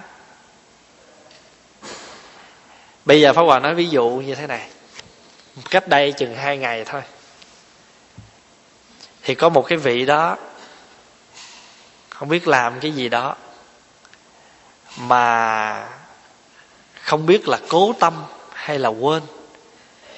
Bây 3.05 3.21
giờ 3.21 3.33
pháp 3.33 3.41
hòa 3.41 3.59
nói 3.59 3.75
ví 3.75 3.89
dụ 3.89 4.09
như 4.09 4.35
thế 4.35 4.47
này. 4.47 4.69
Cách 5.69 5.87
đây 5.87 6.11
chừng 6.11 6.35
hai 6.35 6.57
ngày 6.57 6.85
thôi. 6.85 7.01
Thì 9.23 9.35
có 9.35 9.49
một 9.49 9.61
cái 9.67 9.77
vị 9.77 10.05
đó, 10.05 10.37
không 12.09 12.29
biết 12.29 12.47
làm 12.47 12.79
cái 12.79 12.91
gì 12.91 13.09
đó, 13.09 13.35
mà 14.97 15.89
không 17.01 17.25
biết 17.25 17.47
là 17.47 17.59
cố 17.69 17.93
tâm 17.99 18.23
hay 18.53 18.79
là 18.79 18.89
quên, 18.89 19.23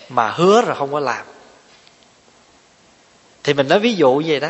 mà 0.09 0.32
hứa 0.32 0.61
rồi 0.61 0.76
không 0.76 0.91
có 0.91 0.99
làm. 0.99 1.26
Thì 3.43 3.53
mình 3.53 3.68
nói 3.68 3.80
ví 3.80 3.93
dụ 3.93 4.11
như 4.11 4.26
vậy 4.28 4.39
đó 4.39 4.49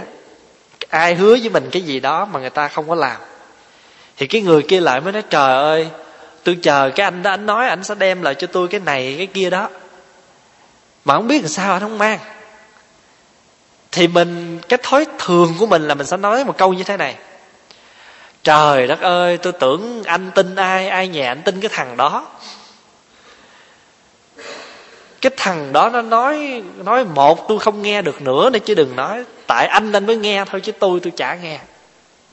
ai 0.89 1.15
hứa 1.15 1.37
với 1.41 1.49
mình 1.49 1.69
cái 1.71 1.81
gì 1.81 1.99
đó 1.99 2.25
mà 2.25 2.39
người 2.39 2.49
ta 2.49 2.67
không 2.67 2.89
có 2.89 2.95
làm. 2.95 3.17
Thì 4.17 4.27
cái 4.27 4.41
người 4.41 4.61
kia 4.61 4.79
lại 4.79 5.01
mới 5.01 5.13
nói, 5.13 5.23
trời 5.29 5.53
ơi, 5.53 5.89
tôi 6.43 6.57
chờ 6.61 6.91
cái 6.95 7.03
anh 7.03 7.23
đó, 7.23 7.29
anh 7.31 7.45
nói 7.45 7.67
anh 7.67 7.83
sẽ 7.83 7.95
đem 7.95 8.21
lại 8.21 8.35
cho 8.35 8.47
tôi 8.47 8.67
cái 8.67 8.79
này, 8.79 9.15
cái 9.17 9.27
kia 9.27 9.49
đó. 9.49 9.69
Mà 11.05 11.13
không 11.13 11.27
biết 11.27 11.41
làm 11.41 11.49
sao, 11.49 11.73
anh 11.73 11.81
không 11.81 11.97
mang. 11.97 12.19
Thì 13.91 14.07
mình, 14.07 14.59
cái 14.69 14.79
thói 14.83 15.05
thường 15.19 15.53
của 15.59 15.67
mình 15.67 15.87
là 15.87 15.93
mình 15.93 16.07
sẽ 16.07 16.17
nói 16.17 16.45
một 16.45 16.57
câu 16.57 16.73
như 16.73 16.83
thế 16.83 16.97
này. 16.97 17.15
Trời 18.43 18.87
đất 18.87 19.01
ơi, 19.01 19.37
tôi 19.37 19.53
tưởng 19.53 20.03
anh 20.03 20.31
tin 20.35 20.55
ai 20.55 20.87
ai 20.87 21.07
nhà 21.07 21.31
anh 21.31 21.41
tin 21.41 21.61
cái 21.61 21.69
thằng 21.73 21.97
đó. 21.97 22.25
Cái 25.21 25.31
thằng 25.37 25.73
đó 25.73 25.89
nó 25.89 26.01
nói 26.01 26.63
nói 26.77 27.05
một 27.05 27.47
tôi 27.47 27.59
không 27.59 27.81
nghe 27.81 28.01
được 28.01 28.21
nữa 28.21 28.49
nữa 28.49 28.59
chứ 28.65 28.75
đừng 28.75 28.95
nói 28.95 29.23
tại 29.47 29.67
anh 29.67 29.91
nên 29.91 30.05
mới 30.05 30.17
nghe 30.17 30.45
thôi 30.45 30.61
chứ 30.61 30.71
tôi 30.71 30.99
tôi 30.99 31.11
chả 31.17 31.35
nghe. 31.35 31.59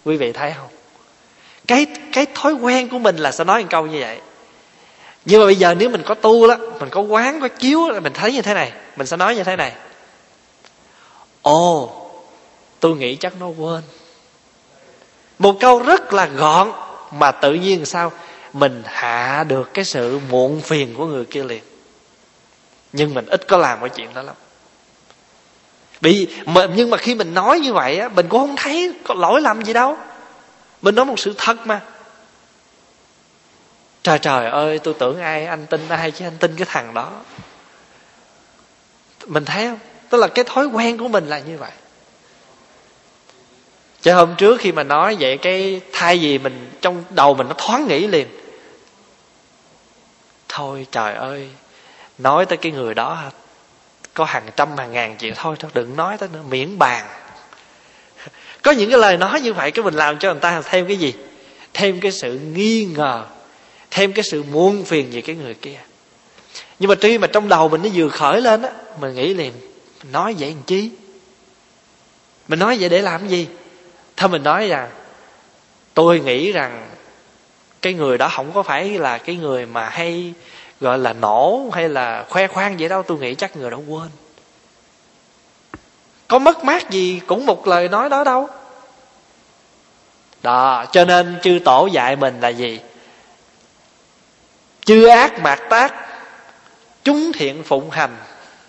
Quý 0.04 0.16
vị 0.16 0.32
thấy 0.32 0.52
không? 0.56 0.68
Cái 1.66 1.86
cái 2.12 2.26
thói 2.34 2.52
quen 2.52 2.88
của 2.88 2.98
mình 2.98 3.16
là 3.16 3.32
sẽ 3.32 3.44
nói 3.44 3.62
một 3.62 3.68
câu 3.70 3.86
như 3.86 4.00
vậy. 4.00 4.20
Nhưng 5.24 5.40
mà 5.40 5.46
bây 5.46 5.56
giờ 5.56 5.74
nếu 5.74 5.88
mình 5.88 6.02
có 6.06 6.14
tu 6.14 6.48
đó, 6.48 6.56
mình 6.80 6.88
có 6.90 7.00
quán, 7.00 7.40
có 7.40 7.48
chiếu 7.48 7.80
mình 8.02 8.12
thấy 8.12 8.32
như 8.32 8.42
thế 8.42 8.54
này, 8.54 8.72
mình 8.96 9.06
sẽ 9.06 9.16
nói 9.16 9.36
như 9.36 9.44
thế 9.44 9.56
này. 9.56 9.72
Ồ, 11.42 11.92
tôi 12.80 12.96
nghĩ 12.96 13.16
chắc 13.16 13.32
nó 13.40 13.46
quên. 13.46 13.82
Một 15.38 15.56
câu 15.60 15.82
rất 15.82 16.12
là 16.12 16.26
gọn 16.26 16.72
mà 17.12 17.30
tự 17.30 17.54
nhiên 17.54 17.86
sao? 17.86 18.12
Mình 18.52 18.82
hạ 18.86 19.44
được 19.48 19.74
cái 19.74 19.84
sự 19.84 20.20
muộn 20.30 20.60
phiền 20.60 20.94
của 20.94 21.06
người 21.06 21.24
kia 21.24 21.44
liền. 21.44 21.62
Nhưng 22.92 23.14
mình 23.14 23.26
ít 23.26 23.48
có 23.48 23.56
làm 23.56 23.80
cái 23.80 23.88
chuyện 23.88 24.14
đó 24.14 24.22
lắm 24.22 24.34
bị 26.00 26.28
mà, 26.46 26.66
nhưng 26.76 26.90
mà 26.90 26.96
khi 26.96 27.14
mình 27.14 27.34
nói 27.34 27.60
như 27.60 27.72
vậy 27.72 27.98
á 27.98 28.08
mình 28.08 28.28
cũng 28.28 28.40
không 28.40 28.56
thấy 28.56 28.92
có 29.04 29.14
lỗi 29.14 29.40
lầm 29.40 29.62
gì 29.62 29.72
đâu. 29.72 29.96
Mình 30.82 30.94
nói 30.94 31.04
một 31.04 31.18
sự 31.18 31.34
thật 31.38 31.66
mà. 31.66 31.80
Trời 34.02 34.18
trời 34.18 34.46
ơi 34.46 34.78
tôi 34.78 34.94
tưởng 34.94 35.20
ai 35.20 35.46
anh 35.46 35.66
tin 35.66 35.88
ai 35.88 36.10
chứ 36.10 36.26
anh 36.26 36.38
tin 36.38 36.56
cái 36.56 36.66
thằng 36.70 36.94
đó. 36.94 37.10
Mình 39.26 39.44
thấy 39.44 39.66
không? 39.66 39.78
Tức 40.10 40.18
là 40.18 40.28
cái 40.28 40.44
thói 40.44 40.66
quen 40.66 40.98
của 40.98 41.08
mình 41.08 41.26
là 41.26 41.38
như 41.38 41.58
vậy. 41.58 41.70
Chứ 44.02 44.12
hôm 44.12 44.34
trước 44.36 44.60
khi 44.60 44.72
mà 44.72 44.82
nói 44.82 45.16
vậy 45.20 45.38
cái 45.38 45.80
thay 45.92 46.18
vì 46.18 46.38
mình 46.38 46.70
trong 46.80 47.04
đầu 47.10 47.34
mình 47.34 47.48
nó 47.48 47.54
thoáng 47.58 47.88
nghĩ 47.88 48.06
liền. 48.06 48.28
Thôi 50.48 50.86
trời 50.90 51.14
ơi 51.14 51.48
nói 52.18 52.46
tới 52.46 52.56
cái 52.56 52.72
người 52.72 52.94
đó 52.94 53.22
có 54.14 54.24
hàng 54.24 54.48
trăm, 54.56 54.76
hàng 54.76 54.92
ngàn 54.92 55.16
chuyện 55.16 55.34
thôi 55.36 55.56
thôi 55.58 55.70
đừng 55.74 55.96
nói 55.96 56.18
tới 56.18 56.28
nữa, 56.32 56.42
miễn 56.48 56.78
bàn. 56.78 57.06
Có 58.62 58.70
những 58.70 58.90
cái 58.90 58.98
lời 58.98 59.16
nói 59.16 59.40
như 59.40 59.52
vậy, 59.52 59.70
cái 59.70 59.84
mình 59.84 59.94
làm 59.94 60.18
cho 60.18 60.32
người 60.32 60.40
ta 60.40 60.62
thêm 60.62 60.86
cái 60.86 60.96
gì? 60.96 61.14
Thêm 61.74 62.00
cái 62.00 62.12
sự 62.12 62.38
nghi 62.38 62.84
ngờ, 62.84 63.24
thêm 63.90 64.12
cái 64.12 64.22
sự 64.22 64.42
muôn 64.42 64.84
phiền 64.84 65.10
về 65.12 65.20
cái 65.20 65.36
người 65.36 65.54
kia. 65.54 65.78
Nhưng 66.78 66.88
mà 66.88 66.94
tuy 67.00 67.18
mà 67.18 67.26
trong 67.26 67.48
đầu 67.48 67.68
mình 67.68 67.82
nó 67.82 67.88
vừa 67.94 68.08
khởi 68.08 68.40
lên 68.40 68.62
á, 68.62 68.70
mình 69.00 69.14
nghĩ 69.14 69.34
liền, 69.34 69.52
mình 70.02 70.12
nói 70.12 70.34
vậy 70.38 70.50
làm 70.50 70.62
chi? 70.62 70.90
Mình 72.48 72.58
nói 72.58 72.76
vậy 72.80 72.88
để 72.88 73.02
làm 73.02 73.28
gì? 73.28 73.48
Thôi 74.16 74.28
mình 74.28 74.42
nói 74.42 74.68
rằng, 74.68 74.90
tôi 75.94 76.20
nghĩ 76.20 76.52
rằng 76.52 76.88
cái 77.82 77.94
người 77.94 78.18
đó 78.18 78.28
không 78.28 78.52
có 78.52 78.62
phải 78.62 78.98
là 78.98 79.18
cái 79.18 79.36
người 79.36 79.66
mà 79.66 79.88
hay 79.88 80.32
gọi 80.84 80.98
là 80.98 81.12
nổ 81.12 81.70
hay 81.72 81.88
là 81.88 82.24
khoe 82.28 82.46
khoang 82.46 82.76
vậy 82.76 82.88
đâu 82.88 83.02
tôi 83.02 83.18
nghĩ 83.18 83.34
chắc 83.34 83.56
người 83.56 83.70
đó 83.70 83.76
quên. 83.88 84.08
Có 86.28 86.38
mất 86.38 86.64
mát 86.64 86.90
gì 86.90 87.20
cũng 87.26 87.46
một 87.46 87.66
lời 87.66 87.88
nói 87.88 88.08
đó 88.08 88.24
đâu. 88.24 88.48
Đó, 90.42 90.84
cho 90.92 91.04
nên 91.04 91.38
chư 91.42 91.58
tổ 91.64 91.86
dạy 91.86 92.16
mình 92.16 92.40
là 92.40 92.48
gì? 92.48 92.80
Chư 94.84 95.06
ác 95.06 95.38
mạt 95.38 95.60
tác, 95.70 95.94
chúng 97.04 97.32
thiện 97.32 97.62
phụng 97.62 97.90
hành, 97.90 98.16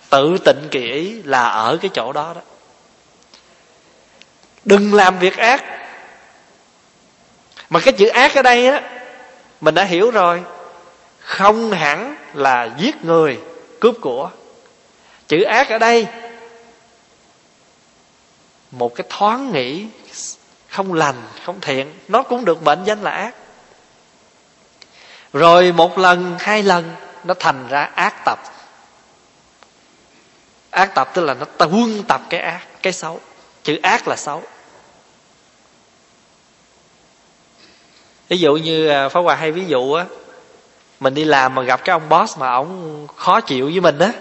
tự 0.10 0.38
tịnh 0.46 0.68
kỳ 0.72 0.92
ý 0.92 1.24
là 1.24 1.48
ở 1.48 1.78
cái 1.82 1.92
chỗ 1.94 2.14
đó 2.14 2.34
đó. 2.36 2.42
Đừng 4.66 4.94
làm 4.94 5.20
việc 5.20 5.38
ác. 5.38 5.64
Mà 7.70 7.80
cái 7.80 7.94
chữ 7.94 8.08
ác 8.08 8.36
ở 8.36 8.42
đây 8.42 8.68
á, 8.68 8.82
mình 9.62 9.76
đã 9.76 9.84
hiểu 9.84 10.12
rồi 10.12 10.44
không 11.26 11.72
hẳn 11.72 12.16
là 12.34 12.70
giết 12.78 13.06
người, 13.06 13.40
cướp 13.80 13.96
của. 14.02 14.30
Chữ 15.28 15.44
ác 15.44 15.70
ở 15.70 15.78
đây, 15.78 16.08
một 18.72 18.96
cái 18.96 19.08
thoáng 19.10 19.52
nghĩ 19.52 19.88
không 20.70 20.94
lành, 20.94 21.16
không 21.46 21.62
thiện, 21.62 21.94
nó 22.08 22.24
cũng 22.24 22.46
được 22.46 22.64
mệnh 22.64 22.84
danh 22.86 23.02
là 23.02 23.12
ác. 23.12 23.36
Rồi 25.34 25.72
một 25.72 25.98
lần, 25.98 26.36
hai 26.40 26.64
lần, 26.64 26.96
nó 27.24 27.34
thành 27.40 27.68
ra 27.70 27.84
ác 27.84 28.26
tập. 28.26 28.40
Ác 30.70 30.96
tập 30.96 31.12
tức 31.14 31.22
là 31.26 31.34
nó 31.34 31.46
quân 31.60 32.04
tập 32.08 32.22
cái 32.30 32.40
ác, 32.40 32.62
cái 32.82 32.94
xấu. 32.94 33.20
Chữ 33.64 33.80
ác 33.84 34.08
là 34.08 34.16
xấu. 34.16 34.44
Ví 38.28 38.38
dụ 38.38 38.56
như 38.56 38.88
à, 38.88 39.10
phá 39.10 39.20
hòa 39.20 39.36
hay 39.36 39.52
ví 39.52 39.66
dụ 39.66 39.94
á 39.94 40.06
mình 41.00 41.14
đi 41.14 41.24
làm 41.24 41.56
mà 41.56 41.62
gặp 41.62 41.82
cái 41.84 41.94
ông 41.94 42.10
boss 42.10 42.38
mà 42.38 42.54
ổng 42.54 43.08
khó 43.16 43.42
chịu 43.42 43.66
với 43.66 43.80
mình 43.80 44.00
á. 44.00 44.12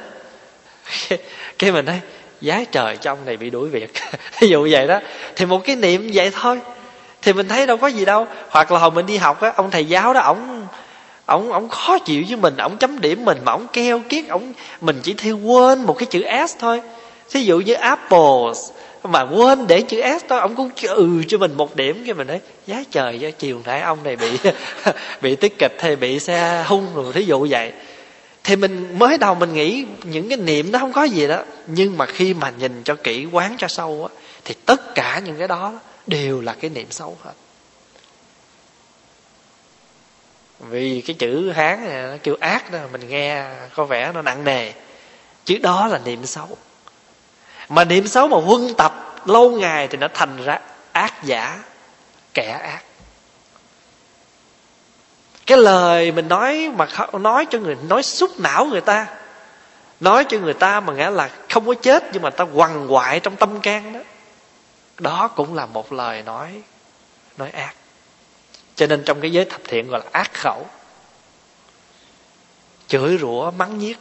Cái 1.58 1.72
mình 1.72 1.84
nói, 1.84 2.00
giá 2.40 2.64
trời 2.72 2.96
trong 2.96 3.26
này 3.26 3.36
bị 3.36 3.50
đuổi 3.50 3.68
việc. 3.68 3.92
Ví 4.40 4.48
dụ 4.48 4.68
vậy 4.70 4.86
đó. 4.86 5.00
Thì 5.36 5.46
một 5.46 5.64
cái 5.64 5.76
niệm 5.76 6.10
vậy 6.14 6.30
thôi. 6.30 6.60
Thì 7.22 7.32
mình 7.32 7.48
thấy 7.48 7.66
đâu 7.66 7.76
có 7.76 7.86
gì 7.86 8.04
đâu. 8.04 8.26
Hoặc 8.50 8.72
là 8.72 8.78
hồi 8.78 8.90
mình 8.90 9.06
đi 9.06 9.16
học 9.16 9.40
á, 9.40 9.52
ông 9.56 9.70
thầy 9.70 9.84
giáo 9.84 10.14
đó, 10.14 10.20
ổng 10.20 10.66
ổng 11.26 11.52
ổng 11.52 11.68
khó 11.68 11.98
chịu 11.98 12.24
với 12.28 12.36
mình, 12.36 12.56
ổng 12.56 12.76
chấm 12.76 13.00
điểm 13.00 13.24
mình 13.24 13.38
mà 13.44 13.52
ổng 13.52 13.66
keo 13.72 14.00
kiết 14.08 14.28
ổng, 14.28 14.52
mình 14.80 15.00
chỉ 15.02 15.14
thi 15.14 15.32
quên 15.32 15.82
một 15.82 15.98
cái 15.98 16.06
chữ 16.06 16.22
s 16.48 16.56
thôi. 16.58 16.82
Thí 17.30 17.40
dụ 17.40 17.58
như 17.58 17.74
apples 17.74 18.70
mà 19.08 19.22
quên, 19.22 19.66
để 19.66 19.82
chữ 19.82 20.02
s 20.20 20.24
thôi. 20.28 20.40
Ông 20.40 20.54
cũng 20.54 20.70
trừ 20.70 21.22
cho 21.28 21.38
mình 21.38 21.54
một 21.56 21.76
điểm. 21.76 22.02
Cái 22.06 22.14
mình 22.14 22.26
nói, 22.26 22.40
giá 22.66 22.84
trời 22.90 23.18
do 23.18 23.30
chiều 23.30 23.60
nãy 23.64 23.80
ông 23.80 24.02
này 24.02 24.16
bị 24.16 24.38
bị 25.22 25.36
tiết 25.36 25.58
kịch 25.58 25.76
hay 25.78 25.96
bị 25.96 26.20
xe 26.20 26.64
hung 26.66 26.94
rồi, 26.94 27.12
thí 27.12 27.22
dụ 27.22 27.46
vậy. 27.50 27.72
Thì 28.44 28.56
mình, 28.56 28.98
mới 28.98 29.18
đầu 29.18 29.34
mình 29.34 29.52
nghĩ 29.52 29.84
những 30.04 30.28
cái 30.28 30.38
niệm 30.38 30.72
nó 30.72 30.78
không 30.78 30.92
có 30.92 31.04
gì 31.04 31.28
đó. 31.28 31.42
Nhưng 31.66 31.98
mà 31.98 32.06
khi 32.06 32.34
mà 32.34 32.52
nhìn 32.58 32.82
cho 32.84 32.94
kỹ, 32.94 33.26
quán 33.32 33.54
cho 33.58 33.68
sâu 33.68 34.08
á, 34.12 34.20
thì 34.44 34.54
tất 34.66 34.94
cả 34.94 35.20
những 35.24 35.38
cái 35.38 35.48
đó 35.48 35.80
đều 36.06 36.40
là 36.40 36.52
cái 36.60 36.70
niệm 36.70 36.86
xấu 36.90 37.16
hết. 37.22 37.32
Vì 40.58 41.00
cái 41.00 41.16
chữ 41.18 41.50
hán 41.50 41.88
này, 41.88 42.02
nó 42.02 42.16
kêu 42.22 42.36
ác 42.40 42.72
đó, 42.72 42.78
mình 42.92 43.08
nghe 43.08 43.44
có 43.74 43.84
vẻ 43.84 44.10
nó 44.14 44.22
nặng 44.22 44.44
nề. 44.44 44.72
Chứ 45.44 45.58
đó 45.62 45.86
là 45.86 46.00
niệm 46.04 46.26
xấu 46.26 46.48
mà 47.68 47.84
niệm 47.84 48.06
xấu 48.06 48.28
mà 48.28 48.36
huân 48.36 48.74
tập 48.74 49.22
lâu 49.24 49.50
ngày 49.50 49.88
thì 49.88 49.98
nó 49.98 50.08
thành 50.14 50.44
ra 50.44 50.58
ác 50.92 51.14
giả, 51.22 51.62
kẻ 52.34 52.50
ác. 52.50 52.82
Cái 55.46 55.58
lời 55.58 56.12
mình 56.12 56.28
nói 56.28 56.70
mà 56.76 56.86
nói 57.12 57.46
cho 57.50 57.58
người, 57.58 57.76
nói 57.88 58.02
xúc 58.02 58.30
não 58.40 58.64
người 58.66 58.80
ta, 58.80 59.06
nói 60.00 60.24
cho 60.28 60.38
người 60.38 60.54
ta 60.54 60.80
mà 60.80 60.92
nghĩa 60.92 61.10
là 61.10 61.30
không 61.50 61.66
có 61.66 61.74
chết 61.74 62.04
nhưng 62.12 62.22
mà 62.22 62.30
ta 62.30 62.44
quằn 62.44 62.92
quại 62.92 63.20
trong 63.20 63.36
tâm 63.36 63.60
can 63.60 63.92
đó 63.92 64.00
đó 64.98 65.28
cũng 65.28 65.54
là 65.54 65.66
một 65.66 65.92
lời 65.92 66.22
nói 66.22 66.62
nói 67.36 67.50
ác. 67.50 67.74
Cho 68.74 68.86
nên 68.86 69.02
trong 69.04 69.20
cái 69.20 69.32
giới 69.32 69.44
thập 69.44 69.60
thiện 69.64 69.88
gọi 69.88 70.00
là 70.00 70.06
ác 70.12 70.34
khẩu, 70.34 70.66
chửi 72.88 73.18
rủa, 73.18 73.50
mắng 73.50 73.78
nhiếc. 73.78 73.98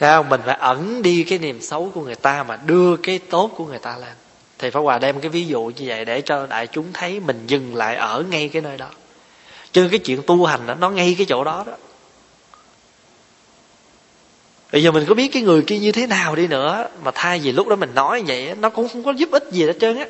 Sao 0.00 0.22
mình 0.22 0.40
phải 0.46 0.56
ẩn 0.60 1.02
đi 1.02 1.24
cái 1.24 1.38
niềm 1.38 1.62
xấu 1.62 1.90
của 1.94 2.00
người 2.00 2.14
ta 2.14 2.42
mà 2.42 2.58
đưa 2.66 2.96
cái 2.96 3.18
tốt 3.18 3.50
của 3.56 3.66
người 3.66 3.78
ta 3.78 3.96
lên. 3.96 4.12
Thì 4.58 4.70
Pháp 4.70 4.80
Hòa 4.80 4.98
đem 4.98 5.20
cái 5.20 5.28
ví 5.28 5.46
dụ 5.46 5.62
như 5.62 5.84
vậy 5.86 6.04
để 6.04 6.20
cho 6.20 6.46
đại 6.46 6.66
chúng 6.66 6.92
thấy 6.92 7.20
mình 7.20 7.42
dừng 7.46 7.74
lại 7.74 7.96
ở 7.96 8.24
ngay 8.30 8.50
cái 8.52 8.62
nơi 8.62 8.76
đó. 8.76 8.88
Chứ 9.72 9.88
cái 9.90 9.98
chuyện 9.98 10.22
tu 10.26 10.44
hành 10.44 10.66
đó, 10.66 10.74
nó 10.74 10.90
ngay 10.90 11.14
cái 11.18 11.26
chỗ 11.28 11.44
đó 11.44 11.64
đó. 11.66 11.72
Bây 14.72 14.82
giờ 14.82 14.92
mình 14.92 15.04
có 15.08 15.14
biết 15.14 15.28
cái 15.28 15.42
người 15.42 15.62
kia 15.62 15.78
như 15.78 15.92
thế 15.92 16.06
nào 16.06 16.36
đi 16.36 16.46
nữa 16.46 16.88
mà 17.04 17.10
thay 17.14 17.38
vì 17.38 17.52
lúc 17.52 17.68
đó 17.68 17.76
mình 17.76 17.94
nói 17.94 18.22
vậy 18.26 18.54
nó 18.60 18.70
cũng 18.70 18.88
không 18.88 19.04
có 19.04 19.10
giúp 19.10 19.30
ích 19.30 19.44
gì 19.52 19.66
hết 19.66 19.76
trơn 19.80 19.98
á. 19.98 20.06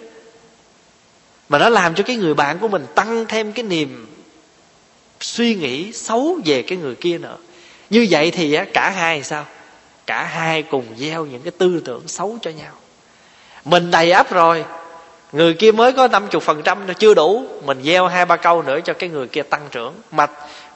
Mà 1.49 1.59
nó 1.59 1.69
làm 1.69 1.95
cho 1.95 2.05
cái 2.05 2.17
người 2.17 2.35
bạn 2.35 2.59
của 2.59 2.69
mình 2.69 2.87
tăng 2.95 3.27
thêm 3.29 3.53
cái 3.53 3.63
niềm 3.63 4.07
suy 5.21 5.55
nghĩ 5.55 5.93
xấu 5.93 6.39
về 6.45 6.63
cái 6.63 6.79
người 6.79 6.95
kia 6.95 7.19
nữa. 7.19 7.37
Như 7.91 8.07
vậy 8.11 8.31
thì 8.31 8.59
cả 8.73 8.91
hai 8.91 9.23
sao? 9.23 9.47
Cả 10.07 10.25
hai 10.25 10.63
cùng 10.63 10.87
gieo 10.97 11.25
những 11.27 11.43
cái 11.43 11.53
tư 11.59 11.83
tưởng 11.85 12.09
xấu 12.09 12.39
cho 12.43 12.51
nhau. 12.51 12.73
Mình 13.65 13.91
đầy 13.91 14.11
ắp 14.11 14.31
rồi, 14.31 14.65
người 15.33 15.55
kia 15.55 15.73
mới 15.73 15.93
có 15.93 16.09
năm 16.09 16.29
chục 16.29 16.43
phần 16.43 16.63
trăm 16.63 16.87
nó 16.87 16.93
chưa 16.93 17.15
đủ, 17.15 17.47
mình 17.65 17.83
gieo 17.85 18.07
hai 18.07 18.25
ba 18.25 18.37
câu 18.37 18.63
nữa 18.63 18.81
cho 18.85 18.93
cái 18.93 19.09
người 19.09 19.27
kia 19.27 19.43
tăng 19.43 19.69
trưởng. 19.71 19.95
Mà 20.11 20.27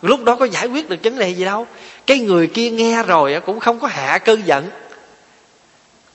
lúc 0.03 0.24
đó 0.24 0.37
có 0.37 0.45
giải 0.45 0.66
quyết 0.66 0.89
được 0.89 0.97
vấn 1.03 1.18
đề 1.18 1.29
gì 1.29 1.45
đâu. 1.45 1.66
Cái 2.07 2.18
người 2.18 2.47
kia 2.47 2.70
nghe 2.70 3.03
rồi 3.03 3.41
cũng 3.47 3.61
không 3.61 3.81
có 3.81 3.89
hạ 3.89 4.18
cơn 4.18 4.47
giận. 4.47 4.70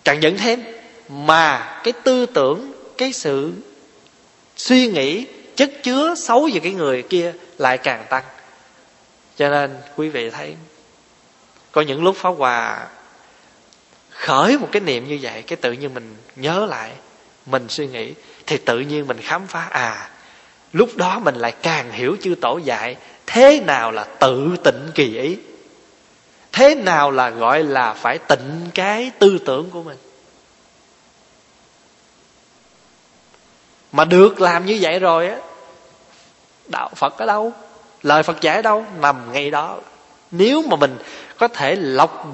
Càng 0.04 0.24
giận 0.24 0.38
thêm, 0.38 0.64
mà 1.10 1.80
cái 1.84 1.94
tư 2.04 2.26
tưởng, 2.26 2.72
cái 2.98 3.14
sự 3.14 3.52
suy 4.58 4.88
nghĩ, 4.88 5.26
chất 5.56 5.72
chứa 5.84 6.16
xấu 6.16 6.50
về 6.54 6.60
cái 6.60 6.74
người 6.74 7.02
kia 7.02 7.34
lại 7.58 7.78
càng 7.78 8.06
tăng. 8.10 8.24
Cho 9.38 9.50
nên 9.50 9.78
quý 9.96 10.10
vị 10.10 10.30
thấy, 10.30 10.56
có 11.72 11.82
những 11.82 12.04
lúc 12.04 12.16
phá 12.16 12.30
hòa 12.30 12.88
khởi 14.22 14.58
một 14.58 14.68
cái 14.72 14.82
niệm 14.82 15.08
như 15.08 15.20
vậy, 15.22 15.42
cái 15.42 15.58
tự 15.58 15.72
nhiên 15.72 15.94
mình 15.94 16.16
nhớ 16.36 16.66
lại, 16.66 16.92
mình 17.46 17.66
suy 17.70 17.88
nghĩ, 17.88 18.14
thì 18.46 18.58
tự 18.58 18.80
nhiên 18.80 19.08
mình 19.08 19.18
khám 19.22 19.48
phá 19.48 19.68
à 19.72 20.10
lúc 20.74 20.90
đó 20.96 21.20
mình 21.20 21.36
lại 21.36 21.52
càng 21.52 21.92
hiểu 21.92 22.18
chư 22.22 22.36
tổ 22.42 22.58
dạy, 22.58 22.96
thế 23.28 23.60
nào 23.60 23.92
là 23.92 24.04
tự 24.04 24.56
tịnh 24.64 24.92
kỳ 24.96 25.18
ý? 25.18 25.38
Thế 26.52 26.76
nào 26.76 27.12
là 27.12 27.30
gọi 27.30 27.64
là 27.64 27.94
phải 27.94 28.18
tịnh 28.18 28.70
cái 28.74 29.12
tư 29.20 29.38
tưởng 29.46 29.70
của 29.70 29.84
mình? 29.84 29.98
Mà 33.92 34.06
được 34.06 34.42
làm 34.42 34.66
như 34.66 34.78
vậy 34.82 35.00
rồi 35.00 35.28
á, 35.28 35.38
đạo 36.68 36.90
phật 36.96 37.18
ở 37.18 37.26
đâu? 37.26 37.54
Lời 38.02 38.24
phật 38.24 38.42
dạy 38.42 38.62
đâu? 38.62 38.86
Nằm 39.02 39.34
ngay 39.34 39.52
đó. 39.52 39.78
Nếu 40.32 40.62
mà 40.62 40.76
mình 40.76 40.98
có 41.42 41.48
thể 41.48 41.76
lọc, 41.76 42.28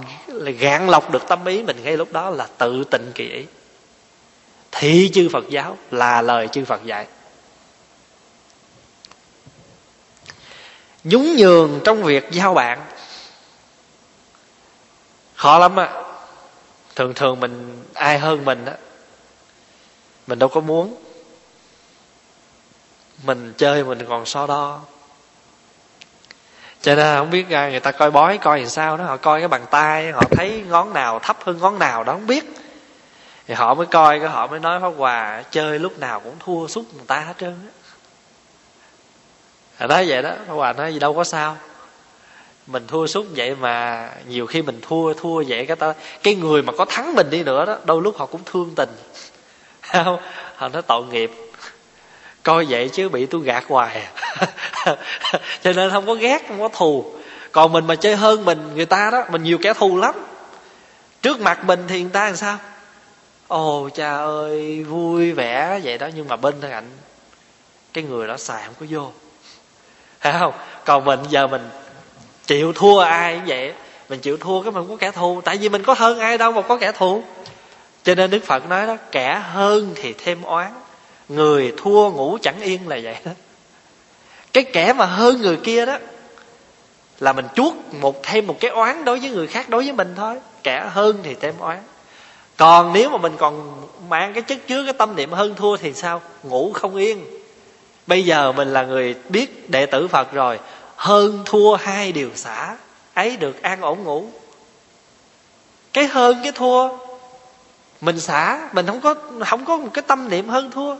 gạn 0.59 0.89
lọc 0.89 1.11
được 1.11 1.27
tâm 1.27 1.45
ý 1.45 1.63
mình 1.63 1.83
ngay 1.83 1.97
lúc 1.97 2.11
đó 2.11 2.29
là 2.29 2.47
tự 2.57 2.83
tịnh 2.83 3.11
kỳ 3.15 3.29
ý. 3.29 3.45
Thị 4.71 5.11
chư 5.13 5.29
phật 5.33 5.49
giáo 5.49 5.77
là 5.91 6.21
lời 6.21 6.47
chư 6.47 6.65
phật 6.65 6.83
dạy. 6.83 7.07
Nhún 11.03 11.35
nhường 11.35 11.79
trong 11.83 12.03
việc 12.03 12.27
giao 12.31 12.53
bạn. 12.53 12.79
Khó 15.35 15.59
lắm 15.59 15.75
á. 15.75 16.03
Thường 16.95 17.13
thường 17.13 17.39
mình, 17.39 17.83
ai 17.93 18.19
hơn 18.19 18.45
mình 18.45 18.65
á, 18.65 18.73
mình 20.27 20.39
đâu 20.39 20.49
có 20.49 20.61
muốn. 20.61 20.95
Mình 23.23 23.53
chơi 23.57 23.83
mình 23.83 24.05
còn 24.09 24.25
so 24.25 24.47
đo 24.47 24.81
cho 26.87 26.95
nên 26.95 27.17
không 27.17 27.29
biết 27.29 27.49
à, 27.49 27.69
người 27.69 27.79
ta 27.79 27.91
coi 27.91 28.11
bói 28.11 28.37
coi 28.37 28.59
làm 28.59 28.69
sao 28.69 28.97
đó, 28.97 29.03
họ 29.03 29.17
coi 29.17 29.39
cái 29.41 29.47
bàn 29.47 29.65
tay, 29.71 30.11
họ 30.11 30.21
thấy 30.31 30.63
ngón 30.69 30.93
nào 30.93 31.19
thấp 31.19 31.37
hơn 31.43 31.57
ngón 31.59 31.79
nào 31.79 32.03
đó, 32.03 32.13
không 32.13 32.27
biết. 32.27 32.43
Thì 33.47 33.53
họ 33.53 33.73
mới 33.73 33.85
coi 33.85 34.19
cái, 34.19 34.29
họ 34.29 34.47
mới 34.47 34.59
nói 34.59 34.79
pháp 34.79 34.91
hòa, 34.97 35.43
chơi 35.51 35.79
lúc 35.79 35.99
nào 35.99 36.19
cũng 36.19 36.35
thua 36.39 36.67
suốt 36.67 36.95
người 36.95 37.03
ta 37.07 37.19
hết 37.19 37.33
trơn 37.39 37.55
á. 39.79 39.87
Nói 39.87 40.05
vậy 40.07 40.21
đó, 40.21 40.31
pháp 40.47 40.53
hòa 40.53 40.73
nói 40.73 40.93
gì 40.93 40.99
đâu 40.99 41.13
có 41.13 41.23
sao. 41.23 41.57
Mình 42.67 42.87
thua 42.87 43.07
suốt 43.07 43.25
vậy 43.35 43.55
mà 43.55 44.09
nhiều 44.27 44.47
khi 44.47 44.61
mình 44.61 44.79
thua 44.81 45.13
thua 45.13 45.43
vậy 45.47 45.65
cái 45.65 45.75
ta, 45.75 45.93
cái 46.23 46.35
người 46.35 46.61
mà 46.61 46.73
có 46.77 46.85
thắng 46.85 47.15
mình 47.15 47.29
đi 47.29 47.43
nữa 47.43 47.65
đó, 47.65 47.77
đôi 47.85 48.01
lúc 48.01 48.17
họ 48.17 48.25
cũng 48.25 48.41
thương 48.45 48.73
tình. 48.75 48.89
Không, 49.81 50.19
họ 50.55 50.67
nói 50.67 50.81
tội 50.81 51.05
nghiệp 51.05 51.31
coi 52.47 52.65
vậy 52.69 52.89
chứ 52.89 53.09
bị 53.09 53.25
tôi 53.25 53.41
gạt 53.41 53.63
hoài 53.67 54.01
à. 54.01 54.11
cho 55.63 55.73
nên 55.73 55.91
không 55.91 56.05
có 56.05 56.13
ghét, 56.13 56.45
không 56.47 56.59
có 56.59 56.69
thù. 56.73 57.05
Còn 57.51 57.71
mình 57.71 57.87
mà 57.87 57.95
chơi 57.95 58.15
hơn 58.15 58.45
mình, 58.45 58.71
người 58.75 58.85
ta 58.85 59.09
đó, 59.11 59.23
mình 59.29 59.43
nhiều 59.43 59.57
kẻ 59.61 59.73
thù 59.73 59.97
lắm. 59.97 60.15
Trước 61.21 61.39
mặt 61.39 61.65
mình 61.65 61.83
thì 61.87 62.01
người 62.01 62.11
ta 62.11 62.25
làm 62.25 62.35
sao? 62.35 62.57
Ồ, 63.47 63.89
cha 63.95 64.17
ơi, 64.17 64.83
vui 64.83 65.31
vẻ 65.31 65.79
vậy 65.83 65.97
đó, 65.97 66.09
nhưng 66.15 66.27
mà 66.27 66.35
bên 66.35 66.55
cạnh 66.61 66.89
cái 67.93 68.03
người 68.03 68.27
đó 68.27 68.37
xài 68.37 68.63
không 68.65 68.75
có 68.79 68.85
vô. 68.89 69.11
Phải 70.21 70.33
không? 70.39 70.53
Còn 70.85 71.05
mình, 71.05 71.19
giờ 71.29 71.47
mình 71.47 71.69
chịu 72.45 72.73
thua 72.73 72.99
ai 72.99 73.35
cũng 73.35 73.45
vậy. 73.47 73.73
Mình 74.09 74.19
chịu 74.19 74.37
thua 74.37 74.61
cái 74.61 74.71
mình 74.71 74.83
không 74.87 74.89
có 74.89 74.97
kẻ 74.99 75.11
thù. 75.11 75.41
Tại 75.41 75.57
vì 75.57 75.69
mình 75.69 75.83
có 75.83 75.93
hơn 75.93 76.19
ai 76.19 76.37
đâu 76.37 76.51
mà 76.51 76.61
có 76.61 76.77
kẻ 76.77 76.91
thù. 76.91 77.23
Cho 78.03 78.15
nên 78.15 78.31
đức 78.31 78.43
phật 78.45 78.69
nói 78.69 78.87
đó, 78.87 78.97
kẻ 79.11 79.41
hơn 79.53 79.91
thì 79.95 80.13
thêm 80.13 80.41
oán 80.41 80.71
người 81.29 81.73
thua 81.77 82.11
ngủ 82.11 82.37
chẳng 82.41 82.59
yên 82.59 82.87
là 82.87 82.99
vậy 83.03 83.17
đó. 83.25 83.31
Cái 84.53 84.63
kẻ 84.63 84.93
mà 84.93 85.05
hơn 85.05 85.41
người 85.41 85.57
kia 85.57 85.85
đó, 85.85 85.97
là 87.19 87.33
mình 87.33 87.45
chuốt 87.55 87.73
một, 88.01 88.23
thêm 88.23 88.47
một 88.47 88.59
cái 88.59 88.71
oán 88.71 89.05
đối 89.05 89.19
với 89.19 89.29
người 89.29 89.47
khác, 89.47 89.69
đối 89.69 89.83
với 89.83 89.93
mình 89.93 90.13
thôi. 90.17 90.35
Kẻ 90.63 90.89
hơn 90.89 91.19
thì 91.23 91.35
thêm 91.35 91.53
oán. 91.59 91.77
Còn 92.57 92.93
nếu 92.93 93.09
mà 93.09 93.17
mình 93.17 93.33
còn 93.37 93.81
mang 94.09 94.33
cái 94.33 94.43
chất 94.43 94.67
chứa, 94.67 94.83
cái 94.83 94.93
tâm 94.93 95.15
niệm 95.15 95.31
hơn 95.31 95.55
thua 95.55 95.77
thì 95.77 95.93
sao? 95.93 96.21
Ngủ 96.43 96.71
không 96.73 96.95
yên. 96.95 97.25
Bây 98.07 98.25
giờ 98.25 98.51
mình 98.51 98.73
là 98.73 98.83
người 98.83 99.15
biết 99.29 99.69
đệ 99.69 99.85
tử 99.85 100.07
phật 100.07 100.31
rồi. 100.31 100.59
Hơn 100.95 101.41
thua 101.45 101.75
hai 101.75 102.11
điều 102.11 102.29
xả, 102.35 102.75
ấy 103.13 103.37
được 103.37 103.61
an 103.61 103.81
ổn 103.81 104.03
ngủ. 104.03 104.25
Cái 105.93 106.07
hơn 106.07 106.39
cái 106.43 106.51
thua, 106.51 106.89
mình 108.01 108.19
xả, 108.19 108.69
mình 108.73 108.87
không 108.87 109.01
có 109.01 109.15
không 109.45 109.65
có 109.65 109.77
một 109.77 109.89
cái 109.93 110.03
tâm 110.07 110.29
niệm 110.29 110.49
hơn 110.49 110.71
thua 110.71 110.95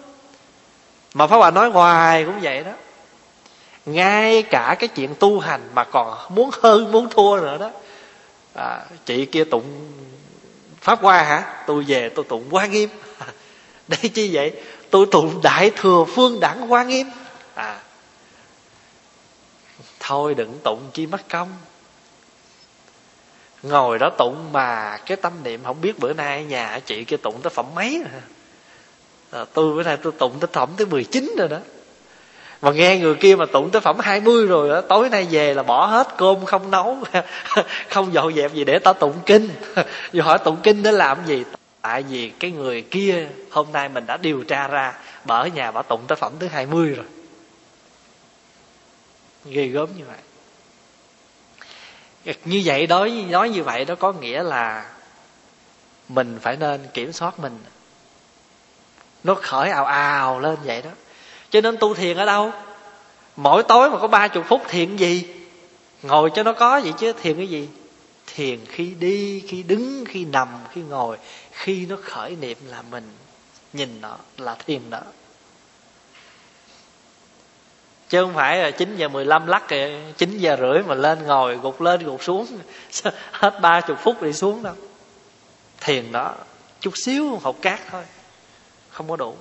mà 1.14 1.28
pháp 1.28 1.38
hòa 1.38 1.52
nói 1.52 1.70
hoài 1.70 2.26
cũng 2.26 2.40
vậy 2.42 2.64
đó. 2.64 2.72
Ngay 3.86 4.44
cả 4.44 4.76
cái 4.80 4.88
chuyện 4.88 5.16
tu 5.20 5.40
hành 5.40 5.62
mà 5.74 5.84
còn 5.84 6.18
muốn 6.30 6.50
hơn 6.62 6.92
muốn 6.92 7.10
thua 7.10 7.38
nữa 7.42 7.58
đó. 7.58 7.72
À, 8.56 8.86
chị 9.06 9.26
kia 9.26 9.44
tụng 9.44 9.92
pháp 10.82 11.02
hoa 11.02 11.24
hả? 11.24 11.64
Tôi 11.68 11.84
về 11.88 12.10
tôi 12.10 12.26
tụng 12.30 12.50
hoa 12.52 12.66
nghiêm. 12.66 12.90
Đây 13.88 14.10
chi 14.14 14.30
vậy? 14.34 14.52
Tôi 14.90 15.06
tụng 15.12 15.40
đại 15.44 15.72
thừa 15.76 16.06
phương 16.16 16.40
đẳng 16.40 16.68
hoa 16.68 16.84
nghiêm. 16.84 17.08
À 17.54 17.80
thôi 20.08 20.36
đừng 20.36 20.60
tụng 20.64 20.90
chi 20.94 21.08
mất 21.08 21.30
công. 21.30 21.50
Ngồi 23.64 24.00
đó 24.00 24.10
tụng 24.18 24.50
mà 24.52 24.98
cái 25.06 25.18
tâm 25.18 25.34
niệm 25.44 25.64
không 25.64 25.82
biết 25.82 26.00
bữa 26.00 26.14
nay 26.14 26.44
nhà 26.44 26.80
chị 26.86 27.04
kia 27.04 27.18
tụng 27.18 27.42
tới 27.44 27.50
phẩm 27.50 27.66
mấy 27.76 28.04
rồi 28.12 28.22
à, 29.32 29.46
tôi 29.54 29.76
bữa 29.76 29.84
nay 29.84 29.98
tôi 29.98 30.14
tụng 30.18 30.40
tới 30.40 30.50
phẩm 30.54 30.70
tới 30.78 30.88
19 30.88 31.36
rồi 31.38 31.48
đó. 31.48 31.58
Mà 32.62 32.72
nghe 32.72 32.98
người 32.98 33.16
kia 33.16 33.36
mà 33.36 33.46
tụng 33.46 33.70
tới 33.70 33.82
phẩm 33.82 34.00
20 34.00 34.48
rồi 34.48 34.70
đó, 34.70 34.82
tối 34.82 35.10
nay 35.10 35.28
về 35.32 35.54
là 35.54 35.64
bỏ 35.64 35.86
hết 35.86 36.08
cơm 36.18 36.46
không 36.46 36.72
nấu 36.72 36.98
không 37.90 38.14
dọn 38.14 38.34
dẹp 38.34 38.54
gì 38.54 38.64
để 38.64 38.80
tao 38.80 38.94
tụng 38.94 39.16
kinh. 39.26 39.50
Giờ 40.14 40.24
hỏi 40.24 40.38
tụng 40.38 40.58
kinh 40.64 40.84
để 40.84 40.92
làm 40.92 41.18
gì? 41.26 41.44
Tại 41.82 42.04
vì 42.04 42.30
cái 42.40 42.52
người 42.52 42.82
kia 42.82 43.28
hôm 43.52 43.68
nay 43.74 43.90
mình 43.90 44.06
đã 44.06 44.18
điều 44.18 44.44
tra 44.44 44.68
ra 44.68 44.94
bà 45.26 45.36
ở 45.36 45.48
nhà 45.48 45.72
bà 45.72 45.82
tụng 45.82 46.02
tới 46.08 46.16
phẩm 46.16 46.34
thứ 46.40 46.48
20 46.48 46.90
rồi. 46.90 47.06
Ghê 49.46 49.68
gớm 49.68 49.90
như 49.98 50.04
vậy. 50.08 50.18
Như 52.46 52.62
vậy 52.66 52.88
đối 52.88 53.12
nói 53.12 53.50
như 53.50 53.64
vậy 53.64 53.86
đó 53.86 53.96
có 53.96 54.12
nghĩa 54.12 54.44
là 54.44 54.86
mình 56.10 56.38
phải 56.42 56.58
nên 56.58 56.88
kiểm 56.94 57.14
soát 57.14 57.40
mình 57.40 57.58
nó 59.28 59.36
khởi 59.36 59.70
ào 59.70 59.86
ào 59.86 60.40
lên 60.40 60.58
vậy 60.64 60.82
đó. 60.82 60.90
Cho 61.50 61.62
nên 61.62 61.78
tu 61.78 61.94
thiền 61.94 62.18
ở 62.18 62.26
đâu? 62.26 62.52
Mỗi 63.36 63.64
tối 63.64 63.90
mà 63.90 63.98
có 64.00 64.08
ba 64.08 64.28
chục 64.28 64.46
phút 64.48 64.62
thiền 64.68 64.96
gì? 64.96 65.26
Ngồi 66.04 66.32
cho 66.36 66.44
nó 66.44 66.54
có 66.54 66.82
vậy 66.84 66.94
chứ, 67.00 67.14
thiền 67.14 67.38
cái 67.38 67.48
gì? 67.48 67.70
Thiền 68.36 68.66
khi 68.66 68.94
đi, 69.00 69.44
khi 69.48 69.64
đứng, 69.64 70.06
khi 70.08 70.26
nằm, 70.26 70.48
khi 70.74 70.82
ngồi. 70.82 71.18
Khi 71.52 71.86
nó 71.86 71.96
khởi 72.04 72.36
niệm 72.36 72.58
là 72.66 72.82
mình 72.92 73.04
nhìn 73.74 74.02
nó, 74.02 74.18
là 74.38 74.56
thiền 74.66 74.90
đó. 74.90 75.02
Chứ 78.10 78.22
không 78.22 78.34
phải 78.34 78.58
là 78.58 78.72
chín 78.72 78.96
giờ 78.98 79.08
mười 79.08 79.26
lăm 79.26 79.48
lắc 79.48 79.68
kìa 79.68 80.00
chín 80.18 80.38
giờ 80.38 80.58
rưỡi 80.60 80.84
mà 80.84 80.96
lên 80.96 81.24
ngồi, 81.24 81.58
gục 81.58 81.82
lên, 81.82 82.04
gục 82.04 82.24
xuống. 82.24 82.48
Hết 83.32 83.60
ba 83.62 83.82
chục 83.82 83.98
phút 84.04 84.22
đi 84.22 84.34
xuống 84.34 84.64
đâu. 84.64 84.76
Thiền 85.82 86.12
đó, 86.12 86.34
chút 86.80 86.98
xíu 86.98 87.40
học 87.44 87.56
cát 87.62 87.80
thôi 87.92 88.04
không 88.98 89.10
có 89.10 89.16
đủ. 89.16 89.36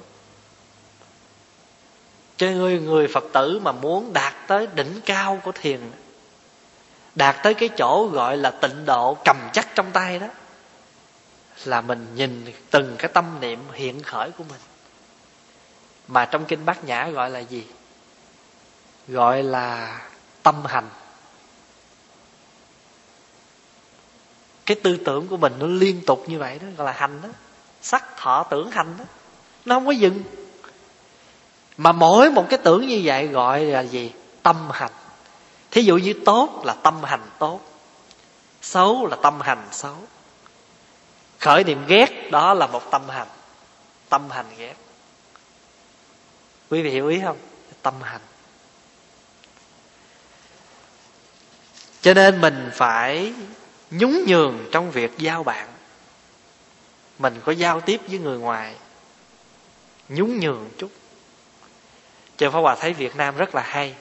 Cho 2.37 2.47
người 2.47 2.81
người 2.81 3.09
phật 3.09 3.25
tử 3.33 3.61
mà 3.63 3.73
muốn 3.73 4.13
đạt 4.13 4.35
tới 4.47 4.67
đỉnh 4.75 5.01
cao 5.07 5.41
của 5.45 5.53
thiền, 5.53 5.81
đạt 7.15 7.37
tới 7.43 7.55
cái 7.55 7.69
chỗ 7.69 8.09
gọi 8.13 8.37
là 8.37 8.51
tịnh 8.51 8.85
độ 8.85 9.17
cầm 9.25 9.37
chắc 9.53 9.69
trong 9.75 9.93
tay 9.93 10.19
đó, 10.19 10.27
là 11.65 11.81
mình 11.81 12.07
nhìn 12.15 12.53
từng 12.71 12.97
cái 12.99 13.11
tâm 13.15 13.41
niệm 13.41 13.61
hiện 13.73 14.03
khởi 14.03 14.31
của 14.31 14.45
mình. 14.45 14.61
Mà 16.09 16.25
trong 16.25 16.45
kinh 16.45 16.65
bát 16.65 16.85
nhã 16.85 17.09
gọi 17.09 17.31
là 17.31 17.39
gì? 17.39 17.67
Gọi 19.09 19.43
là 19.43 20.01
tâm 20.43 20.65
hành. 20.65 20.89
Cái 24.67 24.77
tư 24.83 24.99
tưởng 25.05 25.29
của 25.29 25.37
mình 25.37 25.53
nó 25.59 25.67
liên 25.67 26.01
tục 26.07 26.25
như 26.29 26.39
vậy 26.39 26.59
đó, 26.59 26.67
gọi 26.77 26.87
là 26.87 26.93
hành 26.93 27.21
đó. 27.23 27.29
Sắc, 27.83 28.17
thọ, 28.17 28.47
tưởng, 28.51 28.71
hành 28.71 28.95
đó 28.99 29.05
nó 29.67 29.77
không 29.77 29.87
có 29.87 29.93
dừng. 29.93 30.23
Mà 31.77 31.93
mỗi 31.93 32.31
một 32.31 32.47
cái 32.51 32.59
tưởng 32.65 32.87
như 32.87 33.01
vậy 33.05 33.27
gọi 33.27 33.65
là 33.65 33.81
gì? 33.81 34.13
Tâm 34.43 34.71
hành. 34.71 34.93
Thí 35.71 35.83
dụ 35.83 35.97
như 35.97 36.15
tốt 36.25 36.63
là 36.65 36.75
tâm 36.75 37.03
hành 37.03 37.31
tốt, 37.39 37.61
xấu 38.63 39.07
là 39.07 39.17
tâm 39.23 39.41
hành 39.41 39.69
xấu. 39.73 39.97
Khởi 41.39 41.65
niệm 41.65 41.87
ghét 41.87 42.31
đó 42.31 42.55
là 42.55 42.67
một 42.67 42.91
tâm 42.91 43.09
hành. 43.09 43.29
Tâm 44.09 44.31
hành 44.31 44.47
ghét. 44.59 44.75
Quý 46.71 46.83
vị 46.83 46.91
hiểu 46.91 47.09
ý 47.09 47.21
không? 47.25 47.37
Tâm 47.83 47.95
hành. 48.03 48.21
Cho 52.01 52.15
nên 52.15 52.41
mình 52.41 52.71
phải 52.75 53.33
nhún 53.91 54.25
nhường 54.27 54.69
trong 54.73 54.91
việc 54.91 55.19
giao 55.19 55.43
bạn. 55.43 55.69
Mình 57.19 57.41
có 57.45 57.53
giao 57.53 57.81
tiếp 57.81 58.01
với 58.09 58.19
người 58.19 58.39
ngoài 58.39 58.75
nhún 60.09 60.41
nhường 60.41 60.71
chút. 60.79 60.91
Cho 62.37 62.51
Pháp 62.51 62.59
Hòa 62.59 62.77
thấy 62.81 62.93
Việt 62.93 63.17
Nam 63.17 63.37
rất 63.37 63.55
là 63.55 63.63
hay. 63.63 63.95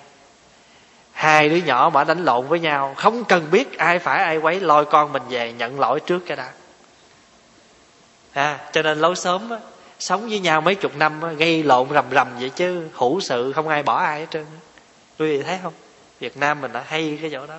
Hai 1.11 1.49
đứa 1.49 1.55
nhỏ 1.55 1.91
mà 1.93 2.03
đánh 2.03 2.25
lộn 2.25 2.47
với 2.47 2.59
nhau 2.59 2.93
không 2.97 3.23
cần 3.23 3.47
biết 3.51 3.77
ai 3.77 3.99
phải 3.99 4.23
ai 4.23 4.37
quấy 4.37 4.59
lôi 4.59 4.85
con 4.85 5.13
mình 5.13 5.23
về 5.29 5.53
nhận 5.53 5.79
lỗi 5.79 5.99
trước 5.99 6.19
cái 6.25 6.37
đã. 6.37 6.51
À, 8.33 8.59
cho 8.71 8.81
nên 8.81 8.99
lâu 8.99 9.15
sớm 9.15 9.49
á, 9.49 9.57
sống 9.99 10.29
với 10.29 10.39
nhau 10.39 10.61
mấy 10.61 10.75
chục 10.75 10.97
năm 10.97 11.21
á, 11.21 11.31
gây 11.31 11.63
lộn 11.63 11.89
rầm 11.93 12.05
rầm 12.11 12.27
vậy 12.39 12.49
chứ 12.49 12.87
hữu 12.93 13.19
sự 13.19 13.51
không 13.53 13.67
ai 13.67 13.83
bỏ 13.83 13.97
ai 13.97 14.19
hết 14.19 14.25
trơn 14.31 14.45
quý 15.19 15.37
vị 15.37 15.43
thấy 15.43 15.59
không? 15.63 15.73
Việt 16.19 16.37
nam 16.37 16.61
mình 16.61 16.73
đã 16.73 16.83
hay 16.87 17.17
cái 17.21 17.29
chỗ 17.33 17.47
đó. 17.47 17.55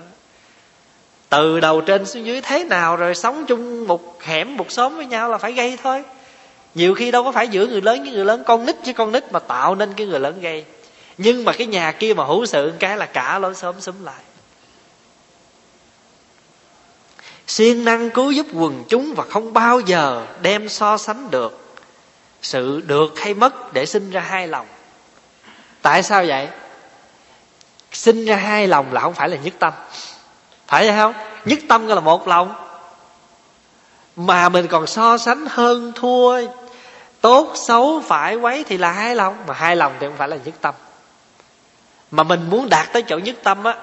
Từ 1.29 1.61
đầu 1.61 1.81
trên 1.81 2.07
xuống 2.07 2.27
dưới 2.27 2.41
thế 2.41 2.65
nào 2.65 2.97
rồi 2.97 3.15
sống 3.15 3.45
chung 3.49 3.87
một 3.87 4.23
hẻm 4.23 4.57
một 4.57 4.71
xóm 4.71 4.97
với 4.97 5.07
nhau 5.07 5.31
là 5.31 5.39
phải 5.39 5.53
gây 5.53 5.79
thôi 5.83 6.05
nhiều 6.77 6.95
khi 6.95 7.11
đâu 7.11 7.25
có 7.25 7.33
phải 7.33 7.49
giữa 7.49 7.67
người 7.67 7.81
lớn 7.81 8.03
với 8.03 8.13
người 8.13 8.25
lớn, 8.25 8.43
con 8.47 8.67
nít 8.67 8.77
với 8.85 8.95
con 8.95 9.13
nít 9.13 9.33
mà 9.33 9.39
tạo 9.39 9.75
nên 9.75 9.93
cái 9.95 10.07
người 10.07 10.21
lớn 10.21 10.41
gây. 10.41 10.65
Nhưng 11.19 11.45
mà 11.45 11.53
cái 11.53 11.67
nhà 11.67 11.93
kia 11.93 12.15
mà 12.15 12.25
hữu 12.25 12.47
sự 12.47 12.73
cái 12.79 12.97
là 12.97 13.07
cả 13.07 13.39
lối 13.39 13.55
xóm 13.55 13.81
xúm 13.81 14.05
lại. 14.05 14.23
Siêng 17.47 17.85
năng 17.85 18.11
cứu 18.11 18.31
giúp 18.31 18.47
quần 18.55 18.85
chúng 18.89 19.15
và 19.15 19.25
không 19.31 19.53
bao 19.53 19.81
giờ 19.81 20.27
đem 20.43 20.69
so 20.69 20.97
sánh 20.97 21.31
được 21.31 21.77
sự 22.43 22.83
được 22.87 23.19
hay 23.19 23.35
mất 23.35 23.73
để 23.73 23.87
sinh 23.87 24.11
ra 24.11 24.21
hai 24.21 24.49
lòng. 24.49 24.67
Tại 25.83 26.03
sao 26.03 26.25
vậy? 26.27 26.49
Sinh 27.93 28.25
ra 28.25 28.37
hai 28.37 28.67
lòng 28.67 28.93
là 28.93 29.01
không 29.01 29.15
phải 29.15 29.29
là 29.29 29.37
nhất 29.37 29.55
tâm. 29.59 29.73
Phải 30.67 30.87
vậy 30.87 30.97
không? 30.97 31.15
Nhất 31.45 31.59
tâm 31.69 31.87
là 31.87 32.01
một 32.01 32.29
lòng. 32.29 32.55
Mà 34.17 34.49
mình 34.49 34.67
còn 34.67 34.87
so 34.87 35.19
sánh 35.19 35.47
hơn 35.47 35.93
thua 35.95 36.41
tốt 37.21 37.53
xấu 37.55 38.03
phải 38.07 38.37
quấy 38.37 38.65
thì 38.69 38.79
là 38.79 38.93
hai 38.93 39.15
lòng. 39.15 39.37
Mà 39.47 39.55
hai 39.55 39.77
lòng 39.77 39.93
thì 40.01 40.07
không 40.07 40.17
phải 40.17 40.29
là 40.29 40.37
nhất 40.45 40.55
tâm. 40.61 40.75
Mà 42.11 42.23
mình 42.23 42.51
muốn 42.51 42.69
đạt 42.69 42.93
tới 42.93 43.03
chỗ 43.03 43.19
nhất 43.19 43.37
tâm 43.43 43.65
á 43.65 43.75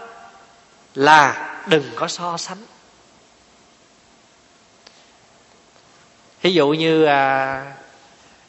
là 0.95 1.49
đừng 1.67 1.83
có 1.95 2.07
so 2.07 2.37
sánh. 2.37 2.57
Ví 6.41 6.53
dụ 6.53 6.69
như 6.69 7.05
à, 7.05 7.63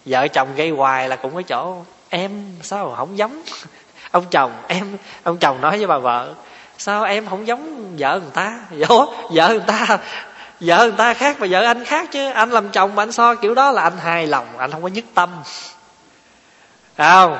vợ 0.04 0.28
chồng 0.28 0.48
gây 0.56 0.70
hoài 0.70 1.08
là 1.08 1.16
cũng 1.16 1.34
có 1.34 1.42
chỗ 1.42 1.84
em 2.08 2.56
sao 2.62 2.94
không 2.96 3.18
giống? 3.18 3.42
Ông 4.10 4.24
chồng 4.30 4.52
em 4.68 4.96
ông 5.22 5.38
chồng 5.38 5.60
nói 5.60 5.78
với 5.78 5.86
bà 5.86 5.98
vợ 5.98 6.34
sao 6.78 7.04
em 7.04 7.26
không 7.26 7.46
giống 7.46 7.94
vợ 7.98 8.20
người 8.20 8.30
ta? 8.34 8.60
Vợ 8.70 9.06
vợ 9.30 9.48
người 9.48 9.62
ta 9.66 9.98
vợ 10.60 10.78
người 10.78 10.96
ta 10.96 11.14
khác 11.14 11.36
và 11.38 11.46
vợ 11.50 11.62
anh 11.64 11.84
khác 11.84 12.08
chứ. 12.12 12.30
Anh 12.30 12.50
làm 12.50 12.68
chồng 12.68 12.94
mà 12.94 13.02
anh 13.02 13.12
so 13.12 13.34
kiểu 13.34 13.54
đó 13.54 13.70
là 13.70 13.82
anh 13.82 13.98
hài 13.98 14.26
lòng, 14.26 14.58
anh 14.58 14.72
không 14.72 14.82
có 14.82 14.88
nhất 14.88 15.04
tâm. 15.14 15.30
Phải 16.96 17.10
không? 17.10 17.38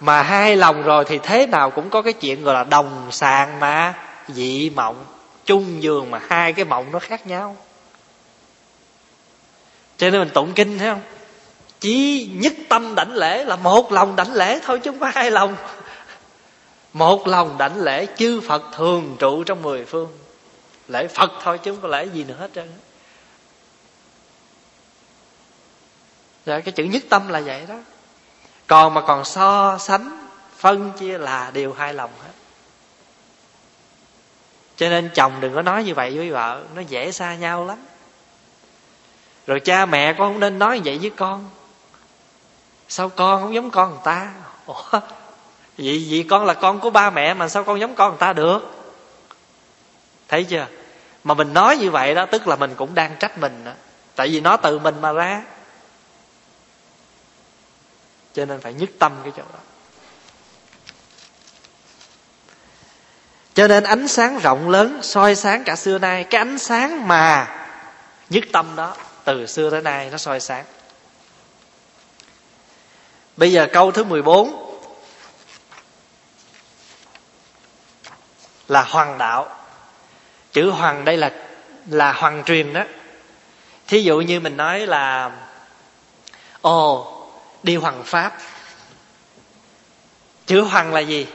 Mà 0.00 0.22
hai 0.22 0.56
lòng 0.56 0.82
rồi 0.82 1.04
thì 1.04 1.18
thế 1.18 1.46
nào 1.46 1.70
cũng 1.70 1.90
có 1.90 2.02
cái 2.02 2.12
chuyện 2.12 2.44
gọi 2.44 2.54
là 2.54 2.64
đồng 2.64 3.08
sàng 3.10 3.60
mà, 3.60 3.94
dị 4.28 4.70
mộng. 4.70 5.04
Chung 5.44 5.82
giường 5.82 6.10
mà 6.10 6.20
hai 6.28 6.52
cái 6.52 6.64
mộng 6.64 6.86
nó 6.92 6.98
khác 6.98 7.26
nhau. 7.26 7.56
Cho 9.96 10.10
nên 10.10 10.20
mình 10.20 10.30
tụng 10.34 10.52
kinh, 10.52 10.78
thấy 10.78 10.88
không? 10.88 11.02
Chỉ 11.80 12.28
nhất 12.32 12.52
tâm 12.68 12.94
đảnh 12.94 13.12
lễ 13.12 13.44
là 13.44 13.56
một 13.56 13.92
lòng 13.92 14.16
đảnh 14.16 14.32
lễ 14.34 14.60
thôi 14.64 14.78
chứ 14.78 14.90
không 14.90 15.00
có 15.00 15.10
hai 15.14 15.30
lòng. 15.30 15.56
Một 16.92 17.26
lòng 17.26 17.58
đảnh 17.58 17.80
lễ 17.80 18.06
chư 18.16 18.40
phật 18.40 18.62
thường 18.76 19.16
trụ 19.18 19.44
trong 19.44 19.62
mười 19.62 19.84
phương 19.84 20.08
lễ 20.88 21.08
phật 21.08 21.32
thôi 21.42 21.58
chứ 21.58 21.72
không 21.72 21.80
có 21.82 21.88
lễ 21.88 22.04
gì 22.04 22.24
nữa 22.24 22.36
hết 22.38 22.50
trơn. 22.54 22.72
Rồi 26.46 26.62
cái 26.62 26.72
chữ 26.72 26.84
nhất 26.84 27.02
tâm 27.08 27.28
là 27.28 27.40
vậy 27.40 27.64
đó. 27.68 27.74
Còn 28.66 28.94
mà 28.94 29.00
còn 29.00 29.24
so 29.24 29.78
sánh 29.78 30.28
phân 30.56 30.92
chia 30.92 31.18
là 31.18 31.50
điều 31.54 31.72
hai 31.72 31.94
lòng 31.94 32.10
hết. 32.22 32.32
Cho 34.76 34.88
nên 34.88 35.10
chồng 35.14 35.40
đừng 35.40 35.54
có 35.54 35.62
nói 35.62 35.84
như 35.84 35.94
vậy 35.94 36.16
với 36.16 36.30
vợ 36.30 36.62
nó 36.74 36.80
dễ 36.80 37.12
xa 37.12 37.34
nhau 37.34 37.64
lắm. 37.64 37.78
Rồi 39.46 39.60
cha 39.60 39.86
mẹ 39.86 40.12
con 40.12 40.32
không 40.32 40.40
nên 40.40 40.58
nói 40.58 40.80
vậy 40.84 40.98
với 40.98 41.10
con. 41.10 41.50
Sao 42.88 43.08
con 43.08 43.42
không 43.42 43.54
giống 43.54 43.70
con 43.70 43.90
người 43.90 44.00
ta? 44.04 44.32
Ủa, 44.66 45.00
vậy 45.78 46.06
vậy 46.10 46.26
con 46.30 46.44
là 46.44 46.54
con 46.54 46.80
của 46.80 46.90
ba 46.90 47.10
mẹ 47.10 47.34
mà 47.34 47.48
sao 47.48 47.64
con 47.64 47.80
giống 47.80 47.94
con 47.94 48.10
người 48.10 48.18
ta 48.18 48.32
được? 48.32 48.75
Thấy 50.28 50.44
chưa? 50.44 50.66
Mà 51.24 51.34
mình 51.34 51.52
nói 51.54 51.76
như 51.76 51.90
vậy 51.90 52.14
đó, 52.14 52.26
tức 52.26 52.48
là 52.48 52.56
mình 52.56 52.74
cũng 52.74 52.94
đang 52.94 53.16
trách 53.18 53.38
mình 53.38 53.64
đó. 53.64 53.72
tại 54.14 54.28
vì 54.28 54.40
nó 54.40 54.56
từ 54.56 54.78
mình 54.78 55.00
mà 55.00 55.12
ra. 55.12 55.42
Cho 58.34 58.44
nên 58.44 58.60
phải 58.60 58.72
nhất 58.74 58.90
tâm 58.98 59.12
cái 59.22 59.32
chỗ 59.36 59.42
đó. 59.52 59.58
Cho 63.54 63.68
nên 63.68 63.84
ánh 63.84 64.08
sáng 64.08 64.38
rộng 64.38 64.70
lớn 64.70 64.98
soi 65.02 65.34
sáng 65.34 65.64
cả 65.64 65.76
xưa 65.76 65.98
nay. 65.98 66.24
Cái 66.24 66.38
ánh 66.38 66.58
sáng 66.58 67.08
mà 67.08 67.56
nhất 68.30 68.44
tâm 68.52 68.76
đó, 68.76 68.96
từ 69.24 69.46
xưa 69.46 69.70
tới 69.70 69.82
nay 69.82 70.10
nó 70.10 70.18
soi 70.18 70.40
sáng. 70.40 70.64
Bây 73.36 73.52
giờ 73.52 73.68
câu 73.72 73.92
thứ 73.92 74.04
14 74.04 74.66
là 78.68 78.82
hoàng 78.82 79.18
đạo 79.18 79.65
chữ 80.56 80.70
hoàng 80.70 81.04
đây 81.04 81.16
là 81.16 81.32
là 81.86 82.12
hoàng 82.12 82.42
truyền 82.44 82.72
đó. 82.72 82.84
Thí 83.86 84.02
dụ 84.02 84.20
như 84.20 84.40
mình 84.40 84.56
nói 84.56 84.86
là, 84.86 85.30
ồ, 86.60 87.12
đi 87.62 87.76
hoàng 87.76 88.02
pháp. 88.04 88.36
Chữ 90.46 90.60
hoàng 90.60 90.94
là 90.94 91.00
gì? 91.00 91.26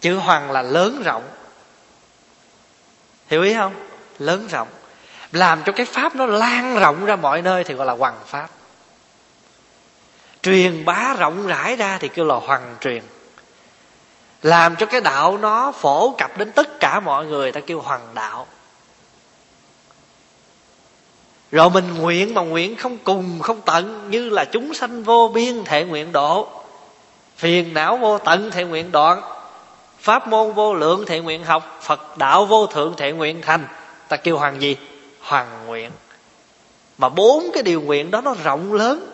Chữ 0.00 0.16
hoàng 0.16 0.50
là 0.50 0.62
lớn 0.62 1.02
rộng. 1.04 1.28
Hiểu 3.28 3.42
ý 3.42 3.54
không? 3.54 3.74
Lớn 4.18 4.48
rộng. 4.50 4.68
Làm 5.32 5.62
cho 5.62 5.72
cái 5.72 5.86
pháp 5.86 6.14
nó 6.14 6.26
lan 6.26 6.78
rộng 6.78 7.04
ra 7.04 7.16
mọi 7.16 7.42
nơi 7.42 7.64
thì 7.64 7.74
gọi 7.74 7.86
là 7.86 7.92
hoàng 7.92 8.18
pháp. 8.26 8.48
Truyền 10.42 10.84
bá 10.84 11.14
rộng 11.18 11.46
rãi 11.46 11.76
ra 11.76 11.98
thì 11.98 12.08
kêu 12.08 12.24
là 12.24 12.34
hoàng 12.34 12.76
truyền 12.80 13.02
làm 14.42 14.76
cho 14.76 14.86
cái 14.86 15.00
đạo 15.00 15.38
nó 15.38 15.72
phổ 15.72 16.14
cập 16.18 16.38
đến 16.38 16.52
tất 16.52 16.80
cả 16.80 17.00
mọi 17.00 17.26
người, 17.26 17.52
ta 17.52 17.60
kêu 17.60 17.80
hoàng 17.80 18.08
đạo. 18.14 18.46
Rồi 21.52 21.70
mình 21.70 21.94
nguyện 21.94 22.34
mà 22.34 22.42
nguyện 22.42 22.76
không 22.76 22.98
cùng, 22.98 23.40
không 23.42 23.60
tận, 23.60 24.10
như 24.10 24.30
là 24.30 24.44
chúng 24.44 24.74
sanh 24.74 25.02
vô 25.02 25.30
biên 25.34 25.64
thệ 25.64 25.84
nguyện 25.84 26.12
độ. 26.12 26.48
Phiền 27.36 27.74
não 27.74 27.96
vô 27.96 28.18
tận 28.18 28.50
thệ 28.50 28.64
nguyện 28.64 28.92
đoạn. 28.92 29.22
Pháp 30.00 30.28
môn 30.28 30.52
vô 30.52 30.74
lượng 30.74 31.06
thệ 31.06 31.20
nguyện 31.20 31.44
học. 31.44 31.78
Phật 31.82 32.18
đạo 32.18 32.46
vô 32.46 32.66
thượng 32.66 32.94
thệ 32.96 33.12
nguyện 33.12 33.42
thành. 33.42 33.66
Ta 34.08 34.16
kêu 34.16 34.38
hoàng 34.38 34.62
gì? 34.62 34.76
Hoàng 35.20 35.66
nguyện. 35.66 35.90
Mà 36.98 37.08
bốn 37.08 37.50
cái 37.54 37.62
điều 37.62 37.80
nguyện 37.80 38.10
đó 38.10 38.20
nó 38.20 38.34
rộng 38.44 38.72
lớn. 38.72 39.10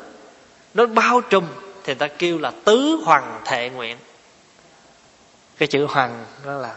Nó 0.75 0.87
bao 0.87 1.20
trùm. 1.20 1.45
Thì 1.85 1.95
ta 1.95 2.09
kêu 2.09 2.39
là 2.39 2.53
tứ 2.64 3.01
hoàng 3.05 3.41
thệ 3.45 3.70
nguyện 3.70 3.97
cái 5.59 5.66
chữ 5.66 5.86
hoàng 5.86 6.24
đó 6.44 6.53
là 6.53 6.74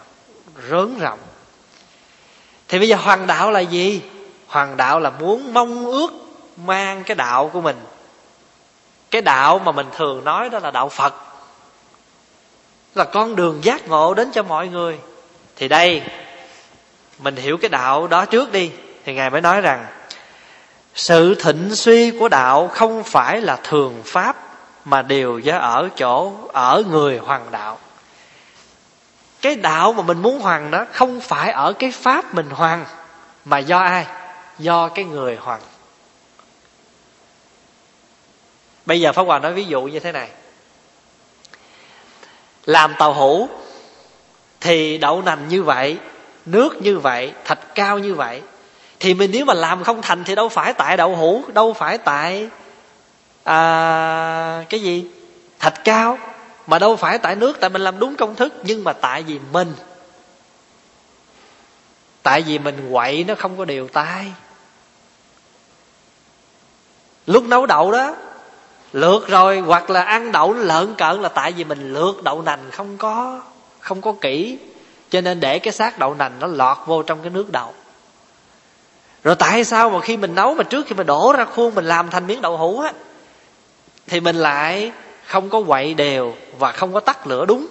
rớn 0.70 1.00
rộng. 1.00 1.20
Thì 2.68 2.80
bây 2.80 2.88
giờ 2.88 2.96
hoàng 2.96 3.28
đạo 3.28 3.52
là 3.52 3.60
gì? 3.60 4.02
Hoàng 4.48 4.78
đạo 4.78 5.00
là 5.00 5.10
muốn 5.10 5.54
mong 5.54 5.86
ước 5.86 6.12
mang 6.58 7.04
cái 7.04 7.16
đạo 7.16 7.50
của 7.54 7.62
mình. 7.62 7.78
Cái 9.12 9.22
đạo 9.22 9.60
mà 9.60 9.72
mình 9.72 9.88
thường 9.98 10.24
nói 10.24 10.50
đó 10.50 10.60
là 10.60 10.72
đạo 10.72 10.90
phật. 10.90 11.14
Là 12.96 13.04
con 13.04 13.36
đường 13.36 13.64
giác 13.64 13.88
ngộ 13.88 14.14
đến 14.14 14.32
cho 14.32 14.44
mọi 14.44 14.68
người. 14.68 15.00
Thì 15.56 15.68
đây, 15.68 16.02
mình 17.20 17.36
hiểu 17.36 17.58
cái 17.58 17.70
đạo 17.70 18.08
đó 18.08 18.26
trước 18.26 18.52
đi. 18.52 18.72
Thì 19.06 19.14
ngài 19.14 19.30
mới 19.30 19.42
nói 19.42 19.62
rằng, 19.62 19.86
sự 20.96 21.36
thịnh 21.36 21.76
suy 21.76 22.12
của 22.12 22.30
đạo 22.30 22.68
không 22.68 23.04
phải 23.04 23.42
là 23.42 23.56
thường 23.56 24.02
pháp 24.06 24.36
mà 24.86 25.02
đều 25.02 25.40
do 25.40 25.58
ở 25.58 25.90
chỗ, 25.98 26.34
ở 26.54 26.84
người 26.90 27.18
hoàng 27.18 27.46
đạo 27.52 27.78
cái 29.46 29.56
đạo 29.56 29.94
mà 29.94 30.04
mình 30.04 30.22
muốn 30.22 30.40
hoàn 30.40 30.72
đó 30.72 30.86
không 30.92 31.20
phải 31.20 31.52
ở 31.52 31.74
cái 31.74 31.92
pháp 31.92 32.34
mình 32.34 32.50
hoàn 32.50 32.86
mà 33.46 33.58
do 33.58 33.80
ai? 33.80 34.06
Do 34.60 34.88
cái 34.88 35.06
người 35.06 35.36
hoàn. 35.36 35.62
Bây 38.86 39.02
giờ 39.02 39.12
pháp 39.12 39.24
hòa 39.24 39.40
nói 39.40 39.54
ví 39.54 39.66
dụ 39.66 39.82
như 39.82 40.00
thế 40.00 40.12
này. 40.12 40.30
Làm 42.66 42.94
tàu 43.00 43.14
hũ 43.14 43.50
thì 44.62 44.98
đậu 44.98 45.22
nành 45.22 45.48
như 45.48 45.64
vậy 45.64 45.98
nước 46.46 46.82
như 46.82 47.00
vậy 47.00 47.34
thạch 47.44 47.76
cao 47.76 48.00
như 48.00 48.14
vậy 48.14 48.42
thì 49.00 49.14
mình 49.14 49.32
nếu 49.34 49.46
mà 49.46 49.54
làm 49.54 49.84
không 49.84 50.02
thành 50.02 50.24
thì 50.24 50.36
đâu 50.36 50.50
phải 50.50 50.74
tại 50.74 50.98
đậu 50.98 51.16
hũ 51.16 51.44
đâu 51.54 51.74
phải 51.74 51.98
tại 51.98 52.50
à, 53.44 54.64
cái 54.70 54.80
gì? 54.80 55.06
Thạch 55.60 55.84
cao 55.84 56.18
mà 56.68 56.80
đâu 56.80 56.96
phải 56.96 57.18
tại 57.18 57.36
nước, 57.36 57.58
tại 57.60 57.70
mình 57.70 57.82
làm 57.82 58.00
đúng 58.00 58.16
công 58.16 58.36
thức, 58.36 58.54
nhưng 58.64 58.84
mà 58.84 58.94
tại 58.94 59.24
vì 59.24 59.40
mình. 59.52 59.74
Tại 62.24 62.42
vì 62.42 62.60
mình 62.60 62.90
quậy 62.92 63.24
nó 63.24 63.36
không 63.36 63.58
có 63.58 63.66
đều 63.66 63.88
tay. 63.88 64.34
Lúc 67.28 67.44
nấu 67.44 67.66
đậu 67.66 67.92
đó 67.92 68.16
lượt 68.94 69.28
rồi, 69.28 69.60
hoặc 69.60 69.90
là 69.90 70.04
ăn 70.04 70.32
đậu 70.32 70.54
lợn 70.54 70.96
cợn 70.98 71.22
là 71.22 71.30
tại 71.30 71.52
vì 71.52 71.64
mình 71.64 71.94
lượt 71.94 72.24
đậu 72.24 72.42
nành 72.42 72.72
không 72.72 72.98
có 72.98 73.42
không 73.80 74.02
có 74.02 74.14
kỹ. 74.22 74.58
Cho 75.10 75.22
nên 75.22 75.40
để 75.40 75.60
cái 75.60 75.74
xác 75.74 76.00
đậu 76.00 76.14
nành 76.14 76.40
nó 76.40 76.48
lọt 76.48 76.78
vô 76.86 77.04
trong 77.04 77.22
cái 77.22 77.30
nước 77.30 77.52
đậu. 77.52 77.74
Rồi 79.24 79.36
tại 79.36 79.66
sao 79.66 79.90
mà 79.90 80.00
khi 80.00 80.18
mình 80.18 80.36
nấu 80.36 80.54
mà 80.54 80.64
trước 80.64 80.86
khi 80.88 80.96
mình 80.96 81.08
đổ 81.08 81.34
ra 81.38 81.46
khuôn 81.46 81.76
mình 81.76 81.86
làm 81.86 82.10
thành 82.10 82.28
miếng 82.28 82.42
đậu 82.42 82.58
hũ 82.58 82.80
á, 82.80 82.94
thì 84.08 84.20
mình 84.20 84.36
lại 84.36 84.92
không 85.26 85.50
có 85.50 85.62
quậy 85.68 85.94
đều 85.94 86.34
và 86.60 86.72
không 86.72 86.94
có 86.94 87.00
tắt 87.00 87.28
lửa 87.28 87.46
đúng. 87.46 87.68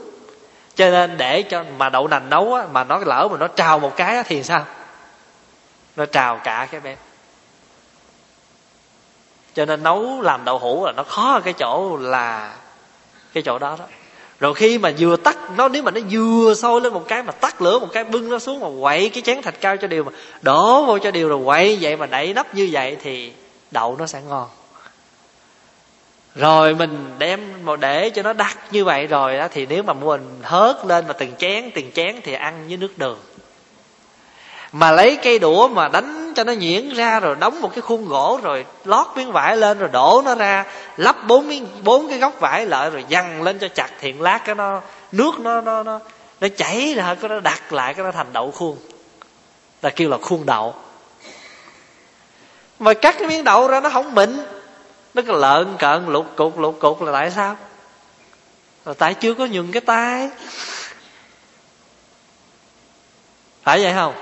Cho 0.75 0.91
nên 0.91 1.17
để 1.17 1.43
cho 1.43 1.65
mà 1.79 1.89
đậu 1.89 2.09
nành 2.09 2.31
nấu 2.31 2.55
á, 2.55 2.67
mà 2.73 2.85
nó 2.85 2.99
lỡ 2.99 3.29
mà 3.31 3.39
nó 3.39 3.49
trào 3.49 3.79
một 3.79 3.97
cái 3.97 4.17
á 4.17 4.23
thì 4.23 4.43
sao? 4.43 4.65
Nó 5.97 6.07
trào 6.07 6.41
cả 6.45 6.69
cái 6.71 6.81
bếp. 6.81 6.99
Cho 9.55 9.65
nên 9.65 9.83
nấu 9.83 10.21
làm 10.21 10.45
đậu 10.45 10.59
hũ 10.59 10.87
là 10.87 10.93
nó 10.93 11.03
khó 11.03 11.33
ở 11.33 11.41
cái 11.41 11.53
chỗ 11.53 11.97
là 11.97 12.55
cái 13.33 13.43
chỗ 13.43 13.59
đó 13.59 13.77
đó. 13.79 13.85
Rồi 14.41 14.55
khi 14.55 14.79
mà 14.79 14.93
vừa 14.99 15.17
tắt, 15.17 15.37
nó 15.57 15.69
nếu 15.69 15.83
mà 15.83 15.91
nó 15.91 16.01
vừa 16.11 16.55
sôi 16.55 16.81
lên 16.81 16.93
một 16.93 17.05
cái 17.09 17.23
mà 17.23 17.33
tắt 17.33 17.63
lửa 17.63 17.79
một 17.79 17.89
cái, 17.93 18.05
bưng 18.05 18.31
nó 18.31 18.39
xuống 18.39 18.61
mà 18.61 18.69
quậy 18.83 19.09
cái 19.09 19.23
chén 19.23 19.43
thạch 19.43 19.61
cao 19.61 19.77
cho 19.77 19.87
đều 19.89 20.05
mà 20.05 20.13
đổ 20.43 20.85
vô 20.85 20.99
cho 20.99 21.11
đều 21.11 21.29
rồi 21.29 21.41
quậy 21.45 21.79
vậy 21.81 21.97
mà 21.97 22.07
đẩy 22.07 22.35
nắp 22.35 22.55
như 22.55 22.69
vậy 22.73 22.97
thì 23.03 23.33
đậu 23.71 23.97
nó 23.97 24.07
sẽ 24.07 24.21
ngon 24.29 24.49
rồi 26.35 26.75
mình 26.75 27.15
đem 27.19 27.41
mà 27.65 27.77
để 27.77 28.11
cho 28.11 28.23
nó 28.23 28.33
đặc 28.33 28.59
như 28.71 28.85
vậy 28.85 29.07
rồi 29.07 29.37
đó 29.37 29.49
thì 29.53 29.67
nếu 29.67 29.83
mà 29.83 29.93
mình 29.93 30.39
hớt 30.43 30.77
lên 30.87 31.05
mà 31.09 31.13
từng 31.13 31.33
chén 31.39 31.71
từng 31.75 31.93
chén 31.93 32.21
thì 32.23 32.33
ăn 32.33 32.65
với 32.69 32.77
nước 32.77 32.99
đường. 32.99 33.19
Mà 34.73 34.91
lấy 34.91 35.17
cây 35.17 35.39
đũa 35.39 35.69
mà 35.69 35.89
đánh 35.89 36.33
cho 36.37 36.45
nó 36.45 36.53
nhuyễn 36.53 36.95
ra 36.95 37.21
rồi 37.21 37.37
đóng 37.41 37.61
một 37.61 37.71
cái 37.75 37.81
khuôn 37.81 38.09
gỗ 38.09 38.41
rồi 38.43 38.65
lót 38.85 39.07
miếng 39.17 39.33
vải 39.33 39.57
lên 39.57 39.79
rồi 39.79 39.89
đổ 39.93 40.23
nó 40.25 40.35
ra, 40.35 40.65
lắp 40.97 41.17
bốn 41.27 41.49
miếng, 41.49 41.67
bốn 41.83 42.09
cái 42.09 42.19
góc 42.19 42.41
vải 42.41 42.67
lại 42.67 42.91
rồi 42.91 43.05
dằn 43.09 43.43
lên 43.43 43.59
cho 43.59 43.69
chặt 43.69 43.89
thiện 44.01 44.23
lát 44.23 44.41
cái 44.45 44.55
nó, 44.55 44.81
nước 45.13 45.41
nó 45.41 45.61
nó 45.61 45.83
nó 45.83 46.01
nó 46.41 46.49
chảy 46.57 46.95
ra, 46.97 47.15
cái 47.21 47.29
nó 47.29 47.41
đặt 47.41 47.73
lại, 47.73 47.95
cái 47.95 48.05
nó 48.05 48.13
thành 48.13 48.33
đậu 48.33 48.51
khuôn. 48.51 48.77
Ta 49.81 49.91
kêu 49.91 50.09
là 50.11 50.19
khuôn 50.23 50.47
đậu. 50.47 50.75
Mà 52.79 52.95
cắt 52.95 53.15
cái 53.19 53.29
miếng 53.29 53.45
đậu 53.45 53.69
ra 53.69 53.81
nó 53.81 53.89
không 53.89 54.15
mịn 54.15 54.31
nó 55.15 55.23
cái 55.23 55.37
lợn 55.37 55.77
cợn 55.79 56.07
lục 56.07 56.27
cục 56.37 56.59
lục 56.59 56.77
cục 56.81 57.03
là 57.03 57.13
tại 57.13 57.31
sao? 57.31 57.57
Là 58.85 58.95
tại 58.99 59.15
chưa 59.15 59.35
có 59.35 59.47
nhường 59.47 59.73
cái 59.73 59.81
tay 59.81 60.31
phải 63.63 63.83
vậy 63.83 63.93
không? 63.95 64.15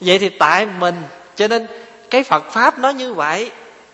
Vậy 0.00 0.18
thì 0.18 0.28
tại 0.28 0.66
mình, 0.66 1.02
cho 1.36 1.48
nên 1.48 1.66
cái 2.10 2.22
phật 2.22 2.44
pháp 2.50 2.78
nó 2.78 2.90
như 2.90 3.14
vậy. 3.14 3.50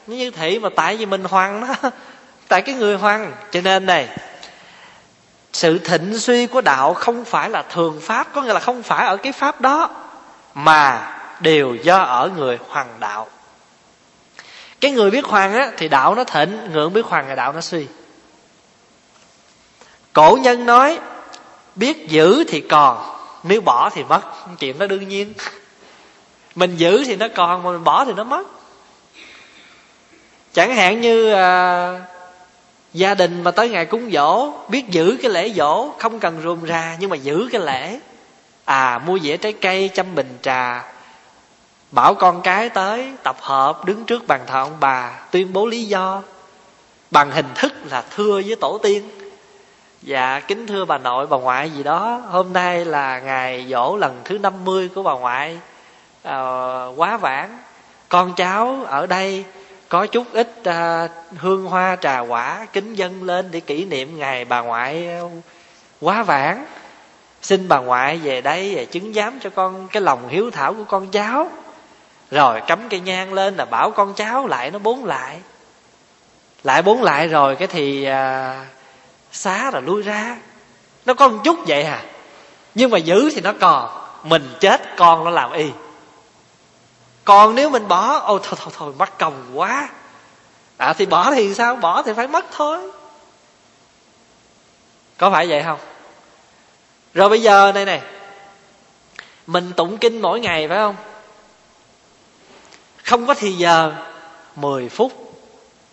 Nó 0.06 0.16
như 0.16 0.30
thị 0.30 0.58
mà 0.58 0.68
tại 0.76 0.96
vì 0.96 1.06
mình 1.06 1.24
hoàng 1.24 1.60
nó 1.60 1.90
tại 2.48 2.62
cái 2.62 2.74
người 2.74 2.96
hoàng 2.96 3.32
cho 3.50 3.60
nên 3.60 3.86
này, 3.86 4.08
sự 5.52 5.78
thịnh 5.78 6.18
suy 6.18 6.46
của 6.46 6.60
đạo 6.60 6.94
không 6.94 7.24
phải 7.24 7.50
là 7.50 7.62
thường 7.62 8.00
pháp, 8.02 8.28
có 8.32 8.42
nghĩa 8.42 8.52
là 8.52 8.60
không 8.60 8.82
phải 8.82 9.06
ở 9.06 9.16
cái 9.16 9.32
pháp 9.32 9.60
đó, 9.60 9.90
mà 10.54 11.12
đều 11.40 11.74
do 11.74 11.98
ở 11.98 12.30
người 12.36 12.58
hoàng 12.68 12.88
đạo 13.00 13.28
cái 14.80 14.90
người 14.90 15.10
biết 15.10 15.24
hoàng 15.24 15.54
á 15.54 15.72
thì 15.76 15.88
đạo 15.88 16.14
nó 16.14 16.24
thịnh 16.24 16.72
ngưỡng 16.72 16.92
biết 16.92 17.04
hoàng 17.04 17.24
thì 17.28 17.36
đạo 17.36 17.52
nó 17.52 17.60
suy. 17.60 17.86
Cổ 20.12 20.38
nhân 20.42 20.66
nói 20.66 20.98
biết 21.76 22.08
giữ 22.08 22.44
thì 22.48 22.60
còn 22.60 23.16
nếu 23.42 23.60
bỏ 23.60 23.90
thì 23.90 24.04
mất. 24.04 24.20
Chuyện 24.58 24.78
đó 24.78 24.86
đương 24.86 25.08
nhiên. 25.08 25.34
Mình 26.54 26.76
giữ 26.76 27.04
thì 27.04 27.16
nó 27.16 27.26
còn 27.34 27.62
mà 27.62 27.70
mình 27.70 27.84
bỏ 27.84 28.04
thì 28.04 28.12
nó 28.12 28.24
mất. 28.24 28.46
Chẳng 30.52 30.74
hạn 30.74 31.00
như 31.00 31.32
à, 31.32 32.00
gia 32.92 33.14
đình 33.14 33.42
mà 33.42 33.50
tới 33.50 33.68
ngày 33.68 33.86
cúng 33.86 34.10
dỗ 34.12 34.52
biết 34.68 34.88
giữ 34.90 35.16
cái 35.22 35.30
lễ 35.30 35.52
dỗ 35.56 35.90
không 35.98 36.20
cần 36.20 36.40
rườm 36.42 36.66
rà 36.66 36.96
nhưng 37.00 37.10
mà 37.10 37.16
giữ 37.16 37.48
cái 37.52 37.60
lễ. 37.60 38.00
À 38.64 38.98
mua 38.98 39.18
dĩa 39.18 39.36
trái 39.36 39.52
cây 39.52 39.90
chăm 39.94 40.14
bình 40.14 40.38
trà 40.42 40.84
bảo 41.92 42.14
con 42.14 42.42
cái 42.42 42.68
tới 42.68 43.12
tập 43.22 43.36
hợp 43.40 43.84
đứng 43.84 44.04
trước 44.04 44.26
bàn 44.26 44.40
thờ 44.46 44.62
ông 44.62 44.76
bà 44.80 45.10
tuyên 45.30 45.52
bố 45.52 45.66
lý 45.66 45.84
do. 45.84 46.22
Bằng 47.10 47.30
hình 47.30 47.48
thức 47.54 47.72
là 47.90 48.04
thưa 48.16 48.32
với 48.32 48.56
tổ 48.60 48.78
tiên. 48.82 49.10
Dạ 50.02 50.40
kính 50.40 50.66
thưa 50.66 50.84
bà 50.84 50.98
nội 50.98 51.26
bà 51.26 51.36
ngoại 51.36 51.70
gì 51.70 51.82
đó. 51.82 52.22
Hôm 52.30 52.52
nay 52.52 52.84
là 52.84 53.20
ngày 53.20 53.66
dỗ 53.70 53.96
lần 53.96 54.20
thứ 54.24 54.38
50 54.38 54.88
của 54.94 55.02
bà 55.02 55.12
ngoại. 55.12 55.58
À, 56.22 56.38
quá 56.96 57.16
vãng. 57.16 57.58
Con 58.08 58.34
cháu 58.34 58.84
ở 58.86 59.06
đây 59.06 59.44
có 59.88 60.06
chút 60.06 60.26
ít 60.32 60.64
à, 60.64 61.08
hương 61.38 61.64
hoa 61.64 61.96
trà 61.96 62.20
quả 62.20 62.66
kính 62.72 62.94
dân 62.94 63.22
lên 63.22 63.48
để 63.50 63.60
kỷ 63.60 63.84
niệm 63.84 64.18
ngày 64.18 64.44
bà 64.44 64.60
ngoại 64.60 65.08
ờ, 65.08 65.28
quá 66.00 66.22
vãng. 66.22 66.64
Xin 67.42 67.68
bà 67.68 67.78
ngoại 67.78 68.16
về 68.16 68.40
đây 68.40 68.74
và 68.76 68.84
chứng 68.84 69.14
giám 69.14 69.40
cho 69.40 69.50
con 69.50 69.88
cái 69.88 70.02
lòng 70.02 70.28
hiếu 70.28 70.50
thảo 70.50 70.74
của 70.74 70.84
con 70.84 71.08
cháu 71.10 71.48
rồi 72.30 72.60
cắm 72.66 72.88
cây 72.88 73.00
nhang 73.00 73.32
lên 73.32 73.56
là 73.56 73.64
bảo 73.64 73.90
con 73.90 74.14
cháu 74.14 74.46
lại 74.46 74.70
nó 74.70 74.78
bốn 74.78 75.04
lại. 75.04 75.40
Lại 76.64 76.82
bốn 76.82 77.02
lại 77.02 77.28
rồi 77.28 77.56
cái 77.56 77.68
thì 77.68 78.04
à, 78.04 78.64
xá 79.32 79.70
rồi 79.70 79.82
lui 79.82 80.02
ra. 80.02 80.36
Nó 81.06 81.14
có 81.14 81.28
một 81.28 81.38
chút 81.44 81.58
vậy 81.66 81.82
à. 81.82 82.02
Nhưng 82.74 82.90
mà 82.90 82.98
giữ 82.98 83.30
thì 83.34 83.40
nó 83.40 83.52
còn. 83.60 83.90
Mình 84.24 84.54
chết 84.60 84.96
con 84.96 85.24
nó 85.24 85.30
làm 85.30 85.52
y. 85.52 85.70
Còn 87.24 87.54
nếu 87.54 87.70
mình 87.70 87.88
bỏ 87.88 88.18
ôi 88.18 88.40
thôi 88.42 88.58
thôi 88.62 88.74
thôi 88.78 88.92
mất 88.98 89.18
công 89.18 89.50
quá. 89.54 89.88
À 90.76 90.92
thì 90.92 91.06
bỏ 91.06 91.30
thì 91.30 91.54
sao? 91.54 91.76
Bỏ 91.76 92.02
thì 92.02 92.12
phải 92.12 92.26
mất 92.28 92.44
thôi. 92.52 92.90
Có 95.18 95.30
phải 95.30 95.46
vậy 95.48 95.62
không? 95.62 95.78
Rồi 97.14 97.28
bây 97.28 97.42
giờ 97.42 97.72
đây 97.72 97.84
này 97.84 98.00
mình 99.46 99.72
tụng 99.76 99.98
kinh 99.98 100.22
mỗi 100.22 100.40
ngày 100.40 100.68
phải 100.68 100.78
không? 100.78 100.96
Không 103.10 103.26
có 103.26 103.34
thì 103.34 103.52
giờ 103.52 103.92
10 104.56 104.88
phút 104.88 105.12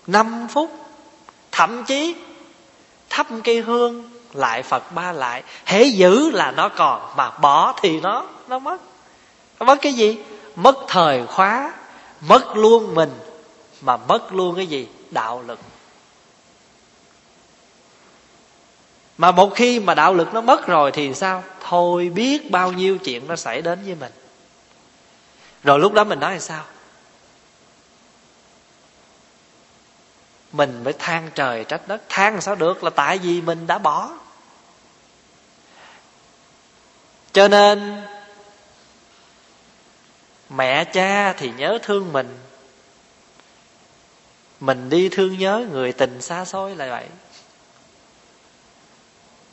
5 0.08 0.48
phút, 0.50 0.72
thậm 1.52 1.84
chí 1.84 2.16
thắp 3.10 3.28
cây 3.44 3.62
hương 3.62 4.10
lại 4.34 4.64
phật 4.64 4.92
ba 4.92 5.12
lại. 5.12 5.44
Hễ 5.66 5.84
giữ 5.84 6.32
là 6.32 6.52
nó 6.52 6.70
còn, 6.70 7.02
mà 7.18 7.30
bỏ 7.30 7.76
thì 7.82 8.00
nó 8.00 8.26
nó 8.48 8.60
mất. 8.60 8.78
Nó 9.60 9.66
mất 9.66 9.82
cái 9.82 9.94
gì? 9.94 10.18
Mất 10.56 10.76
thời 10.88 11.28
khóa, 11.28 11.74
mất 12.22 12.58
luôn 12.58 12.96
mình, 12.96 13.12
mà 13.82 13.98
mất 13.98 14.34
luôn 14.34 14.56
cái 14.56 14.68
gì? 14.68 14.88
Đạo 15.12 15.44
lực. 15.48 15.60
Mà 19.18 19.32
một 19.32 19.56
khi 19.56 19.80
mà 19.80 19.94
đạo 19.94 20.14
lực 20.14 20.34
nó 20.34 20.42
mất 20.42 20.68
rồi 20.68 20.92
thì 20.92 21.14
sao? 21.14 21.44
Thôi 21.70 22.12
biết 22.16 22.52
bao 22.52 22.72
nhiêu 22.72 22.98
chuyện 22.98 23.28
nó 23.28 23.36
xảy 23.36 23.62
đến 23.62 23.80
với 23.86 23.96
mình. 23.96 24.12
Rồi 25.64 25.80
lúc 25.80 25.94
đó 25.94 26.04
mình 26.04 26.20
nói 26.20 26.34
là 26.34 26.40
sao? 26.40 26.64
Mình 30.52 30.84
mới 30.84 30.94
than 30.94 31.30
trời 31.36 31.64
trách 31.64 31.88
đất. 31.88 32.02
Than 32.10 32.42
sao 32.42 32.56
được 32.56 32.84
là 32.84 32.90
tại 32.90 33.18
vì 33.18 33.42
mình 33.42 33.68
đã 33.68 33.78
bỏ. 33.78 34.10
Cho 37.34 37.48
nên, 37.48 38.02
mẹ 40.50 40.84
cha 40.84 41.34
thì 41.34 41.52
nhớ 41.58 41.80
thương 41.84 42.14
mình. 42.14 42.38
Mình 44.60 44.90
đi 44.90 45.10
thương 45.10 45.38
nhớ 45.38 45.66
người 45.72 45.94
tình 45.94 46.22
xa 46.22 46.46
xôi 46.46 46.76
là 46.76 46.90
vậy. 46.90 47.06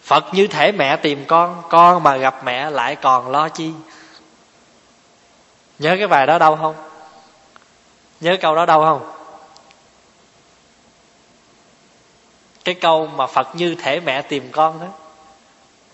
Phật 0.03 0.25
như 0.33 0.47
thể 0.47 0.73
mẹ 0.73 0.97
tìm 0.97 1.25
con 1.27 1.63
con 1.69 2.03
mà 2.03 2.17
gặp 2.17 2.45
mẹ 2.45 2.71
lại 2.71 2.97
còn 2.97 3.31
lo 3.31 3.49
chi? 3.49 3.73
Nhớ 5.79 5.97
cái 5.99 6.07
bài 6.07 6.27
đó 6.27 6.39
đâu 6.39 6.57
không? 6.57 6.75
Nhớ 8.21 8.37
câu 8.41 8.55
đó 8.55 8.67
đâu 8.67 8.81
không? 8.81 9.11
Cái 12.65 12.75
câu 12.75 13.07
mà 13.07 13.27
phật 13.27 13.55
như 13.55 13.75
thể 13.75 14.01
mẹ 14.01 14.23
tìm 14.23 14.49
con 14.53 14.81
đó. 14.81 14.87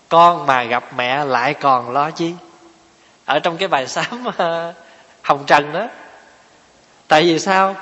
Con 0.09 0.45
mà 0.45 0.63
gặp 0.63 0.83
mẹ 0.97 1.25
lại 1.25 1.53
còn 1.53 1.91
lo 1.91 2.11
chi? 2.11 2.33
Ở 3.25 3.39
trong 3.39 3.57
cái 3.57 3.67
bài 3.67 3.87
sám 3.87 4.25
ờ, 4.37 4.73
hồng 5.21 5.43
trần 5.47 5.73
đó. 5.73 5.87
Tại 7.07 7.23
vì 7.23 7.39
sao? 7.39 7.75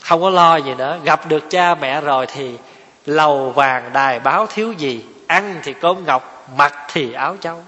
Không 0.00 0.22
có 0.22 0.30
lo 0.30 0.56
gì 0.56 0.74
nữa. 0.74 0.98
Gặp 1.04 1.26
được 1.26 1.50
cha 1.50 1.74
mẹ 1.74 2.00
rồi 2.00 2.26
thì 2.26 2.56
lầu 3.06 3.50
vàng 3.50 3.92
đài 3.92 4.20
báo 4.20 4.46
thiếu 4.46 4.72
gì? 4.72 5.04
Ăn 5.26 5.60
thì 5.62 5.72
cơm 5.72 6.04
ngọc, 6.04 6.48
mặc 6.56 6.74
thì 6.92 7.12
áo 7.12 7.36
châu 7.40 7.62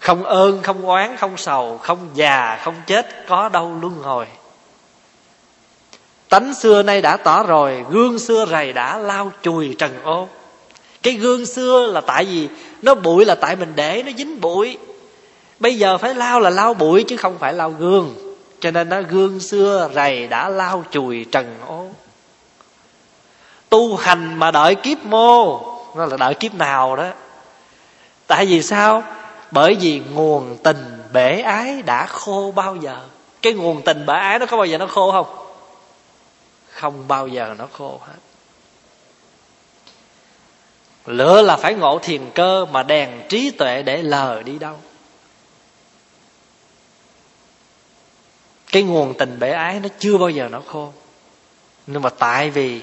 không 0.00 0.24
ơn, 0.24 0.62
không 0.62 0.86
oán, 0.86 1.16
không 1.16 1.36
sầu, 1.36 1.78
không 1.78 2.08
già, 2.14 2.58
không 2.62 2.74
chết, 2.86 3.26
có 3.28 3.48
đâu 3.48 3.78
luân 3.80 3.94
hồi 3.94 4.26
tánh 6.30 6.54
xưa 6.54 6.82
nay 6.82 7.02
đã 7.02 7.16
tỏ 7.16 7.42
rồi, 7.42 7.84
gương 7.90 8.18
xưa 8.18 8.46
rầy 8.50 8.72
đã 8.72 8.98
lao 8.98 9.32
chùi 9.42 9.74
trần 9.78 10.02
ô 10.02 10.28
cái 11.02 11.14
gương 11.14 11.46
xưa 11.46 11.86
là 11.86 12.00
tại 12.00 12.24
vì 12.24 12.48
nó 12.82 12.94
bụi 12.94 13.24
là 13.24 13.34
tại 13.34 13.56
mình 13.56 13.72
để, 13.74 14.02
nó 14.06 14.12
dính 14.18 14.40
bụi. 14.40 14.78
Bây 15.60 15.78
giờ 15.78 15.98
phải 15.98 16.14
lao 16.14 16.40
là 16.40 16.50
lao 16.50 16.74
bụi 16.74 17.04
chứ 17.08 17.16
không 17.16 17.38
phải 17.38 17.52
lao 17.52 17.70
gương. 17.70 18.14
Cho 18.60 18.70
nên 18.70 18.88
nó 18.88 19.02
gương 19.02 19.40
xưa 19.40 19.90
rầy 19.94 20.26
đã 20.26 20.48
lao 20.48 20.84
chùi 20.90 21.26
trần 21.32 21.56
ô 21.66 21.86
tu 23.68 23.96
hành 23.96 24.38
mà 24.38 24.50
đợi 24.50 24.74
kiếp 24.74 25.04
mô, 25.04 25.60
nó 25.96 26.06
là 26.06 26.16
đợi 26.16 26.34
kiếp 26.34 26.54
nào 26.54 26.96
đó. 26.96 27.08
Tại 28.26 28.46
vì 28.46 28.62
sao? 28.62 29.02
Bởi 29.50 29.74
vì 29.74 30.02
nguồn 30.14 30.56
tình 30.62 31.02
bể 31.12 31.40
ái 31.40 31.82
đã 31.82 32.06
khô 32.06 32.52
bao 32.54 32.76
giờ. 32.76 32.96
Cái 33.42 33.52
nguồn 33.52 33.82
tình 33.82 34.06
bể 34.06 34.14
ái 34.14 34.38
nó 34.38 34.46
có 34.46 34.56
bao 34.56 34.66
giờ 34.66 34.78
nó 34.78 34.86
khô 34.86 35.12
không? 35.12 35.26
Không 36.80 37.08
bao 37.08 37.28
giờ 37.28 37.54
nó 37.58 37.66
khô 37.72 38.00
hết. 38.06 38.18
Lửa 41.06 41.42
là 41.42 41.56
phải 41.56 41.74
ngộ 41.74 41.98
thiền 42.02 42.30
cơ 42.34 42.64
mà 42.64 42.82
đèn 42.82 43.22
trí 43.28 43.50
tuệ 43.50 43.82
để 43.82 44.02
lờ 44.02 44.42
đi 44.42 44.58
đâu. 44.58 44.80
Cái 48.72 48.82
nguồn 48.82 49.14
tình 49.18 49.38
bể 49.38 49.50
ái 49.50 49.80
nó 49.80 49.88
chưa 49.98 50.18
bao 50.18 50.30
giờ 50.30 50.48
nó 50.48 50.60
khô. 50.66 50.92
Nhưng 51.86 52.02
mà 52.02 52.10
tại 52.10 52.50
vì 52.50 52.82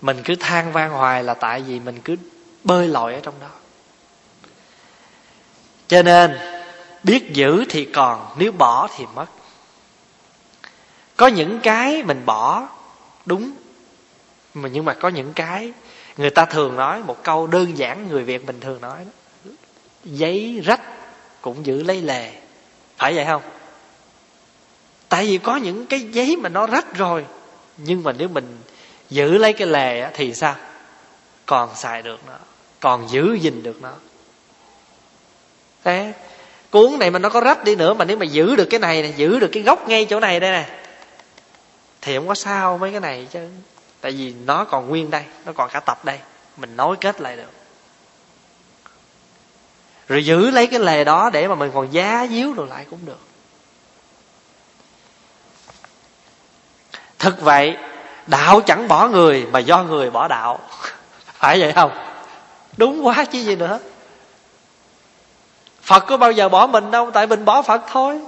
mình 0.00 0.22
cứ 0.24 0.34
than 0.34 0.72
van 0.72 0.90
hoài 0.90 1.24
là 1.24 1.34
tại 1.34 1.62
vì 1.62 1.80
mình 1.80 2.00
cứ 2.04 2.16
bơi 2.64 2.88
lội 2.88 3.14
ở 3.14 3.20
trong 3.20 3.34
đó. 3.40 3.50
Cho 5.88 6.02
nên, 6.02 6.38
biết 7.02 7.32
giữ 7.32 7.64
thì 7.68 7.84
còn, 7.84 8.34
nếu 8.38 8.52
bỏ 8.52 8.88
thì 8.96 9.04
mất 9.14 9.26
có 11.18 11.26
những 11.26 11.60
cái 11.62 12.02
mình 12.02 12.22
bỏ 12.26 12.68
đúng. 13.26 13.50
Mà 14.54 14.68
nhưng 14.68 14.84
mà 14.84 14.94
có 14.94 15.08
những 15.08 15.32
cái 15.32 15.72
người 16.16 16.30
ta 16.30 16.44
thường 16.44 16.76
nói 16.76 17.02
một 17.02 17.22
câu 17.22 17.46
đơn 17.46 17.78
giản 17.78 18.08
người 18.08 18.22
việt 18.22 18.46
bình 18.46 18.60
thường 18.60 18.80
nói 18.80 18.98
đó. 19.44 19.50
giấy 20.04 20.60
rách 20.64 20.80
cũng 21.40 21.66
giữ 21.66 21.82
lấy 21.82 22.00
lề. 22.00 22.32
Phải 22.96 23.14
vậy 23.14 23.24
không? 23.24 23.42
Tại 25.08 25.26
vì 25.26 25.38
có 25.38 25.56
những 25.56 25.86
cái 25.86 26.00
giấy 26.00 26.36
mà 26.36 26.48
nó 26.48 26.66
rách 26.66 26.96
rồi 26.96 27.24
nhưng 27.76 28.02
mà 28.02 28.12
nếu 28.12 28.28
mình 28.28 28.58
giữ 29.10 29.38
lấy 29.38 29.52
cái 29.52 29.66
lề 29.66 30.10
thì 30.14 30.34
sao? 30.34 30.54
Còn 31.46 31.74
xài 31.74 32.02
được 32.02 32.20
nó 32.26 32.34
còn 32.80 33.10
giữ 33.10 33.34
gìn 33.34 33.62
được 33.62 33.82
nó. 33.82 33.92
Thế 35.84 36.12
cuốn 36.70 36.98
này 36.98 37.10
mà 37.10 37.18
nó 37.18 37.28
có 37.28 37.40
rách 37.40 37.64
đi 37.64 37.76
nữa 37.76 37.94
mà 37.94 38.04
nếu 38.04 38.16
mà 38.16 38.24
giữ 38.24 38.56
được 38.56 38.66
cái 38.70 38.80
này, 38.80 39.14
giữ 39.16 39.38
được 39.38 39.48
cái 39.52 39.62
gốc 39.62 39.88
ngay 39.88 40.04
chỗ 40.04 40.20
này 40.20 40.40
đây 40.40 40.50
nè 40.50 40.77
thì 42.00 42.16
không 42.16 42.28
có 42.28 42.34
sao 42.34 42.78
mấy 42.78 42.90
cái 42.90 43.00
này 43.00 43.26
chứ. 43.30 43.48
Tại 44.00 44.12
vì 44.12 44.34
nó 44.44 44.64
còn 44.64 44.88
nguyên 44.88 45.10
đây, 45.10 45.24
nó 45.44 45.52
còn 45.52 45.70
cả 45.72 45.80
tập 45.80 46.04
đây. 46.04 46.18
Mình 46.56 46.76
nối 46.76 46.96
kết 46.96 47.20
lại 47.20 47.36
được. 47.36 47.52
Rồi 50.08 50.24
giữ 50.24 50.50
lấy 50.50 50.66
cái 50.66 50.80
lề 50.80 51.04
đó 51.04 51.30
để 51.32 51.48
mà 51.48 51.54
mình 51.54 51.70
còn 51.74 51.92
giá 51.92 52.26
díu 52.30 52.54
đồ 52.54 52.64
lại 52.64 52.86
cũng 52.90 53.00
được. 53.04 53.18
Thực 57.18 57.40
vậy, 57.40 57.76
đạo 58.26 58.60
chẳng 58.60 58.88
bỏ 58.88 59.08
người 59.08 59.46
mà 59.52 59.58
do 59.58 59.82
người 59.82 60.10
bỏ 60.10 60.28
đạo. 60.28 60.60
Phải 61.38 61.60
vậy 61.60 61.72
không? 61.72 61.90
Đúng 62.76 63.06
quá 63.06 63.24
chứ 63.24 63.38
gì 63.38 63.56
nữa. 63.56 63.78
Phật 65.82 66.00
có 66.00 66.16
bao 66.16 66.32
giờ 66.32 66.48
bỏ 66.48 66.66
mình 66.66 66.90
đâu, 66.90 67.10
tại 67.10 67.26
mình 67.26 67.44
bỏ 67.44 67.62
phật 67.62 67.80
thôi. 67.90 68.20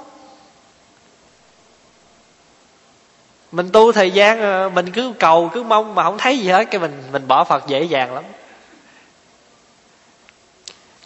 Mình 3.53 3.69
tu 3.73 3.93
thời 3.93 4.11
gian 4.11 4.41
ờ, 4.41 4.71
mình 4.75 4.91
cứ 4.91 5.13
cầu, 5.19 5.51
cứ 5.55 5.63
mong 5.63 5.95
mà 5.95 6.03
không 6.03 6.19
thấy 6.19 6.39
gì 6.39 6.49
hết, 6.49 6.65
cái 6.71 6.81
mình 6.81 7.03
mình 7.13 7.29
bỏ 7.29 7.45
phật 7.45 7.67
dễ 7.67 7.83
dàng 7.83 8.15
lắm. 8.15 8.25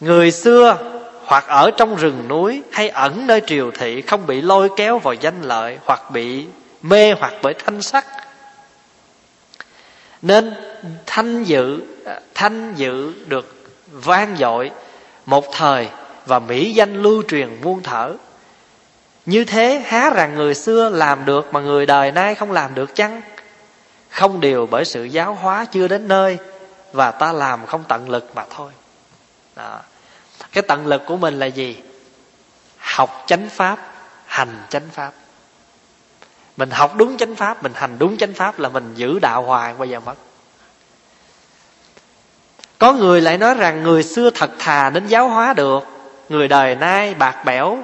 Người 0.00 0.30
xưa 0.30 0.76
hoặc 1.24 1.44
ở 1.48 1.70
trong 1.70 1.96
rừng 1.96 2.28
núi 2.28 2.62
hay 2.72 2.88
ẩn 2.88 3.26
nơi 3.26 3.40
triều 3.46 3.70
thị 3.70 4.02
không 4.02 4.26
bị 4.26 4.40
lôi 4.40 4.68
kéo 4.76 4.98
vào 4.98 5.14
danh 5.14 5.42
lợi 5.42 5.78
hoặc 5.84 6.10
bị 6.10 6.46
mê 6.82 7.12
hoặc 7.12 7.34
bởi 7.42 7.54
thanh 7.54 7.82
sắc. 7.82 8.06
Nên 10.22 10.54
thanh 11.06 11.44
dự 11.44 11.80
ờ, 12.04 12.20
thanh 12.34 12.74
dự 12.76 13.12
được 13.26 13.64
vang 13.92 14.36
dội 14.38 14.70
một 15.26 15.44
thời 15.52 15.88
và 16.26 16.38
mỹ 16.38 16.72
danh 16.72 17.02
lưu 17.02 17.22
truyền 17.28 17.60
muôn 17.62 17.82
thở 17.82 18.14
như 19.26 19.44
thế 19.44 19.84
há 19.86 20.10
rằng 20.10 20.34
người 20.34 20.54
xưa 20.54 20.88
làm 20.88 21.24
được 21.24 21.52
mà 21.52 21.60
người 21.60 21.86
đời 21.86 22.12
nay 22.12 22.34
không 22.34 22.52
làm 22.52 22.74
được 22.74 22.94
chăng? 22.94 23.20
Không 24.10 24.40
điều 24.40 24.66
bởi 24.66 24.84
sự 24.84 25.04
giáo 25.04 25.34
hóa 25.34 25.64
chưa 25.64 25.88
đến 25.88 26.08
nơi 26.08 26.38
và 26.92 27.10
ta 27.10 27.32
làm 27.32 27.66
không 27.66 27.84
tận 27.88 28.10
lực 28.10 28.30
mà 28.34 28.44
thôi. 28.50 28.72
Đó. 29.56 29.80
cái 30.52 30.62
tận 30.68 30.86
lực 30.86 31.02
của 31.06 31.16
mình 31.16 31.38
là 31.38 31.46
gì? 31.46 31.76
Học 32.78 33.24
chánh 33.26 33.48
pháp, 33.48 33.78
hành 34.26 34.62
chánh 34.68 34.88
pháp. 34.92 35.12
Mình 36.56 36.70
học 36.70 36.96
đúng 36.96 37.16
chánh 37.16 37.36
pháp, 37.36 37.62
mình 37.62 37.72
hành 37.74 37.98
đúng 37.98 38.16
chánh 38.16 38.32
pháp 38.32 38.58
là 38.58 38.68
mình 38.68 38.94
giữ 38.94 39.18
đạo 39.18 39.42
hoài 39.42 39.74
bao 39.74 39.86
giờ 39.86 40.00
mất. 40.00 40.14
Có 42.78 42.92
người 42.92 43.20
lại 43.20 43.38
nói 43.38 43.54
rằng 43.54 43.82
người 43.82 44.02
xưa 44.02 44.30
thật 44.30 44.50
thà 44.58 44.90
đến 44.90 45.06
giáo 45.06 45.28
hóa 45.28 45.54
được, 45.54 45.84
người 46.28 46.48
đời 46.48 46.74
nay 46.74 47.14
bạc 47.14 47.44
bẽo 47.44 47.78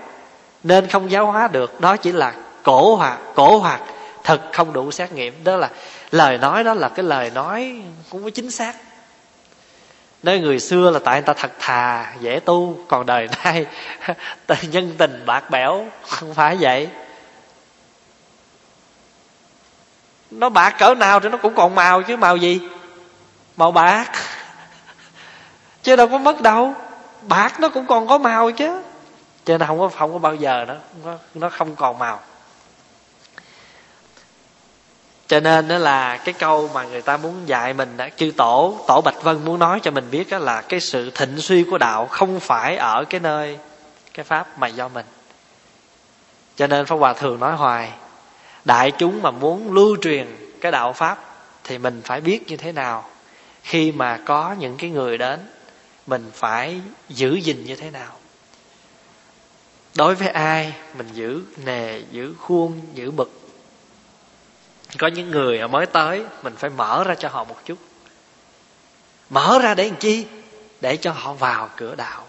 nên 0.63 0.87
không 0.87 1.11
giáo 1.11 1.27
hóa 1.27 1.49
được. 1.49 1.81
Đó 1.81 1.97
chỉ 1.97 2.13
là 2.13 2.35
cổ 2.63 2.97
hoặc 2.97 3.19
cổ 3.35 3.59
hoặc 3.59 3.81
thật 4.25 4.41
không 4.53 4.73
đủ 4.73 4.91
xét 4.91 5.13
nghiệm. 5.13 5.45
Đó 5.45 5.57
là 5.57 5.71
lời 6.11 6.39
nói 6.39 6.65
đó 6.65 6.75
là 6.75 6.89
cái 6.89 7.05
lời 7.05 7.31
nói 7.31 7.83
cũng 8.11 8.25
có 8.25 8.31
chính 8.31 8.51
xác. 8.51 8.75
Nói 10.23 10.39
người 10.39 10.61
xưa 10.61 10.91
là 10.91 10.99
tại 11.05 11.15
người 11.15 11.27
ta 11.27 11.33
thật 11.33 11.53
thà, 11.59 12.13
dễ 12.21 12.41
tu. 12.45 12.79
Còn 12.89 13.07
đời 13.07 13.29
nay 13.45 13.67
nhân 14.63 14.95
tình 14.99 15.23
bạc 15.27 15.51
bẽo, 15.51 15.87
không 16.09 16.35
phải 16.35 16.57
vậy. 16.61 16.89
Nó 20.31 20.49
bạc 20.49 20.75
cỡ 20.79 20.95
nào 20.95 21.21
thì 21.21 21.29
nó 21.29 21.37
cũng 21.37 21.55
còn 21.55 21.75
màu, 21.75 22.03
chứ 22.03 22.17
màu 22.17 22.37
gì? 22.37 22.61
Màu 23.57 23.73
bạc. 23.73 24.07
Chứ 25.83 25.97
đâu 25.97 26.09
có 26.09 26.19
mất 26.19 26.41
đâu. 26.41 26.75
Bạc 27.23 27.61
nó 27.61 27.69
cũng 27.69 27.87
còn 27.87 28.09
có 28.09 28.19
màu 28.19 28.51
chứ 28.51 28.83
cho 29.51 29.59
nên 29.59 29.69
không 29.69 29.79
có 29.79 29.89
không 29.89 30.13
có 30.13 30.19
bao 30.19 30.35
giờ 30.35 30.65
nó 30.69 30.75
nó, 31.05 31.19
nó 31.35 31.51
không 31.51 31.77
còn 31.77 31.99
màu. 31.99 32.21
Cho 35.27 35.41
nên 35.41 35.69
đó 35.69 35.79
là 35.79 36.17
cái 36.17 36.35
câu 36.39 36.71
mà 36.75 36.85
người 36.85 37.03
ta 37.03 37.17
muốn 37.17 37.35
dạy 37.47 37.75
mình 37.75 37.97
đó, 37.97 38.07
chư 38.17 38.33
tổ 38.37 38.79
tổ 38.89 39.01
bạch 39.01 39.23
vân 39.23 39.45
muốn 39.45 39.59
nói 39.59 39.81
cho 39.83 39.91
mình 39.91 40.09
biết 40.11 40.31
đó 40.31 40.39
là 40.39 40.61
cái 40.63 40.81
sự 40.81 41.11
thịnh 41.11 41.41
suy 41.41 41.65
của 41.65 41.79
đạo 41.79 42.07
không 42.07 42.41
phải 42.41 42.77
ở 42.77 43.05
cái 43.11 43.21
nơi 43.21 43.59
cái 44.15 44.25
pháp 44.25 44.59
mà 44.59 44.67
do 44.67 44.89
mình. 44.89 45.07
Cho 46.57 46.67
nên 46.67 46.87
pháp 46.87 46.97
hòa 46.97 47.13
thường 47.13 47.41
nói 47.41 47.57
hoài 47.57 47.93
đại 48.65 48.91
chúng 48.91 49.23
mà 49.23 49.31
muốn 49.31 49.73
lưu 49.73 49.97
truyền 50.03 50.27
cái 50.61 50.73
đạo 50.73 50.93
pháp 50.93 51.19
thì 51.65 51.79
mình 51.79 52.03
phải 52.05 52.21
biết 52.21 52.47
như 52.47 52.57
thế 52.57 52.73
nào. 52.73 53.05
Khi 53.63 53.93
mà 53.93 54.19
có 54.25 54.55
những 54.59 54.77
cái 54.77 54.91
người 54.91 55.19
đến 55.19 55.41
mình 56.07 56.31
phải 56.35 56.81
giữ 57.09 57.35
gìn 57.35 57.65
như 57.65 57.77
thế 57.77 57.91
nào 57.91 58.20
đối 59.95 60.15
với 60.15 60.29
ai, 60.29 60.75
mình 60.95 61.09
giữ 61.13 61.43
nề, 61.65 62.01
giữ 62.11 62.35
khuôn, 62.41 62.81
giữ 62.95 63.11
bực. 63.11 63.41
Có 64.99 65.07
những 65.07 65.31
người 65.31 65.69
mới 65.69 65.87
tới, 65.87 66.25
mình 66.43 66.57
phải 66.57 66.71
mở 66.71 67.05
ra 67.05 67.15
cho 67.15 67.29
họ 67.29 67.45
một 67.45 67.57
chút. 67.65 67.79
Mở 69.31 69.59
ra 69.63 69.75
để 69.75 69.87
làm 69.87 69.97
chi? 69.97 70.27
Để 70.81 70.97
cho 70.97 71.13
họ 71.13 71.33
vào 71.33 71.69
cửa 71.77 71.95
đạo. 71.95 72.25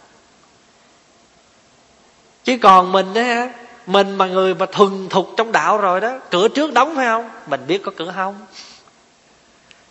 Chứ 2.44 2.58
còn 2.62 2.92
mình 2.92 3.14
á, 3.14 3.50
mình 3.86 4.16
mà 4.16 4.28
người 4.28 4.56
mà 4.56 4.66
thuần 4.66 5.10
thục 5.10 5.34
trong 5.38 5.52
đạo 5.52 5.78
rồi 5.78 6.02
đó, 6.02 6.18
cửa 6.32 6.48
trước 6.48 6.74
đóng 6.74 6.96
phải 6.96 7.06
không? 7.06 7.30
Mình 7.48 7.68
biết 7.68 7.82
có 7.84 7.92
cửa 7.98 8.12
hông 8.12 8.36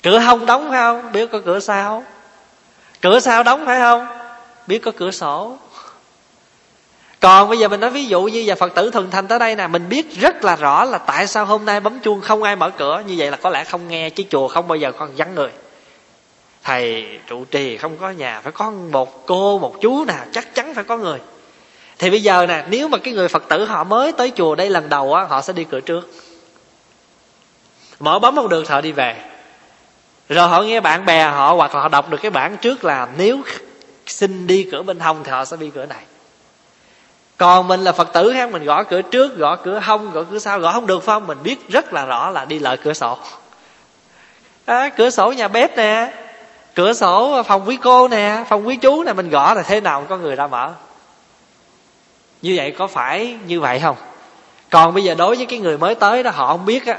cửa 0.02 0.18
hông 0.18 0.46
đóng 0.46 0.70
phải 0.70 0.78
không? 0.78 1.12
Biết 1.12 1.30
có 1.32 1.40
cửa 1.44 1.60
sau. 1.60 2.04
Cửa 3.00 3.20
sau 3.20 3.42
đóng 3.42 3.66
phải 3.66 3.80
không? 3.80 4.06
Biết 4.66 4.78
có 4.78 4.92
cửa 4.96 5.10
sổ 5.10 5.58
còn 7.20 7.48
bây 7.48 7.58
giờ 7.58 7.68
mình 7.68 7.80
nói 7.80 7.90
ví 7.90 8.04
dụ 8.04 8.22
như 8.22 8.40
giờ 8.40 8.54
phật 8.54 8.74
tử 8.74 8.90
thuần 8.90 9.10
thành 9.10 9.28
tới 9.28 9.38
đây 9.38 9.56
nè, 9.56 9.66
mình 9.66 9.88
biết 9.88 10.20
rất 10.20 10.44
là 10.44 10.56
rõ 10.56 10.84
là 10.84 10.98
tại 10.98 11.26
sao 11.26 11.44
hôm 11.44 11.64
nay 11.64 11.80
bấm 11.80 12.00
chuông 12.00 12.20
không 12.20 12.42
ai 12.42 12.56
mở 12.56 12.70
cửa. 12.70 13.02
Như 13.06 13.14
vậy 13.18 13.30
là 13.30 13.36
có 13.36 13.50
lẽ 13.50 13.64
không 13.64 13.88
nghe 13.88 14.10
chứ 14.10 14.24
chùa 14.30 14.48
không 14.48 14.68
bao 14.68 14.76
giờ 14.76 14.92
còn 14.92 15.10
vắng 15.16 15.34
người. 15.34 15.50
Thầy 16.62 17.06
trụ 17.26 17.44
trì 17.44 17.76
không 17.76 17.96
có 17.96 18.10
nhà, 18.10 18.40
phải 18.40 18.52
có 18.52 18.70
một 18.70 19.26
cô, 19.26 19.58
một 19.58 19.80
chú 19.80 20.04
nào 20.04 20.24
chắc 20.32 20.54
chắn 20.54 20.74
phải 20.74 20.84
có 20.84 20.96
người. 20.96 21.18
Thì 21.98 22.10
bây 22.10 22.22
giờ 22.22 22.46
nè, 22.46 22.64
nếu 22.68 22.88
mà 22.88 22.98
cái 22.98 23.14
người 23.14 23.28
phật 23.28 23.48
tử 23.48 23.64
họ 23.64 23.84
mới 23.84 24.12
tới 24.12 24.32
chùa 24.36 24.54
đây 24.54 24.70
lần 24.70 24.88
đầu 24.88 25.14
á, 25.14 25.24
họ 25.24 25.42
sẽ 25.42 25.52
đi 25.52 25.64
cửa 25.64 25.80
trước. 25.80 26.10
Mở 28.00 28.18
bấm 28.18 28.36
không 28.36 28.48
được 28.48 28.68
họ 28.68 28.80
đi 28.80 28.92
về. 28.92 29.16
Rồi 30.28 30.48
họ 30.48 30.62
nghe 30.62 30.80
bạn 30.80 31.04
bè 31.04 31.24
họ 31.24 31.52
hoặc 31.52 31.74
là 31.74 31.80
họ 31.80 31.88
đọc 31.88 32.10
được 32.10 32.18
cái 32.22 32.30
bản 32.30 32.56
trước 32.56 32.84
là 32.84 33.08
nếu 33.16 33.38
xin 34.06 34.46
đi 34.46 34.68
cửa 34.72 34.82
bên 34.82 35.00
hông 35.00 35.24
thì 35.24 35.30
họ 35.30 35.44
sẽ 35.44 35.56
đi 35.56 35.70
cửa 35.74 35.86
này 35.86 36.02
còn 37.40 37.68
mình 37.68 37.80
là 37.84 37.92
phật 37.92 38.12
tử 38.12 38.30
ha 38.30 38.46
mình 38.46 38.64
gõ 38.64 38.82
cửa 38.82 39.02
trước 39.02 39.36
gõ 39.36 39.56
cửa 39.56 39.80
hông 39.82 40.10
gõ 40.10 40.22
cửa 40.30 40.38
sau 40.38 40.58
gõ 40.58 40.72
không 40.72 40.86
được 40.86 41.02
phải 41.02 41.14
không? 41.14 41.26
Mình 41.26 41.38
biết 41.42 41.68
rất 41.68 41.92
là 41.92 42.06
rõ 42.06 42.30
là 42.30 42.44
đi 42.44 42.58
lợi 42.58 42.76
cửa 42.76 42.92
sổ. 42.92 43.18
À, 44.64 44.88
cửa 44.88 45.10
sổ 45.10 45.32
nhà 45.32 45.48
bếp 45.48 45.76
nè 45.76 46.12
cửa 46.74 46.92
sổ 46.92 47.42
phòng 47.42 47.68
quý 47.68 47.78
cô 47.82 48.08
nè 48.08 48.44
phòng 48.48 48.66
quý 48.66 48.76
chú 48.76 49.04
nè 49.04 49.12
mình 49.12 49.30
gõ 49.30 49.54
là 49.54 49.62
thế 49.62 49.80
nào 49.80 50.06
có 50.08 50.16
người 50.16 50.36
ra 50.36 50.46
mở? 50.46 50.72
Như 52.42 52.54
vậy 52.56 52.74
có 52.78 52.86
phải 52.86 53.36
như 53.46 53.60
vậy 53.60 53.80
không? 53.80 53.96
Còn 54.70 54.94
bây 54.94 55.04
giờ 55.04 55.14
đối 55.14 55.36
với 55.36 55.46
cái 55.46 55.58
người 55.58 55.78
mới 55.78 55.94
tới 55.94 56.22
đó 56.22 56.30
họ 56.30 56.46
không 56.46 56.66
biết 56.66 56.86
á 56.86 56.98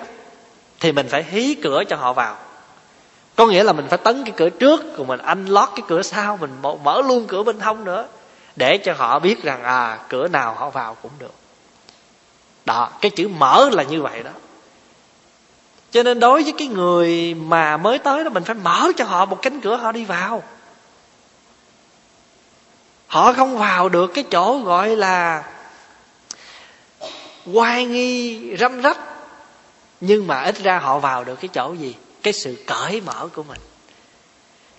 thì 0.80 0.92
mình 0.92 1.08
phải 1.10 1.26
hí 1.30 1.56
cửa 1.64 1.84
cho 1.90 1.96
họ 1.96 2.14
vào. 2.14 2.36
Có 3.36 3.46
nghĩa 3.46 3.64
là 3.64 3.74
mình 3.74 3.86
phải 3.90 3.98
tấn 3.98 4.24
cái 4.24 4.34
cửa 4.38 4.50
trước 4.50 4.98
rồi 4.98 5.08
mình 5.08 5.20
anh 5.20 5.46
lót 5.46 5.70
cái 5.76 5.84
cửa 5.88 6.02
sau 6.02 6.38
mình 6.42 6.52
mở 6.84 7.02
luôn 7.02 7.26
cửa 7.28 7.44
bên 7.44 7.60
hông 7.60 7.84
nữa 7.84 8.08
để 8.56 8.78
cho 8.78 8.94
họ 8.94 9.20
biết 9.20 9.44
rằng 9.44 9.64
à 9.64 10.00
cửa 10.10 10.28
nào 10.28 10.54
họ 10.54 10.70
vào 10.70 10.98
cũng 11.02 11.12
được. 11.20 11.34
Đó, 12.66 12.90
cái 13.02 13.12
chữ 13.12 13.28
mở 13.28 13.70
là 13.72 13.84
như 13.84 14.02
vậy 14.02 14.24
đó. 14.24 14.32
Cho 15.92 16.04
nên 16.04 16.20
đối 16.20 16.44
với 16.44 16.54
cái 16.58 16.68
người 16.68 17.34
mà 17.34 17.78
mới 17.78 18.00
tới 18.00 18.24
đó, 18.24 18.30
mình 18.30 18.44
phải 18.44 18.56
mở 18.56 18.92
cho 18.98 19.06
họ 19.06 19.26
một 19.26 19.42
cánh 19.42 19.62
cửa 19.62 19.76
họ 19.76 19.92
đi 19.92 20.06
vào. 20.06 20.44
Họ 23.08 23.34
không 23.34 23.58
vào 23.58 23.90
được 23.90 24.08
cái 24.14 24.24
chỗ 24.24 24.60
gọi 24.60 24.96
là 24.96 25.44
oai 27.46 27.86
nghi, 27.86 28.42
răm 28.58 28.82
rắp. 28.82 28.98
Nhưng 30.02 30.28
mà 30.28 30.42
ít 30.42 30.58
ra 30.58 30.80
họ 30.80 31.00
vào 31.00 31.24
được 31.24 31.36
cái 31.36 31.50
chỗ 31.54 31.74
gì? 31.74 31.96
Cái 32.24 32.34
sự 32.34 32.64
cởi 32.68 33.02
mở 33.02 33.28
của 33.36 33.44
mình 33.44 33.60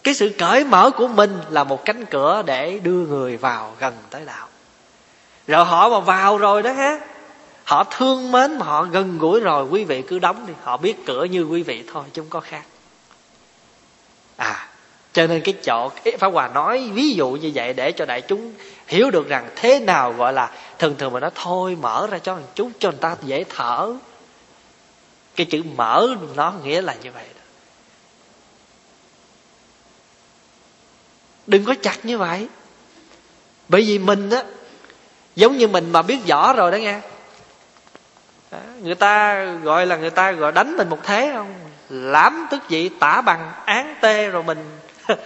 cái 0.02 0.14
sự 0.14 0.32
cởi 0.38 0.64
mở 0.64 0.90
của 0.90 1.08
mình 1.08 1.38
là 1.50 1.64
một 1.64 1.84
cánh 1.84 2.04
cửa 2.04 2.42
để 2.46 2.78
đưa 2.82 3.06
người 3.06 3.36
vào 3.36 3.74
gần 3.78 3.94
tới 4.10 4.24
đạo. 4.24 4.48
Rồi 5.46 5.64
họ 5.64 5.88
mà 5.88 6.00
vào 6.00 6.38
rồi 6.38 6.62
đó 6.62 6.72
ha, 6.72 7.00
họ 7.64 7.84
thương 7.84 8.32
mến 8.32 8.58
mà 8.58 8.66
họ 8.66 8.82
gần 8.82 9.18
gũi 9.18 9.40
rồi, 9.40 9.64
quý 9.64 9.84
vị 9.84 10.02
cứ 10.02 10.18
đóng 10.18 10.46
đi. 10.46 10.52
Họ 10.62 10.76
biết 10.76 11.06
cửa 11.06 11.24
như 11.24 11.42
quý 11.42 11.62
vị 11.62 11.84
thôi, 11.92 12.04
chứ 12.12 12.22
không 12.22 12.30
có 12.30 12.40
khác. 12.40 12.62
À 14.36 14.68
cho 15.12 15.26
nên 15.26 15.40
cái 15.40 15.54
chỗ 15.64 15.90
pháp 16.18 16.32
hòa 16.32 16.48
nói 16.48 16.90
ví 16.94 17.10
dụ 17.10 17.30
như 17.30 17.50
vậy 17.54 17.72
để 17.72 17.92
cho 17.92 18.04
đại 18.04 18.20
chúng 18.20 18.52
hiểu 18.86 19.10
được 19.10 19.28
rằng 19.28 19.50
thế 19.56 19.80
nào 19.80 20.12
gọi 20.12 20.32
là 20.32 20.50
thường 20.78 20.94
thường 20.98 21.12
mà 21.12 21.20
nó 21.20 21.30
thôi 21.34 21.76
mở 21.80 22.06
ra 22.10 22.18
cho 22.18 22.34
một 22.34 22.54
chút 22.54 22.70
cho 22.78 22.90
người 22.90 22.98
ta 23.00 23.16
dễ 23.22 23.44
thở. 23.48 23.94
Cái 25.36 25.46
chữ 25.50 25.62
mở 25.76 26.08
nó 26.34 26.52
nghĩa 26.64 26.80
là 26.80 26.94
như 27.02 27.10
vậy 27.12 27.24
đó. 27.34 27.41
Đừng 31.46 31.64
có 31.64 31.74
chặt 31.82 31.96
như 32.02 32.18
vậy. 32.18 32.48
Bởi 33.68 33.82
vì 33.82 33.98
mình 33.98 34.30
á, 34.30 34.42
giống 35.36 35.56
như 35.56 35.68
mình 35.68 35.92
mà 35.92 36.02
biết 36.02 36.18
võ 36.28 36.52
rồi 36.52 36.70
đó 36.70 36.76
nghe. 36.76 37.00
Người 38.82 38.94
ta 38.94 39.44
gọi 39.44 39.86
là 39.86 39.96
người 39.96 40.10
ta 40.10 40.32
gọi 40.32 40.52
đánh 40.52 40.76
mình 40.76 40.88
một 40.88 40.98
thế 41.02 41.30
không? 41.34 41.54
Lãm 41.88 42.46
tức 42.50 42.62
dị 42.68 42.88
tả 42.88 43.20
bằng, 43.20 43.52
án 43.64 43.94
tê 44.00 44.28
rồi 44.28 44.42
mình 44.42 44.78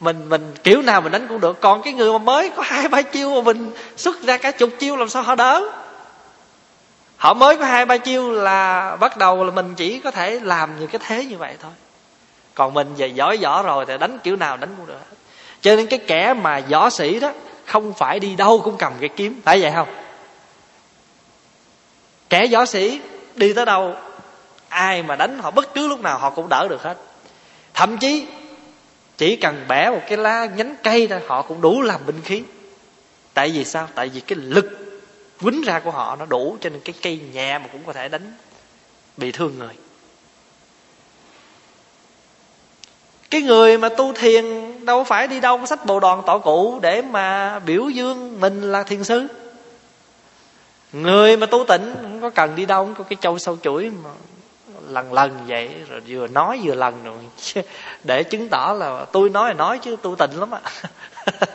mình 0.00 0.28
mình 0.28 0.54
kiểu 0.64 0.82
nào 0.82 1.00
mình 1.00 1.12
đánh 1.12 1.26
cũng 1.28 1.40
được. 1.40 1.60
Còn 1.60 1.82
cái 1.82 1.92
người 1.92 2.12
mà 2.12 2.18
mới 2.18 2.50
có 2.56 2.62
hai 2.66 2.88
ba 2.88 3.02
chiêu 3.02 3.34
mà 3.34 3.40
mình 3.40 3.70
xuất 3.96 4.22
ra 4.22 4.36
cả 4.36 4.50
chục 4.50 4.70
chiêu 4.78 4.96
làm 4.96 5.08
sao 5.08 5.22
họ 5.22 5.34
đỡ? 5.34 5.72
Họ 7.16 7.34
mới 7.34 7.56
có 7.56 7.64
hai 7.64 7.84
ba 7.84 7.96
chiêu 7.96 8.30
là 8.30 8.96
bắt 8.96 9.16
đầu 9.16 9.44
là 9.44 9.50
mình 9.50 9.74
chỉ 9.76 10.00
có 10.00 10.10
thể 10.10 10.40
làm 10.40 10.70
những 10.80 10.88
cái 10.88 11.00
thế 11.06 11.24
như 11.24 11.38
vậy 11.38 11.56
thôi. 11.60 11.72
Còn 12.54 12.74
mình 12.74 12.94
về 12.94 13.06
giỏi 13.06 13.36
võ 13.36 13.62
rồi 13.62 13.86
thì 13.86 13.98
đánh 13.98 14.18
kiểu 14.22 14.36
nào 14.36 14.56
đánh 14.56 14.70
cũng 14.76 14.86
được 14.86 15.00
cho 15.62 15.76
nên 15.76 15.86
cái 15.86 15.98
kẻ 15.98 16.34
mà 16.34 16.60
võ 16.60 16.90
sĩ 16.90 17.20
đó, 17.20 17.32
không 17.66 17.94
phải 17.94 18.20
đi 18.20 18.34
đâu 18.36 18.60
cũng 18.64 18.76
cầm 18.78 18.92
cái 19.00 19.08
kiếm. 19.08 19.40
Phải 19.44 19.60
vậy 19.60 19.72
không? 19.74 19.88
Kẻ 22.28 22.46
võ 22.46 22.64
sĩ 22.64 23.00
đi 23.34 23.52
tới 23.52 23.66
đâu, 23.66 23.94
ai 24.68 25.02
mà 25.02 25.16
đánh 25.16 25.38
họ, 25.38 25.50
bất 25.50 25.74
cứ 25.74 25.88
lúc 25.88 26.00
nào 26.00 26.18
họ 26.18 26.30
cũng 26.30 26.48
đỡ 26.48 26.66
được 26.70 26.82
hết. 26.82 26.98
Thậm 27.74 27.98
chí, 27.98 28.26
chỉ 29.18 29.36
cần 29.36 29.64
bẻ 29.68 29.90
một 29.90 30.00
cái 30.08 30.18
lá 30.18 30.46
nhánh 30.56 30.74
cây 30.82 31.06
thôi, 31.06 31.20
họ 31.26 31.42
cũng 31.42 31.60
đủ 31.60 31.80
làm 31.80 32.00
binh 32.06 32.20
khí. 32.24 32.42
Tại 33.34 33.50
vì 33.50 33.64
sao? 33.64 33.88
Tại 33.94 34.08
vì 34.08 34.20
cái 34.20 34.38
lực 34.38 34.66
quýnh 35.40 35.62
ra 35.62 35.80
của 35.80 35.90
họ 35.90 36.16
nó 36.16 36.26
đủ 36.26 36.56
cho 36.60 36.70
nên 36.70 36.80
cái 36.80 36.94
cây 37.02 37.20
nhẹ 37.32 37.58
mà 37.58 37.66
cũng 37.72 37.82
có 37.86 37.92
thể 37.92 38.08
đánh, 38.08 38.34
bị 39.16 39.32
thương 39.32 39.58
người. 39.58 39.74
Cái 43.32 43.42
người 43.42 43.78
mà 43.78 43.88
tu 43.88 44.12
thiền 44.12 44.44
đâu 44.84 45.04
phải 45.04 45.28
đi 45.28 45.40
đâu 45.40 45.66
sách 45.66 45.86
bộ 45.86 46.00
đoàn 46.00 46.22
tọa 46.26 46.38
cụ 46.38 46.78
để 46.82 47.02
mà 47.02 47.58
biểu 47.58 47.88
dương 47.88 48.40
mình 48.40 48.72
là 48.72 48.82
thiền 48.82 49.04
sư. 49.04 49.26
Người 50.92 51.36
mà 51.36 51.46
tu 51.46 51.64
tịnh 51.68 51.94
không 52.02 52.20
có 52.20 52.30
cần 52.30 52.54
đi 52.56 52.66
đâu 52.66 52.84
không 52.84 52.94
có 52.94 53.04
cái 53.04 53.16
châu 53.20 53.38
sâu 53.38 53.56
chuỗi 53.62 53.90
mà 54.04 54.10
lần 54.88 55.12
lần 55.12 55.44
vậy 55.46 55.74
rồi 55.88 56.00
vừa 56.06 56.26
nói 56.26 56.60
vừa 56.62 56.74
lần 56.74 57.04
rồi 57.04 57.18
để 58.04 58.22
chứng 58.22 58.48
tỏ 58.48 58.76
là 58.78 59.04
tôi 59.12 59.30
nói 59.30 59.48
là 59.48 59.54
nói 59.54 59.78
chứ 59.78 59.96
tu 60.02 60.16
tịnh 60.16 60.40
lắm 60.40 60.50
á. 60.50 60.60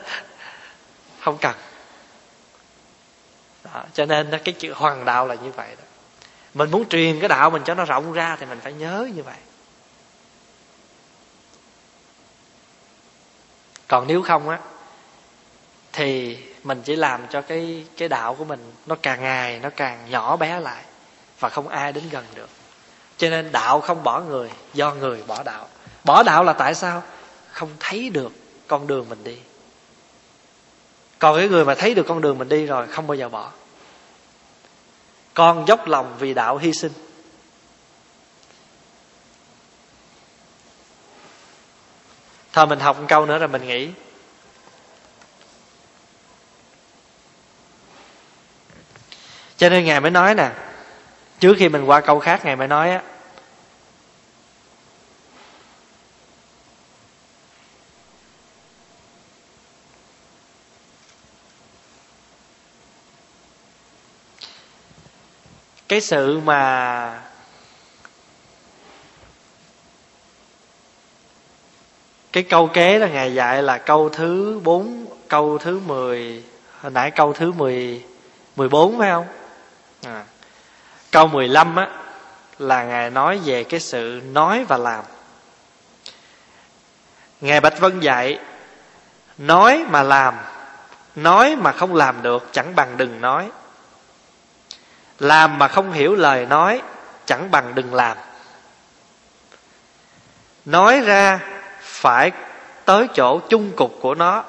Không 1.19 1.37
cần. 1.41 1.55
Đó, 3.63 3.83
cho 3.93 4.05
nên 4.05 4.31
cái 4.43 4.53
chữ 4.59 4.73
hoàng 4.73 5.05
đạo 5.05 5.27
là 5.27 5.35
như 5.35 5.51
vậy 5.55 5.67
đó. 5.77 5.83
Mình 6.53 6.71
muốn 6.71 6.89
truyền 6.89 7.19
cái 7.19 7.29
đạo 7.29 7.49
mình 7.49 7.61
cho 7.65 7.73
nó 7.73 7.85
rộng 7.85 8.13
ra 8.13 8.37
thì 8.39 8.45
mình 8.45 8.59
phải 8.63 8.73
nhớ 8.73 9.09
như 9.15 9.23
vậy. 9.23 9.35
Còn 13.87 14.07
nếu 14.07 14.21
không 14.21 14.49
á, 14.49 14.59
thì 15.93 16.37
mình 16.63 16.81
chỉ 16.81 16.95
làm 16.95 17.27
cho 17.29 17.41
cái 17.41 17.85
cái 17.97 18.09
đạo 18.09 18.35
của 18.35 18.45
mình 18.45 18.73
nó 18.85 18.95
càng 19.01 19.21
ngày 19.21 19.59
nó 19.59 19.69
càng 19.69 20.09
nhỏ 20.09 20.35
bé 20.35 20.59
lại 20.59 20.83
và 21.39 21.49
không 21.49 21.67
ai 21.67 21.93
đến 21.93 22.03
gần 22.11 22.25
được. 22.35 22.49
Cho 23.17 23.29
nên 23.29 23.51
đạo 23.51 23.81
không 23.81 24.03
bỏ 24.03 24.21
người, 24.21 24.51
do 24.73 24.93
người 24.93 25.23
bỏ 25.27 25.43
đạo 25.43 25.67
bỏ 26.03 26.23
đạo 26.23 26.43
là 26.43 26.53
tại 26.53 26.75
sao? 26.75 27.03
Không 27.51 27.69
thấy 27.79 28.09
được 28.09 28.31
con 28.67 28.87
đường 28.87 29.09
mình 29.09 29.23
đi. 29.23 29.37
Còn 31.19 31.37
cái 31.37 31.47
người 31.47 31.65
mà 31.65 31.75
thấy 31.75 31.93
được 31.93 32.05
con 32.07 32.21
đường 32.21 32.37
mình 32.37 32.49
đi 32.49 32.65
rồi 32.65 32.87
không 32.87 33.07
bao 33.07 33.15
giờ 33.15 33.29
bỏ. 33.29 33.51
Con 35.33 35.67
dốc 35.67 35.87
lòng 35.87 36.15
vì 36.19 36.33
đạo 36.33 36.57
hy 36.57 36.73
sinh. 36.73 36.91
Thôi, 42.57 42.67
mình 42.67 42.79
học 42.79 42.99
một 42.99 43.05
câu 43.07 43.25
nữa 43.25 43.37
rồi 43.37 43.47
mình 43.47 43.67
nghĩ 43.67 43.89
cho 49.57 49.69
nên 49.69 49.85
ngài 49.85 49.99
mới 49.99 50.11
nói 50.11 50.35
nè, 50.35 50.51
trước 51.39 51.55
khi 51.59 51.69
mình 51.69 51.83
qua 51.83 52.01
câu 52.01 52.19
khác, 52.19 52.45
ngài 52.45 52.55
mới 52.55 52.67
nói 52.67 52.91
á, 52.91 53.01
cái 65.87 66.01
sự 66.01 66.39
mà 66.39 67.26
cái 72.31 72.43
câu 72.43 72.67
kế 72.67 72.99
là 72.99 73.07
ngài 73.07 73.33
dạy 73.33 73.63
là 73.63 73.77
câu 73.77 74.09
thứ 74.09 74.61
bốn 74.63 75.05
câu 75.27 75.57
thứ 75.57 75.79
mười 75.79 76.43
hồi 76.81 76.91
nãy 76.91 77.11
câu 77.11 77.33
thứ 77.33 77.51
mười 77.51 78.03
mười 78.55 78.69
bốn 78.69 78.99
phải 78.99 79.11
không? 79.11 79.27
À. 80.05 80.23
câu 81.11 81.27
mười 81.27 81.47
lăm 81.47 81.75
á 81.75 81.87
là 82.59 82.83
ngài 82.83 83.09
nói 83.09 83.39
về 83.45 83.63
cái 83.63 83.79
sự 83.79 84.21
nói 84.31 84.65
và 84.67 84.77
làm. 84.77 85.03
Ngài 87.41 87.61
bạch 87.61 87.79
vân 87.79 87.99
dạy 87.99 88.39
nói 89.37 89.85
mà 89.89 90.03
làm 90.03 90.35
nói 91.15 91.55
mà 91.55 91.71
không 91.71 91.95
làm 91.95 92.21
được 92.21 92.49
chẳng 92.51 92.75
bằng 92.75 92.97
đừng 92.97 93.21
nói. 93.21 93.49
Làm 95.19 95.59
mà 95.59 95.67
không 95.67 95.91
hiểu 95.91 96.15
lời 96.15 96.45
nói 96.45 96.81
chẳng 97.25 97.51
bằng 97.51 97.75
đừng 97.75 97.93
làm. 97.93 98.17
Nói 100.65 100.99
ra 100.99 101.39
phải 101.97 102.31
tới 102.85 103.07
chỗ 103.13 103.39
chung 103.39 103.71
cục 103.75 103.97
của 104.01 104.15
nó, 104.15 104.43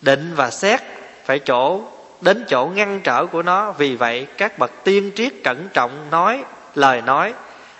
định 0.00 0.32
và 0.34 0.50
xét 0.50 0.80
phải 1.24 1.38
chỗ, 1.38 1.80
đến 2.20 2.44
chỗ 2.48 2.66
ngăn 2.66 3.00
trở 3.00 3.26
của 3.26 3.42
nó. 3.42 3.72
Vì 3.72 3.96
vậy, 3.96 4.26
các 4.38 4.58
bậc 4.58 4.70
tiên 4.84 5.10
triết 5.16 5.32
cẩn 5.44 5.68
trọng 5.72 6.10
nói 6.10 6.44
lời 6.74 7.02
nói 7.02 7.34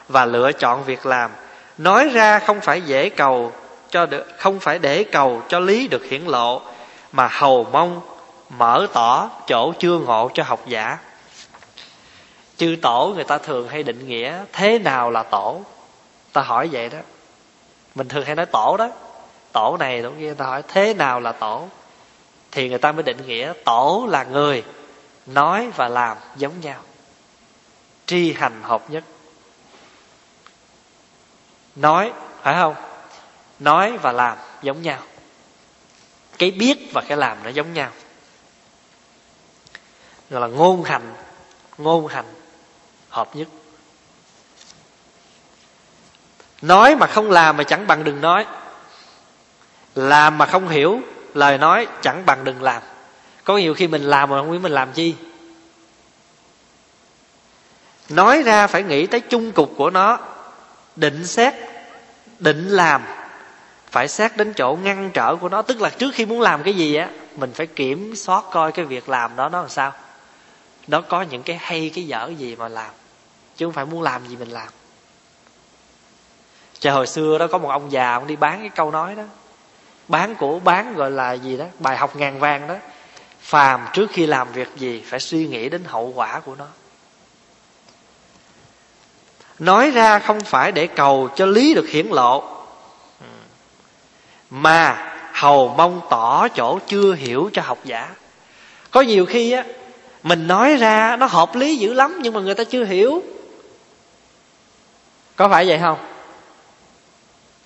và 0.09 0.24
lựa 0.24 0.53
chọn 0.53 0.85
việc 0.85 1.07
làm. 1.07 1.30
Nói 1.78 2.09
ra 2.09 2.39
không 2.39 2.61
phải 2.61 2.80
dễ 2.80 3.09
cầu 3.09 3.53
cho 3.91 4.07
được 4.07 4.26
không 4.39 4.61
phải 4.61 4.78
để 4.78 5.05
cầu 5.05 5.43
cho 5.49 5.59
lý 5.61 5.89
được 5.89 6.05
hiển 6.05 6.24
lộ, 6.24 6.62
mà 7.12 7.28
hầu 7.32 7.66
mong 7.72 8.01
mở 8.59 8.87
tỏ 8.93 9.30
chỗ 9.47 9.72
chưa 9.78 9.99
ngộ 9.99 10.30
cho 10.35 10.43
học 10.43 10.61
giả. 10.66 10.99
Chư 12.57 12.76
tổ 12.82 13.12
người 13.14 13.24
ta 13.24 13.39
thường 13.39 13.68
hay 13.68 13.82
định 13.82 14.09
nghĩa, 14.09 14.39
thế 14.53 14.78
nào 14.78 15.11
là 15.11 15.22
tổ? 15.22 15.61
Ta 16.32 16.41
hỏi 16.43 16.68
vậy 16.72 16.89
đó 16.89 16.99
mình 17.95 18.09
thường 18.09 18.25
hay 18.25 18.35
nói 18.35 18.47
tổ 18.47 18.77
đó. 18.77 18.91
Tổ 19.53 19.77
này 19.81 20.03
tổ 20.03 20.11
kia, 20.19 20.35
ta 20.35 20.45
hỏi, 20.45 20.63
thế 20.69 20.95
nào 20.95 21.21
là 21.21 21.33
tổ? 21.33 21.69
Thì 22.51 22.69
người 22.69 22.79
ta 22.79 22.93
mới 22.93 23.03
định 23.03 23.27
nghĩa 23.27 23.53
tổ 23.65 24.07
là 24.11 24.25
người 24.25 24.65
nói 25.27 25.71
và 25.77 25.89
làm 25.89 26.17
giống 26.37 26.61
nhau, 26.61 26.81
tri 28.07 28.33
hành 28.33 28.63
hợp 28.63 28.91
nhất. 28.91 29.05
Nói, 31.77 32.13
phải 32.43 32.55
không? 32.55 32.75
Nói 33.59 33.99
và 34.03 34.13
làm 34.13 34.39
giống 34.63 34.83
nhau. 34.83 35.03
Cái 36.39 36.51
biết 36.51 36.91
và 36.95 37.03
cái 37.09 37.19
làm 37.19 37.43
nó 37.43 37.51
giống 37.51 37.73
nhau. 37.73 37.91
Gọi 40.31 40.41
là 40.41 40.47
ngôn 40.47 40.83
hành 40.83 41.15
ngôn 41.79 42.07
hành 42.07 42.35
hợp 43.09 43.37
nhất 43.37 43.49
nói 46.67 46.97
mà 46.97 47.07
không 47.07 47.31
làm 47.31 47.57
mà 47.57 47.65
chẳng 47.65 47.87
bằng 47.87 48.05
đừng 48.05 48.21
nói. 48.21 48.47
Làm 49.95 50.39
mà 50.39 50.47
không 50.47 50.69
hiểu, 50.69 51.01
lời 51.35 51.59
nói 51.59 51.87
chẳng 52.03 52.27
bằng 52.27 52.45
đừng 52.45 52.62
làm. 52.62 52.83
Có 53.45 53.59
nhiều 53.59 53.75
khi 53.75 53.87
mình 53.87 54.03
làm 54.03 54.31
mà 54.31 54.39
không 54.39 54.51
biết 54.51 54.59
mình 54.62 54.73
làm 54.73 54.93
chi. 54.93 55.15
Nói 58.09 58.43
ra 58.43 58.67
phải 58.67 58.83
nghĩ 58.83 59.07
tới 59.07 59.21
chung 59.21 59.53
cục 59.53 59.73
của 59.77 59.91
nó. 59.91 60.19
Định 60.97 61.27
xét, 61.27 61.55
định 62.39 62.69
làm. 62.69 63.03
Phải 63.91 64.09
xét 64.09 64.37
đến 64.37 64.53
chỗ 64.53 64.79
ngăn 64.83 65.11
trở 65.11 65.37
của 65.37 65.49
nó. 65.49 65.62
Tức 65.62 65.81
là 65.81 65.91
trước 65.91 66.15
khi 66.15 66.27
muốn 66.27 66.41
làm 66.41 66.62
cái 66.62 66.75
gì 66.75 66.95
á, 66.95 67.09
mình 67.37 67.53
phải 67.53 67.67
kiểm 67.67 68.17
soát 68.17 68.45
coi 68.51 68.73
cái 68.73 68.85
việc 68.85 69.09
làm 69.09 69.37
đó 69.37 69.49
nó 69.49 69.61
làm 69.61 69.69
sao. 69.69 69.93
Nó 70.87 71.01
có 71.01 71.23
những 71.23 71.43
cái 71.43 71.59
hay, 71.61 71.91
cái 71.95 72.07
dở 72.07 72.31
gì 72.39 72.57
mà 72.57 72.69
làm. 72.69 72.91
Chứ 73.57 73.67
không 73.67 73.73
phải 73.73 73.85
muốn 73.85 74.03
làm 74.03 74.27
gì 74.29 74.37
mình 74.37 74.51
làm. 74.51 74.69
Trời, 76.85 76.95
hồi 76.95 77.07
xưa 77.07 77.39
đó 77.39 77.47
có 77.47 77.59
một 77.59 77.68
ông 77.68 77.93
già, 77.93 78.12
ông 78.12 78.26
đi 78.26 78.37
bán 78.37 78.61
cái 78.61 78.68
câu 78.68 78.91
nói 78.91 79.14
đó. 79.14 79.22
Bán 80.09 80.35
của 80.35 80.59
bán 80.59 80.95
gọi 80.95 81.11
là 81.11 81.32
gì 81.32 81.57
đó? 81.57 81.64
Bài 81.78 81.97
học 81.97 82.16
ngàn 82.16 82.41
vàng 82.41 82.66
đó. 82.66 82.74
Phàm 83.41 83.87
trước 83.93 84.11
khi 84.12 84.26
làm 84.26 84.53
việc 84.53 84.68
gì 84.76 85.03
phải 85.07 85.20
suy 85.20 85.47
nghĩ 85.47 85.68
đến 85.68 85.85
hậu 85.85 86.12
quả 86.16 86.41
của 86.41 86.55
nó. 86.55 86.66
Nói 89.59 89.91
ra 89.91 90.18
không 90.18 90.41
phải 90.41 90.72
để 90.72 90.87
cầu 90.87 91.28
cho 91.37 91.47
lý 91.47 91.74
được 91.74 91.89
hiển 91.89 92.07
lộ, 92.07 92.45
mà 94.51 95.12
hầu 95.32 95.68
mong 95.68 96.01
tỏ 96.11 96.49
chỗ 96.49 96.78
chưa 96.87 97.14
hiểu 97.14 97.51
cho 97.53 97.62
học 97.62 97.78
giả. 97.85 98.11
Có 98.91 99.01
nhiều 99.01 99.26
khi 99.26 99.53
á, 99.53 99.64
mình 100.22 100.47
nói 100.47 100.76
ra 100.76 101.16
nó 101.16 101.26
hợp 101.26 101.55
lý 101.55 101.76
dữ 101.76 101.93
lắm, 101.93 102.18
nhưng 102.22 102.35
mà 102.35 102.41
người 102.41 102.55
ta 102.55 102.64
chưa 102.64 102.85
hiểu. 102.85 103.22
Có 105.37 105.49
phải 105.49 105.68
vậy 105.68 105.78
không? 105.78 106.14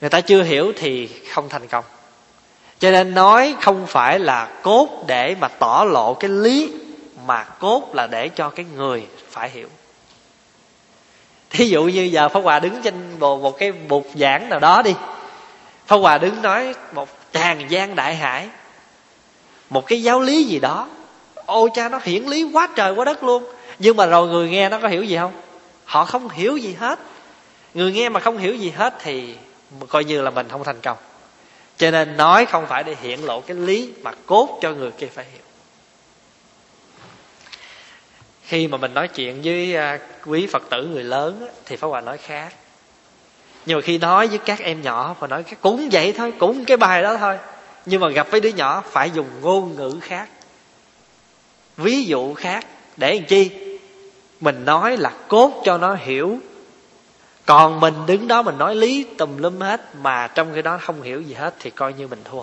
Người 0.01 0.11
ta 0.11 0.21
chưa 0.21 0.43
hiểu 0.43 0.73
thì 0.77 1.09
không 1.31 1.49
thành 1.49 1.69
công. 1.69 1.85
Cho 2.79 2.91
nên 2.91 3.15
nói 3.15 3.55
không 3.61 3.87
phải 3.87 4.19
là 4.19 4.49
cốt 4.63 5.05
để 5.07 5.37
mà 5.41 5.49
tỏ 5.49 5.85
lộ 5.89 6.15
cái 6.15 6.31
lý 6.31 6.73
mà 7.27 7.45
cốt 7.45 7.95
là 7.95 8.07
để 8.07 8.29
cho 8.29 8.51
cái 8.51 8.67
người 8.77 9.07
phải 9.31 9.51
hiểu. 9.51 9.69
Thí 11.51 11.69
dụ 11.69 11.85
như 11.85 12.03
giờ 12.03 12.29
pháp 12.29 12.41
hòa 12.41 12.61
đứng 12.61 12.83
trên 12.83 13.19
một, 13.19 13.43
một 13.43 13.59
cái 13.59 13.73
bục 13.73 14.07
giảng 14.15 14.49
nào 14.49 14.59
đó 14.59 14.83
đi. 14.83 14.95
Pháp 15.87 15.97
hòa 15.97 16.19
đứng 16.19 16.43
nói 16.43 16.75
một 16.93 17.09
tràng 17.33 17.71
gian 17.71 17.95
đại 17.95 18.17
hải 18.17 18.49
một 19.71 19.87
cái 19.87 20.03
giáo 20.03 20.21
lý 20.21 20.45
gì 20.45 20.59
đó. 20.59 20.89
Ôi 21.47 21.71
cha 21.75 21.89
nó 21.89 22.01
hiển 22.03 22.25
lý 22.25 22.51
quá 22.53 22.69
trời 22.77 22.93
quá 22.93 23.05
đất 23.05 23.25
luôn. 23.25 23.45
Nhưng 23.79 23.97
mà 23.97 24.07
rồi 24.07 24.29
người 24.29 24.51
nghe 24.51 24.69
nó 24.69 24.79
có 24.81 24.89
hiểu 24.89 25.05
gì 25.05 25.17
không? 25.17 25.33
Họ 25.85 26.05
không 26.05 26.29
hiểu 26.29 26.57
gì 26.57 26.77
hết. 26.79 26.99
Người 27.75 27.93
nghe 27.93 28.09
mà 28.09 28.21
không 28.21 28.39
hiểu 28.39 28.55
gì 28.55 28.71
hết 28.71 28.95
thì 29.03 29.35
coi 29.89 30.05
như 30.05 30.23
là 30.23 30.31
mình 30.31 30.49
không 30.49 30.65
thành 30.65 30.81
công. 30.81 30.97
Cho 31.77 31.91
nên 31.91 32.17
nói 32.17 32.47
không 32.47 32.67
phải 32.67 32.85
để 32.85 32.97
hiện 33.01 33.25
lộ 33.25 33.41
cái 33.41 33.57
lý 33.57 33.93
mà 34.03 34.13
cốt 34.27 34.59
cho 34.63 34.73
người 34.73 34.91
kia 34.91 35.07
phải 35.07 35.25
hiểu. 35.33 35.43
Khi 38.43 38.69
mà 38.69 38.79
mình 38.79 38.95
nói 38.95 39.09
chuyện 39.09 39.41
với 39.45 39.77
à, 39.77 39.99
quý 40.27 40.47
phật 40.47 40.63
tử 40.71 40.87
người 40.87 41.05
lớn 41.05 41.49
thì 41.65 41.77
pháp 41.77 41.89
hòa 41.89 42.01
nói 42.01 42.19
khác. 42.19 42.55
Nhưng 43.67 43.79
mà 43.79 43.83
khi 43.83 43.99
nói 43.99 44.27
với 44.27 44.39
các 44.39 44.59
em 44.59 44.83
nhỏ 44.83 45.17
và 45.19 45.27
nói 45.27 45.45
cũng 45.61 45.89
vậy 45.93 46.15
thôi, 46.17 46.33
cũng 46.39 46.65
cái 46.65 46.77
bài 46.77 47.03
đó 47.03 47.17
thôi. 47.17 47.39
Nhưng 47.87 48.01
mà 48.01 48.09
gặp 48.09 48.31
với 48.31 48.41
đứa 48.41 48.49
nhỏ 48.49 48.83
phải 48.91 49.11
dùng 49.11 49.27
ngôn 49.41 49.77
ngữ 49.77 49.99
khác. 50.03 50.29
Ví 51.77 52.05
dụ 52.05 52.35
khác 52.35 52.67
để 52.97 53.15
làm 53.15 53.25
chi? 53.25 53.51
Mình 54.41 54.65
nói 54.65 54.97
là 54.97 55.13
cốt 55.29 55.63
cho 55.65 55.79
nó 55.79 55.95
hiểu 55.95 56.39
còn 57.49 57.81
mình 57.81 57.95
đứng 58.07 58.29
đó 58.29 58.43
mình 58.43 58.59
nói 58.59 58.75
lý 58.75 59.07
tùm 59.19 59.37
lum 59.39 59.61
hết 59.61 59.81
mà 59.95 60.27
trong 60.27 60.55
cái 60.55 60.63
đó 60.63 60.79
không 60.79 61.03
hiểu 61.03 61.21
gì 61.21 61.35
hết 61.35 61.55
thì 61.61 61.71
coi 61.71 61.93
như 61.93 62.09
mình 62.09 62.21
thua. 62.25 62.43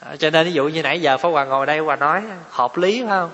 À, 0.00 0.16
cho 0.18 0.30
nên 0.30 0.46
ví 0.46 0.52
dụ 0.52 0.68
như 0.68 0.82
nãy 0.82 1.00
giờ 1.00 1.18
phó 1.18 1.30
hòa 1.30 1.44
ngồi 1.44 1.66
đây 1.66 1.82
và 1.82 1.96
nói 1.96 2.22
hợp 2.50 2.76
lý 2.76 3.00
phải 3.00 3.08
không? 3.08 3.30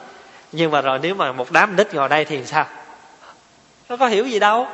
Nhưng 0.53 0.71
mà 0.71 0.81
rồi 0.81 0.99
nếu 1.03 1.15
mà 1.15 1.33
một 1.33 1.53
đám 1.53 1.77
đích 1.77 1.95
ngồi 1.95 2.09
đây 2.09 2.25
thì 2.25 2.45
sao? 2.45 2.67
Nó 3.89 3.97
có 3.97 4.07
hiểu 4.07 4.27
gì 4.27 4.39
đâu. 4.39 4.67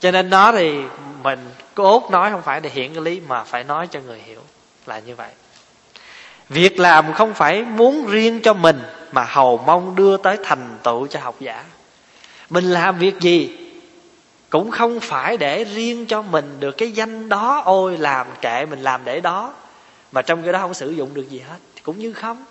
Cho 0.00 0.10
nên 0.10 0.30
nó 0.30 0.52
thì 0.52 0.80
mình 1.22 1.50
cốt 1.74 2.10
nói 2.10 2.30
không 2.30 2.42
phải 2.42 2.60
để 2.60 2.70
hiện 2.70 2.94
cái 2.94 3.02
lý 3.02 3.20
mà 3.20 3.44
phải 3.44 3.64
nói 3.64 3.88
cho 3.90 4.00
người 4.00 4.18
hiểu 4.18 4.40
là 4.86 4.98
như 4.98 5.16
vậy. 5.16 5.30
Việc 6.48 6.78
làm 6.78 7.12
không 7.12 7.34
phải 7.34 7.62
muốn 7.62 8.06
riêng 8.06 8.40
cho 8.42 8.54
mình 8.54 8.80
mà 9.12 9.24
hầu 9.24 9.56
mong 9.66 9.96
đưa 9.96 10.16
tới 10.16 10.38
thành 10.44 10.78
tựu 10.82 11.06
cho 11.06 11.20
học 11.20 11.34
giả 11.40 11.64
mình 12.52 12.64
làm 12.64 12.98
việc 12.98 13.20
gì? 13.20 13.56
Cũng 14.50 14.70
không 14.70 15.00
phải 15.00 15.36
để 15.36 15.64
riêng 15.64 16.06
cho 16.06 16.22
mình 16.22 16.56
được 16.60 16.72
cái 16.72 16.92
danh 16.92 17.28
đó, 17.28 17.62
ôi, 17.64 17.98
làm 17.98 18.26
kệ 18.40 18.66
mình 18.66 18.82
làm 18.82 19.00
để 19.04 19.20
đó. 19.20 19.54
Mà 20.12 20.22
trong 20.22 20.42
cái 20.42 20.52
đó 20.52 20.58
không 20.58 20.74
sử 20.74 20.90
dụng 20.90 21.14
được 21.14 21.30
gì 21.30 21.38
hết 21.38 21.56
cũng 21.82 21.98
như 21.98 22.12
không. 22.12 22.44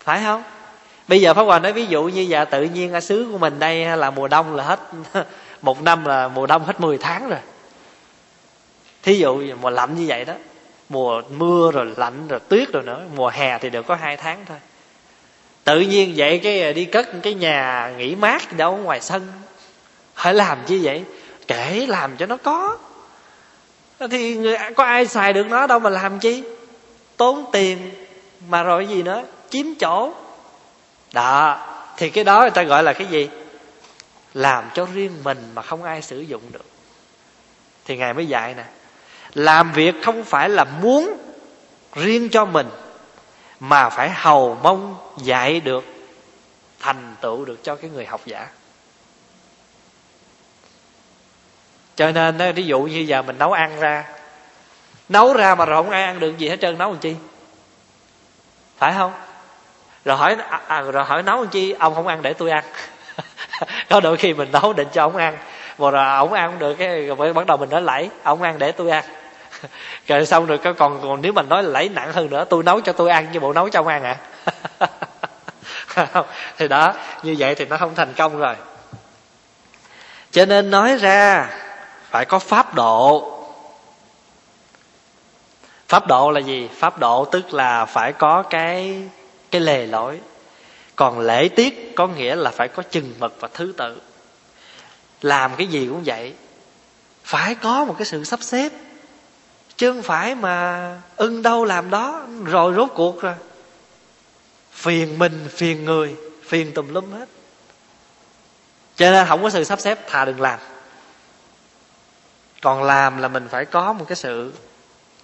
Phải 0.00 0.22
không? 0.24 0.42
Bây 1.08 1.20
giờ 1.20 1.34
pháp 1.34 1.42
hòa 1.42 1.58
nói 1.58 1.72
ví 1.72 1.86
dụ 1.86 2.04
như 2.04 2.20
dạ 2.20 2.44
tự 2.44 2.62
nhiên 2.62 2.92
ở 2.92 3.00
xứ 3.00 3.28
của 3.32 3.38
mình 3.38 3.58
đây 3.58 3.96
là 3.96 4.10
mùa 4.10 4.28
đông 4.28 4.54
là 4.54 4.64
hết 4.64 4.80
một 5.62 5.82
năm 5.82 6.04
là 6.04 6.28
mùa 6.28 6.46
đông 6.46 6.64
hết 6.64 6.80
10 6.80 6.98
tháng 6.98 7.28
rồi. 7.28 7.40
Thí 9.02 9.18
dụ 9.18 9.42
mùa 9.60 9.70
lạnh 9.70 9.94
như 9.94 10.04
vậy 10.08 10.24
đó, 10.24 10.34
mùa 10.88 11.22
mưa 11.30 11.70
rồi 11.72 11.94
lạnh 11.96 12.28
rồi 12.28 12.40
tuyết 12.40 12.72
rồi 12.72 12.82
nữa, 12.82 13.02
mùa 13.16 13.28
hè 13.28 13.58
thì 13.58 13.70
được 13.70 13.86
có 13.86 13.94
hai 13.94 14.16
tháng 14.16 14.44
thôi 14.46 14.58
tự 15.64 15.80
nhiên 15.80 16.14
vậy 16.16 16.38
cái 16.38 16.62
à, 16.62 16.72
đi 16.72 16.84
cất 16.84 17.08
cái 17.22 17.34
nhà 17.34 17.92
nghỉ 17.96 18.14
mát 18.14 18.56
đâu 18.56 18.76
ngoài 18.76 19.00
sân. 19.00 19.32
Phải 20.14 20.34
làm 20.34 20.58
chi 20.66 20.80
vậy? 20.82 21.04
Kể 21.46 21.86
làm 21.88 22.16
cho 22.16 22.26
nó 22.26 22.36
có. 22.36 22.78
Thì 24.10 24.36
người, 24.36 24.56
có 24.76 24.84
ai 24.84 25.06
xài 25.06 25.32
được 25.32 25.46
nó 25.46 25.66
đâu 25.66 25.78
mà 25.78 25.90
làm 25.90 26.18
chi? 26.18 26.42
Tốn 27.16 27.44
tiền 27.52 27.90
mà 28.48 28.62
rồi 28.62 28.86
gì 28.86 29.02
nữa? 29.02 29.22
Chiếm 29.50 29.66
chỗ. 29.80 30.12
Đó, 31.12 31.66
thì 31.96 32.10
cái 32.10 32.24
đó 32.24 32.40
người 32.40 32.50
ta 32.50 32.62
gọi 32.62 32.82
là 32.82 32.92
cái 32.92 33.06
gì? 33.06 33.28
Làm 34.34 34.64
cho 34.74 34.86
riêng 34.94 35.12
mình 35.24 35.38
mà 35.54 35.62
không 35.62 35.82
ai 35.82 36.02
sử 36.02 36.20
dụng 36.20 36.42
được. 36.52 36.64
Thì 37.84 37.96
ngài 37.96 38.14
mới 38.14 38.26
dạy 38.26 38.54
nè, 38.54 38.64
làm 39.34 39.72
việc 39.72 39.94
không 40.02 40.24
phải 40.24 40.48
là 40.48 40.64
muốn 40.64 41.16
riêng 41.94 42.28
cho 42.28 42.44
mình 42.44 42.66
mà 43.62 43.88
phải 43.88 44.10
hầu 44.10 44.58
mong 44.62 44.96
dạy 45.16 45.60
được 45.60 45.84
thành 46.80 47.14
tựu 47.20 47.44
được 47.44 47.64
cho 47.64 47.76
cái 47.76 47.90
người 47.90 48.06
học 48.06 48.20
giả. 48.24 48.48
Cho 51.96 52.10
nên 52.10 52.54
ví 52.54 52.62
dụ 52.62 52.80
như 52.80 52.98
giờ 52.98 53.22
mình 53.22 53.38
nấu 53.38 53.52
ăn 53.52 53.80
ra 53.80 54.04
nấu 55.08 55.34
ra 55.34 55.54
mà 55.54 55.64
rồi 55.64 55.82
không 55.82 55.90
ai 55.90 56.02
ăn 56.02 56.20
được 56.20 56.38
gì 56.38 56.48
hết 56.48 56.56
trơn 56.60 56.78
nấu 56.78 56.90
làm 56.90 56.98
chi? 56.98 57.16
Phải 58.78 58.94
không? 58.98 59.12
Rồi 60.04 60.16
hỏi 60.16 60.36
à, 60.48 60.60
à 60.66 60.80
rồi 60.80 61.04
hỏi 61.04 61.22
nấu 61.22 61.36
làm 61.36 61.48
chi? 61.48 61.74
Ông 61.78 61.94
không 61.94 62.06
ăn 62.06 62.22
để 62.22 62.32
tôi 62.32 62.50
ăn. 62.50 62.64
Có 63.88 64.00
đôi 64.00 64.16
khi 64.16 64.34
mình 64.34 64.52
nấu 64.52 64.72
định 64.72 64.88
cho 64.92 65.02
ông 65.02 65.16
ăn 65.16 65.36
mà 65.78 65.90
rồi 65.90 66.06
ông 66.06 66.32
ăn 66.32 66.50
không 66.50 66.58
được 66.58 66.74
cái 66.74 67.06
rồi 67.06 67.32
bắt 67.32 67.46
đầu 67.46 67.56
mình 67.56 67.70
nói 67.70 67.82
lẫy 67.82 68.10
ông 68.22 68.42
ăn 68.42 68.58
để 68.58 68.72
tôi 68.72 68.90
ăn. 68.90 69.04
rồi 70.06 70.26
xong 70.26 70.46
rồi 70.46 70.58
có 70.58 70.72
còn 70.72 71.00
còn 71.02 71.22
nếu 71.22 71.32
mình 71.32 71.48
nói 71.48 71.62
lấy 71.62 71.88
nặng 71.88 72.12
hơn 72.12 72.30
nữa, 72.30 72.44
tôi 72.50 72.62
nấu 72.62 72.80
cho 72.80 72.92
tôi 72.92 73.10
ăn 73.10 73.26
chứ 73.32 73.40
bộ 73.40 73.52
nấu 73.52 73.68
cho 73.68 73.80
ông 73.80 73.86
ăn 73.86 74.02
à? 74.04 74.16
Thì 76.58 76.68
đó, 76.68 76.94
như 77.22 77.36
vậy 77.38 77.54
thì 77.54 77.64
nó 77.64 77.76
không 77.76 77.94
thành 77.94 78.12
công 78.16 78.38
rồi. 78.38 78.54
Cho 80.30 80.44
nên 80.44 80.70
nói 80.70 80.96
ra, 80.96 81.50
phải 82.10 82.24
có 82.24 82.38
pháp 82.38 82.74
độ. 82.74 83.28
Pháp 85.88 86.06
độ 86.06 86.30
là 86.30 86.40
gì? 86.40 86.68
Pháp 86.74 86.98
độ 86.98 87.24
tức 87.24 87.54
là 87.54 87.84
phải 87.84 88.12
có 88.12 88.42
cái 88.42 89.02
cái 89.50 89.60
lề 89.60 89.86
lối. 89.86 90.20
Còn 90.96 91.20
lễ 91.20 91.48
tiết 91.48 91.92
có 91.96 92.06
nghĩa 92.06 92.34
là 92.34 92.50
phải 92.50 92.68
có 92.68 92.82
chừng 92.82 93.14
mực 93.18 93.40
và 93.40 93.48
thứ 93.54 93.74
tự. 93.76 94.00
Làm 95.22 95.56
cái 95.56 95.66
gì 95.66 95.86
cũng 95.86 96.02
vậy. 96.06 96.34
Phải 97.24 97.54
có 97.54 97.84
một 97.84 97.94
cái 97.98 98.06
sự 98.06 98.24
sắp 98.24 98.42
xếp 98.42 98.68
chứ 99.82 99.92
không 99.92 100.02
phải 100.02 100.34
mà 100.34 100.96
ưng 101.16 101.42
đâu 101.42 101.64
làm 101.64 101.90
đó, 101.90 102.26
rồi 102.44 102.74
rốt 102.74 102.90
cuộc 102.94 103.22
rồi. 103.22 103.34
Phiền 104.72 105.18
mình, 105.18 105.48
phiền 105.50 105.84
người, 105.84 106.16
phiền 106.42 106.74
tùm 106.74 106.88
lum 106.94 107.12
hết. 107.12 107.28
Cho 108.96 109.10
nên 109.10 109.26
không 109.28 109.42
có 109.42 109.50
sự 109.50 109.64
sắp 109.64 109.80
xếp, 109.80 110.08
thà 110.08 110.24
đừng 110.24 110.40
làm. 110.40 110.58
Còn 112.60 112.82
làm 112.82 113.18
là 113.18 113.28
mình 113.28 113.48
phải 113.48 113.64
có 113.64 113.92
một 113.92 114.04
cái 114.08 114.16
sự 114.16 114.52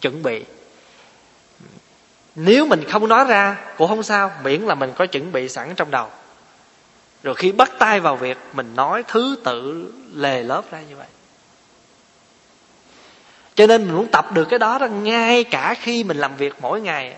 chuẩn 0.01 0.23
bị. 0.23 0.45
Nếu 2.35 2.67
mình 2.67 2.85
không 2.91 3.09
nói 3.09 3.25
ra 3.25 3.57
cũng 3.77 3.89
không 3.89 4.03
sao, 4.03 4.33
miễn 4.43 4.63
là 4.63 4.75
mình 4.75 4.93
có 4.97 5.07
chuẩn 5.07 5.33
bị 5.33 5.49
sẵn 5.49 5.75
trong 5.75 5.91
đầu. 5.91 6.09
Rồi 7.23 7.35
khi 7.35 7.53
bắt 7.53 7.73
tay 7.79 8.01
vào 8.01 8.17
việc 8.17 8.39
mình 8.53 8.77
nói 8.77 9.05
thứ 9.09 9.37
tự 9.45 9.93
lề 10.15 10.43
lớp 10.43 10.63
ra 10.71 10.81
như 10.89 10.97
vậy 10.97 11.07
cho 13.59 13.67
nên 13.67 13.87
mình 13.87 13.97
muốn 13.97 14.07
tập 14.07 14.33
được 14.33 14.45
cái 14.45 14.59
đó 14.59 14.79
đó 14.79 14.87
ngay 14.87 15.45
cả 15.45 15.75
khi 15.81 16.05
mình 16.05 16.17
làm 16.17 16.37
việc 16.37 16.55
mỗi 16.61 16.81
ngày. 16.81 17.17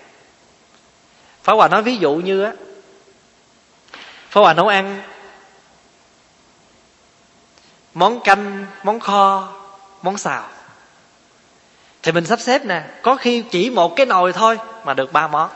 Phá 1.43 1.53
Hòa 1.53 1.69
nói 1.69 1.83
ví 1.83 1.97
dụ 1.97 2.15
như 2.15 2.43
á 2.43 2.53
phá 4.31 4.41
Hòa 4.41 4.55
nấu 4.55 4.69
ăn 4.69 5.03
Món 7.95 8.21
canh, 8.21 8.67
món 8.83 9.01
kho, 9.01 9.49
món 10.03 10.19
xào. 10.19 10.49
Thì 12.03 12.13
mình 12.13 12.27
sắp 12.27 12.41
xếp 12.41 12.65
nè 12.65 12.83
Có 13.03 13.17
khi 13.17 13.45
chỉ 13.51 13.71
một 13.71 13.97
cái 13.97 14.07
nồi 14.07 14.33
thôi 14.33 14.59
Mà 14.85 14.95
được 14.95 15.13
ba 15.13 15.29
món. 15.29 15.51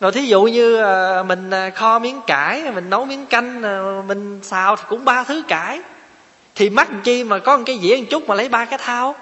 Rồi 0.00 0.12
thí 0.12 0.22
dụ 0.22 0.42
như 0.42 0.76
ờ, 0.76 1.22
mình 1.22 1.50
ờ, 1.50 1.70
kho 1.70 1.98
miếng 1.98 2.20
cải 2.26 2.70
mình 2.72 2.90
nấu 2.90 3.04
miếng 3.04 3.26
canh 3.26 3.62
ờ, 3.62 4.02
mình 4.06 4.40
xào 4.42 4.76
thì 4.76 4.82
cũng 4.88 5.04
ba 5.04 5.24
thứ 5.24 5.42
cải 5.48 5.80
thì 6.60 6.70
mắc 6.70 6.88
chi 7.04 7.24
mà 7.24 7.38
có 7.38 7.56
một 7.56 7.62
cái 7.66 7.78
dĩa 7.82 7.96
một 7.96 8.06
chút 8.10 8.28
mà 8.28 8.34
lấy 8.34 8.48
ba 8.48 8.64
cái 8.64 8.78
thao 8.78 9.14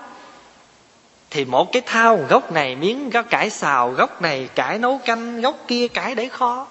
thì 1.30 1.44
một 1.44 1.72
cái 1.72 1.82
thao 1.86 2.16
gốc 2.28 2.52
này 2.52 2.76
miếng 2.76 3.10
có 3.10 3.22
cải 3.22 3.50
xào, 3.50 3.90
gốc 3.90 4.22
này 4.22 4.48
cải 4.54 4.78
nấu 4.78 5.00
canh, 5.04 5.40
gốc 5.40 5.56
kia 5.68 5.88
cải 5.88 6.14
để 6.14 6.28
kho. 6.28 6.66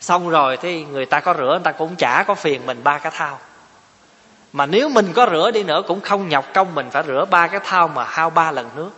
Xong 0.00 0.30
rồi 0.30 0.56
thì 0.56 0.84
người 0.84 1.06
ta 1.06 1.20
có 1.20 1.34
rửa, 1.34 1.44
người 1.44 1.60
ta 1.64 1.72
cũng 1.72 1.96
chả 1.96 2.24
có 2.26 2.34
phiền 2.34 2.66
mình 2.66 2.80
ba 2.84 2.98
cái 2.98 3.12
thao 3.16 3.38
mà 4.52 4.66
nếu 4.66 4.88
mình 4.88 5.12
có 5.12 5.28
rửa 5.30 5.50
đi 5.50 5.62
nữa 5.62 5.82
cũng 5.88 6.00
không 6.00 6.28
nhọc 6.28 6.44
công 6.54 6.74
mình 6.74 6.90
phải 6.90 7.02
rửa 7.06 7.24
ba 7.30 7.46
cái 7.46 7.60
thao 7.64 7.88
mà 7.88 8.04
hao 8.04 8.30
ba 8.30 8.52
lần 8.52 8.70
nước. 8.76 8.90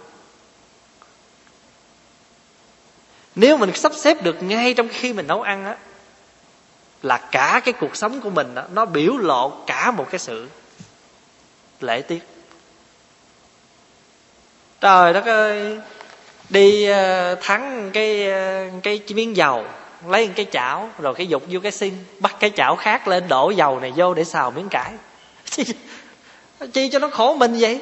Nếu 3.35 3.56
mình 3.56 3.72
sắp 3.74 3.93
xếp 3.94 4.22
được 4.22 4.43
ngay 4.43 4.74
trong 4.74 4.89
khi 4.89 5.12
mình 5.12 5.27
nấu 5.27 5.43
ăn 5.43 5.64
á 5.64 5.77
là 7.02 7.18
cả 7.18 7.60
cái 7.64 7.74
cuộc 7.81 7.97
sống 7.97 8.20
của 8.20 8.31
mình 8.31 8.55
đó, 8.55 8.62
nó 8.72 8.85
biểu 8.85 9.16
lộ 9.16 9.52
cả 9.66 9.90
một 9.90 10.06
cái 10.10 10.18
sự 10.18 10.48
lễ 11.81 12.02
tiết. 12.02 12.22
Trời 14.81 15.12
đất 15.12 15.27
ơi 15.27 15.78
đi 16.48 16.86
ờ, 16.86 17.35
thắng 17.35 17.90
cái 17.93 18.31
ờ, 18.31 18.64
cái 18.82 19.01
miếng 19.14 19.36
dầu 19.36 19.64
lấy 20.06 20.27
cái 20.27 20.47
chảo 20.52 20.89
rồi 20.98 21.14
cái 21.14 21.27
dục 21.27 21.43
vô 21.48 21.60
cái 21.62 21.72
xin 21.72 21.94
bắt 22.18 22.36
cái 22.40 22.51
chảo 22.56 22.77
khác 22.77 23.09
lên 23.09 23.28
đổ 23.28 23.51
dầu 23.51 23.81
này 23.81 23.93
vô 23.97 24.14
để 24.14 24.24
xào 24.24 24.51
miếng 24.51 24.68
cải. 24.68 24.93
Chi 26.72 26.89
cho 26.93 26.98
nó 26.98 27.09
khổ 27.09 27.36
mình 27.36 27.56
vậy? 27.59 27.81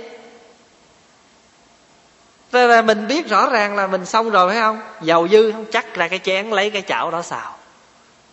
Thế 2.53 2.67
là 2.67 2.83
mình 2.83 3.07
biết 3.07 3.29
rõ 3.29 3.49
ràng 3.51 3.77
là 3.77 3.87
mình 3.87 4.07
xong 4.07 4.31
rồi 4.31 4.49
phải 4.49 4.61
không? 4.61 4.81
Dầu 5.01 5.29
dư 5.29 5.53
không 5.53 5.65
chắc 5.73 5.95
ra 5.95 6.09
cái 6.09 6.19
chén 6.19 6.51
lấy 6.51 6.71
cái 6.71 6.83
chảo 6.83 7.11
đó 7.11 7.23
xào. 7.23 7.58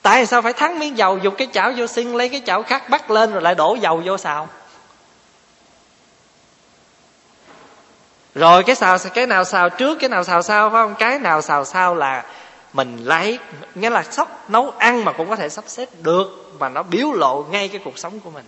Tại 0.06 0.26
sao 0.26 0.42
phải 0.42 0.54
thắng 0.54 0.80
miếng 0.80 0.98
dầu 0.98 1.18
Dùng 1.18 1.36
cái 1.36 1.48
chảo 1.54 1.72
vô 1.78 1.88
xin 1.88 2.14
lấy 2.14 2.30
cái 2.30 2.42
chảo 2.46 2.64
khác 2.64 2.90
bắt 2.90 3.12
lên 3.12 3.32
Rồi 3.32 3.42
lại 3.42 3.56
đổ 3.56 3.78
dầu 3.82 4.02
vô 4.06 4.18
xào? 4.18 4.50
Rồi 8.36 8.64
cái 8.64 8.76
xào, 8.76 8.98
cái 9.14 9.28
nào 9.28 9.44
xào 9.44 9.70
trước, 9.70 10.00
Cái 10.00 10.10
nào 10.10 10.24
xào 10.24 10.42
sau, 10.42 10.70
phải 10.70 10.84
không? 10.84 10.96
Cái 11.00 11.20
nào 11.20 11.42
xào 11.42 11.66
sau 11.66 11.96
là 11.96 12.26
mình 12.74 12.98
lấy, 13.04 13.40
Nghĩa 13.76 13.90
là 13.90 14.04
sóc 14.04 14.50
nấu 14.50 14.74
ăn 14.78 15.06
mà 15.06 15.12
cũng 15.12 15.30
có 15.30 15.36
thể 15.36 15.50
sắp 15.50 15.64
xếp 15.68 15.90
được, 16.02 16.52
Mà 16.60 16.70
nó 16.70 16.84
biểu 16.84 17.12
lộ 17.12 17.46
ngay 17.52 17.68
cái 17.68 17.82
cuộc 17.86 17.98
sống 17.98 18.20
của 18.20 18.30
mình 18.30 18.46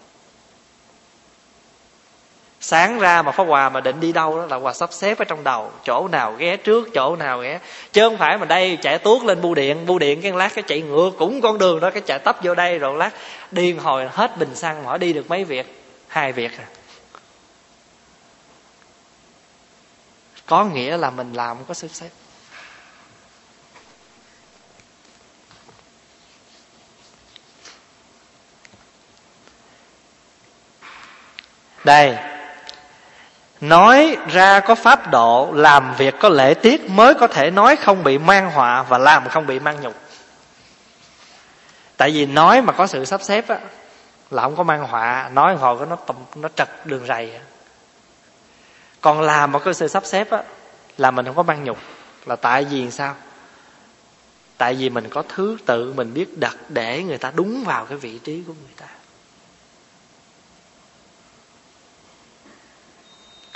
sáng 2.60 3.00
ra 3.00 3.22
mà 3.22 3.32
pháp 3.32 3.44
hòa 3.44 3.70
mà 3.70 3.82
định 3.82 4.00
đi 4.00 4.12
đâu 4.12 4.38
đó 4.38 4.46
là 4.46 4.58
hòa 4.58 4.74
sắp 4.74 4.94
xếp 4.94 5.18
ở 5.18 5.26
trong 5.26 5.44
đầu. 5.44 5.72
Chỗ 5.84 6.08
nào 6.08 6.34
ghé 6.38 6.58
trước, 6.58 6.90
chỗ 6.94 7.16
nào 7.16 7.40
ghé. 7.40 7.60
Chứ 7.94 8.02
không 8.02 8.18
phải 8.18 8.38
mà 8.38 8.46
đây 8.46 8.78
chạy 8.82 8.98
tuốt 8.98 9.24
lên 9.24 9.42
bưu 9.42 9.56
điện 9.56 9.86
bưu 9.86 10.00
điện 10.00 10.22
cái 10.22 10.32
lát 10.32 10.56
cái 10.56 10.64
chạy 10.68 10.82
ngược 10.82 11.12
cũng 11.18 11.42
con 11.42 11.58
đường 11.58 11.80
đó, 11.80 11.90
cái 11.92 12.02
chạy 12.02 12.20
tấp 12.20 12.38
vô 12.44 12.56
đây 12.56 12.80
rồi 12.80 12.98
lát 12.98 13.12
đi 13.52 13.74
hồi 13.74 14.08
hết 14.12 14.38
bình 14.38 14.56
xăng 14.56 14.84
hỏi 14.84 15.00
đi 15.00 15.14
được 15.14 15.30
mấy 15.30 15.44
việc? 15.44 15.84
Hai 16.08 16.32
việc 16.32 16.52
à. 16.58 16.66
Có 20.46 20.66
nghĩa 20.66 20.98
là 20.98 21.10
mình 21.10 21.34
làm 21.34 21.58
có 21.68 21.74
sắp 21.74 21.88
xếp. 21.92 22.10
Đây 31.84 32.36
nói 33.62 34.18
ra 34.32 34.60
có 34.60 34.76
pháp 34.76 35.12
độ, 35.12 35.50
làm 35.54 35.94
việc 35.98 36.16
có 36.20 36.30
lễ 36.30 36.54
tiết 36.54 36.90
mới 36.90 37.14
có 37.14 37.28
thể 37.28 37.52
nói 37.52 37.76
không 37.76 38.04
bị 38.04 38.18
mang 38.18 38.52
họa 38.52 38.84
và 38.84 38.98
làm 38.98 39.30
không 39.30 39.46
bị 39.48 39.60
mang 39.60 39.82
nhục. 39.82 39.94
Tại 41.98 42.12
vì 42.12 42.26
nói 42.26 42.62
mà 42.62 42.74
có 42.74 42.88
sự 42.88 43.06
sắp 43.06 43.22
xếp 43.22 43.48
á, 43.48 43.60
là 44.32 44.42
không 44.42 44.56
có 44.56 44.64
mang 44.64 44.84
họa, 44.84 45.30
nói 45.34 45.56
hồi 45.56 45.78
có 45.80 45.86
nó 45.86 45.98
nó 46.36 46.50
trật 46.56 46.70
đường 46.86 47.06
rầy 47.08 47.40
còn 49.02 49.22
làm 49.22 49.52
mà 49.52 49.60
có 49.60 49.74
sự 49.74 49.88
sắp 49.88 50.06
xếp 50.06 50.30
á, 50.32 50.44
là 50.98 51.12
mình 51.12 51.26
không 51.26 51.36
có 51.36 51.44
mang 51.44 51.64
nhục, 51.64 51.78
là 52.26 52.36
tại 52.36 52.64
vì 52.64 52.92
sao? 52.92 53.16
Tại 54.58 54.76
vì 54.76 54.90
mình 54.90 55.10
có 55.10 55.24
thứ 55.30 55.58
tự 55.66 55.94
mình 55.94 56.14
biết 56.14 56.38
đặt 56.38 56.58
để 56.70 57.04
người 57.04 57.18
ta 57.18 57.32
đúng 57.36 57.64
vào 57.64 57.86
cái 57.86 57.98
vị 57.98 58.20
trí 58.24 58.44
của 58.48 58.54
người 58.54 58.74
ta. 58.78 58.86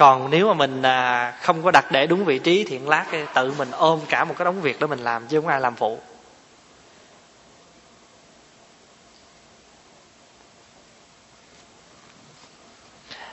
Còn 0.01 0.29
nếu 0.29 0.47
mà 0.47 0.53
mình 0.53 0.81
à, 0.81 1.33
không 1.41 1.63
có 1.63 1.71
đặt 1.71 1.91
để 1.91 2.07
đúng 2.07 2.25
vị 2.25 2.39
trí 2.39 2.63
thì 2.63 2.79
lát 2.79 3.05
tự 3.33 3.53
mình 3.57 3.71
ôm 3.71 3.99
cả 4.09 4.23
một 4.23 4.35
cái 4.37 4.45
đống 4.45 4.61
việc 4.61 4.79
đó 4.79 4.87
mình 4.87 4.99
làm 4.99 5.27
chứ 5.27 5.41
không 5.41 5.49
ai 5.49 5.61
làm 5.61 5.75
phụ. 5.75 5.99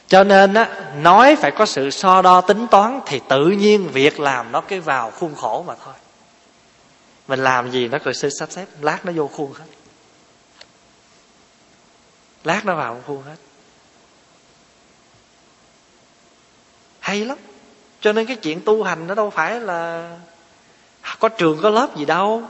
Cho 0.07 0.25
nên 0.25 0.55
á 0.55 0.69
nói 0.97 1.37
phải 1.37 1.51
có 1.51 1.67
sự 1.67 1.91
so 1.91 2.23
đo 2.23 2.41
tính 2.41 2.67
toán 2.71 3.01
thì 3.07 3.21
tự 3.29 3.47
nhiên 3.47 3.89
việc 3.89 4.21
làm 4.21 4.53
nó 4.53 4.61
cái 4.61 4.81
vào 4.81 5.11
khuôn 5.11 5.35
khổ 5.35 5.65
mà 5.67 5.75
thôi. 5.85 5.95
Mình 7.29 7.41
làm 7.41 7.71
gì 7.71 7.89
nó 7.89 7.99
cứ 8.05 8.13
sẽ 8.13 8.29
sắp 8.31 8.51
xếp 8.51 8.67
lát 8.81 9.05
nó 9.05 9.13
vô 9.13 9.29
khuôn 9.29 9.53
hết. 9.53 9.67
Lát 12.45 12.65
nó 12.65 12.75
vào 12.75 13.03
khuôn 13.07 13.23
hết. 13.23 13.37
Hay 17.09 17.25
lắm. 17.25 17.39
Cho 18.01 18.13
nên 18.13 18.27
cái 18.27 18.37
chuyện 18.37 18.61
tu 18.61 18.83
hành 18.83 19.07
nó 19.07 19.15
đâu 19.15 19.31
phải 19.31 19.61
là 19.61 20.11
có 21.19 21.29
trường, 21.29 21.59
có 21.63 21.71
lớp 21.71 21.97
gì 21.97 22.05
đâu. 22.05 22.43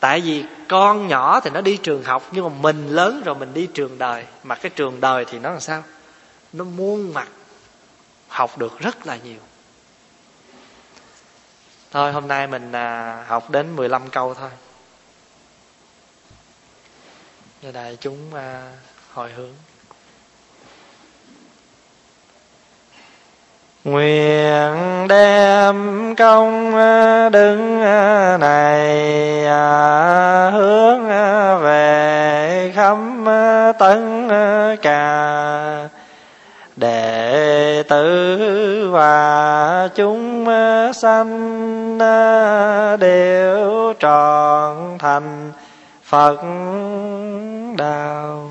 Tại 0.00 0.20
vì 0.20 0.44
con 0.68 1.08
nhỏ 1.08 1.40
thì 1.40 1.50
nó 1.50 1.60
đi 1.60 1.76
trường 1.76 2.04
học, 2.04 2.28
nhưng 2.32 2.44
mà 2.44 2.50
mình 2.60 2.88
lớn 2.88 3.22
rồi 3.24 3.34
mình 3.34 3.54
đi 3.54 3.68
trường 3.74 3.98
đời. 3.98 4.24
Mà 4.42 4.54
cái 4.54 4.70
trường 4.70 5.00
đời 5.00 5.24
thì 5.24 5.38
nó 5.38 5.50
làm 5.50 5.60
sao? 5.60 5.84
Nó 6.52 6.64
muôn 6.64 7.14
mặt 7.14 7.28
học 8.28 8.58
được 8.58 8.78
rất 8.78 9.06
là 9.06 9.16
nhiều. 9.16 9.40
Thôi, 11.90 12.12
hôm 12.12 12.28
nay 12.28 12.46
mình 12.46 12.72
à, 12.72 13.24
học 13.28 13.50
đến 13.50 13.76
15 13.76 14.10
câu 14.10 14.34
thôi. 14.34 14.50
Giờ 17.62 17.72
đại 17.72 17.96
chúng 18.00 18.34
à, 18.34 18.72
hồi 19.12 19.32
hướng. 19.32 19.54
Nguyện 23.90 25.08
đem 25.08 26.14
công 26.18 26.72
đứng 27.32 27.80
này 28.40 29.46
à, 29.46 30.50
hướng 30.50 31.08
về 31.62 32.72
khắp 32.74 32.96
tất 33.78 34.00
cả 34.82 35.88
đệ 36.76 37.82
tử 37.88 38.88
và 38.92 39.88
chúng 39.94 40.46
sanh 40.94 41.98
đều 43.00 43.92
trọn 44.00 44.98
thành 44.98 45.52
phật 46.04 46.36
đạo 47.76 48.48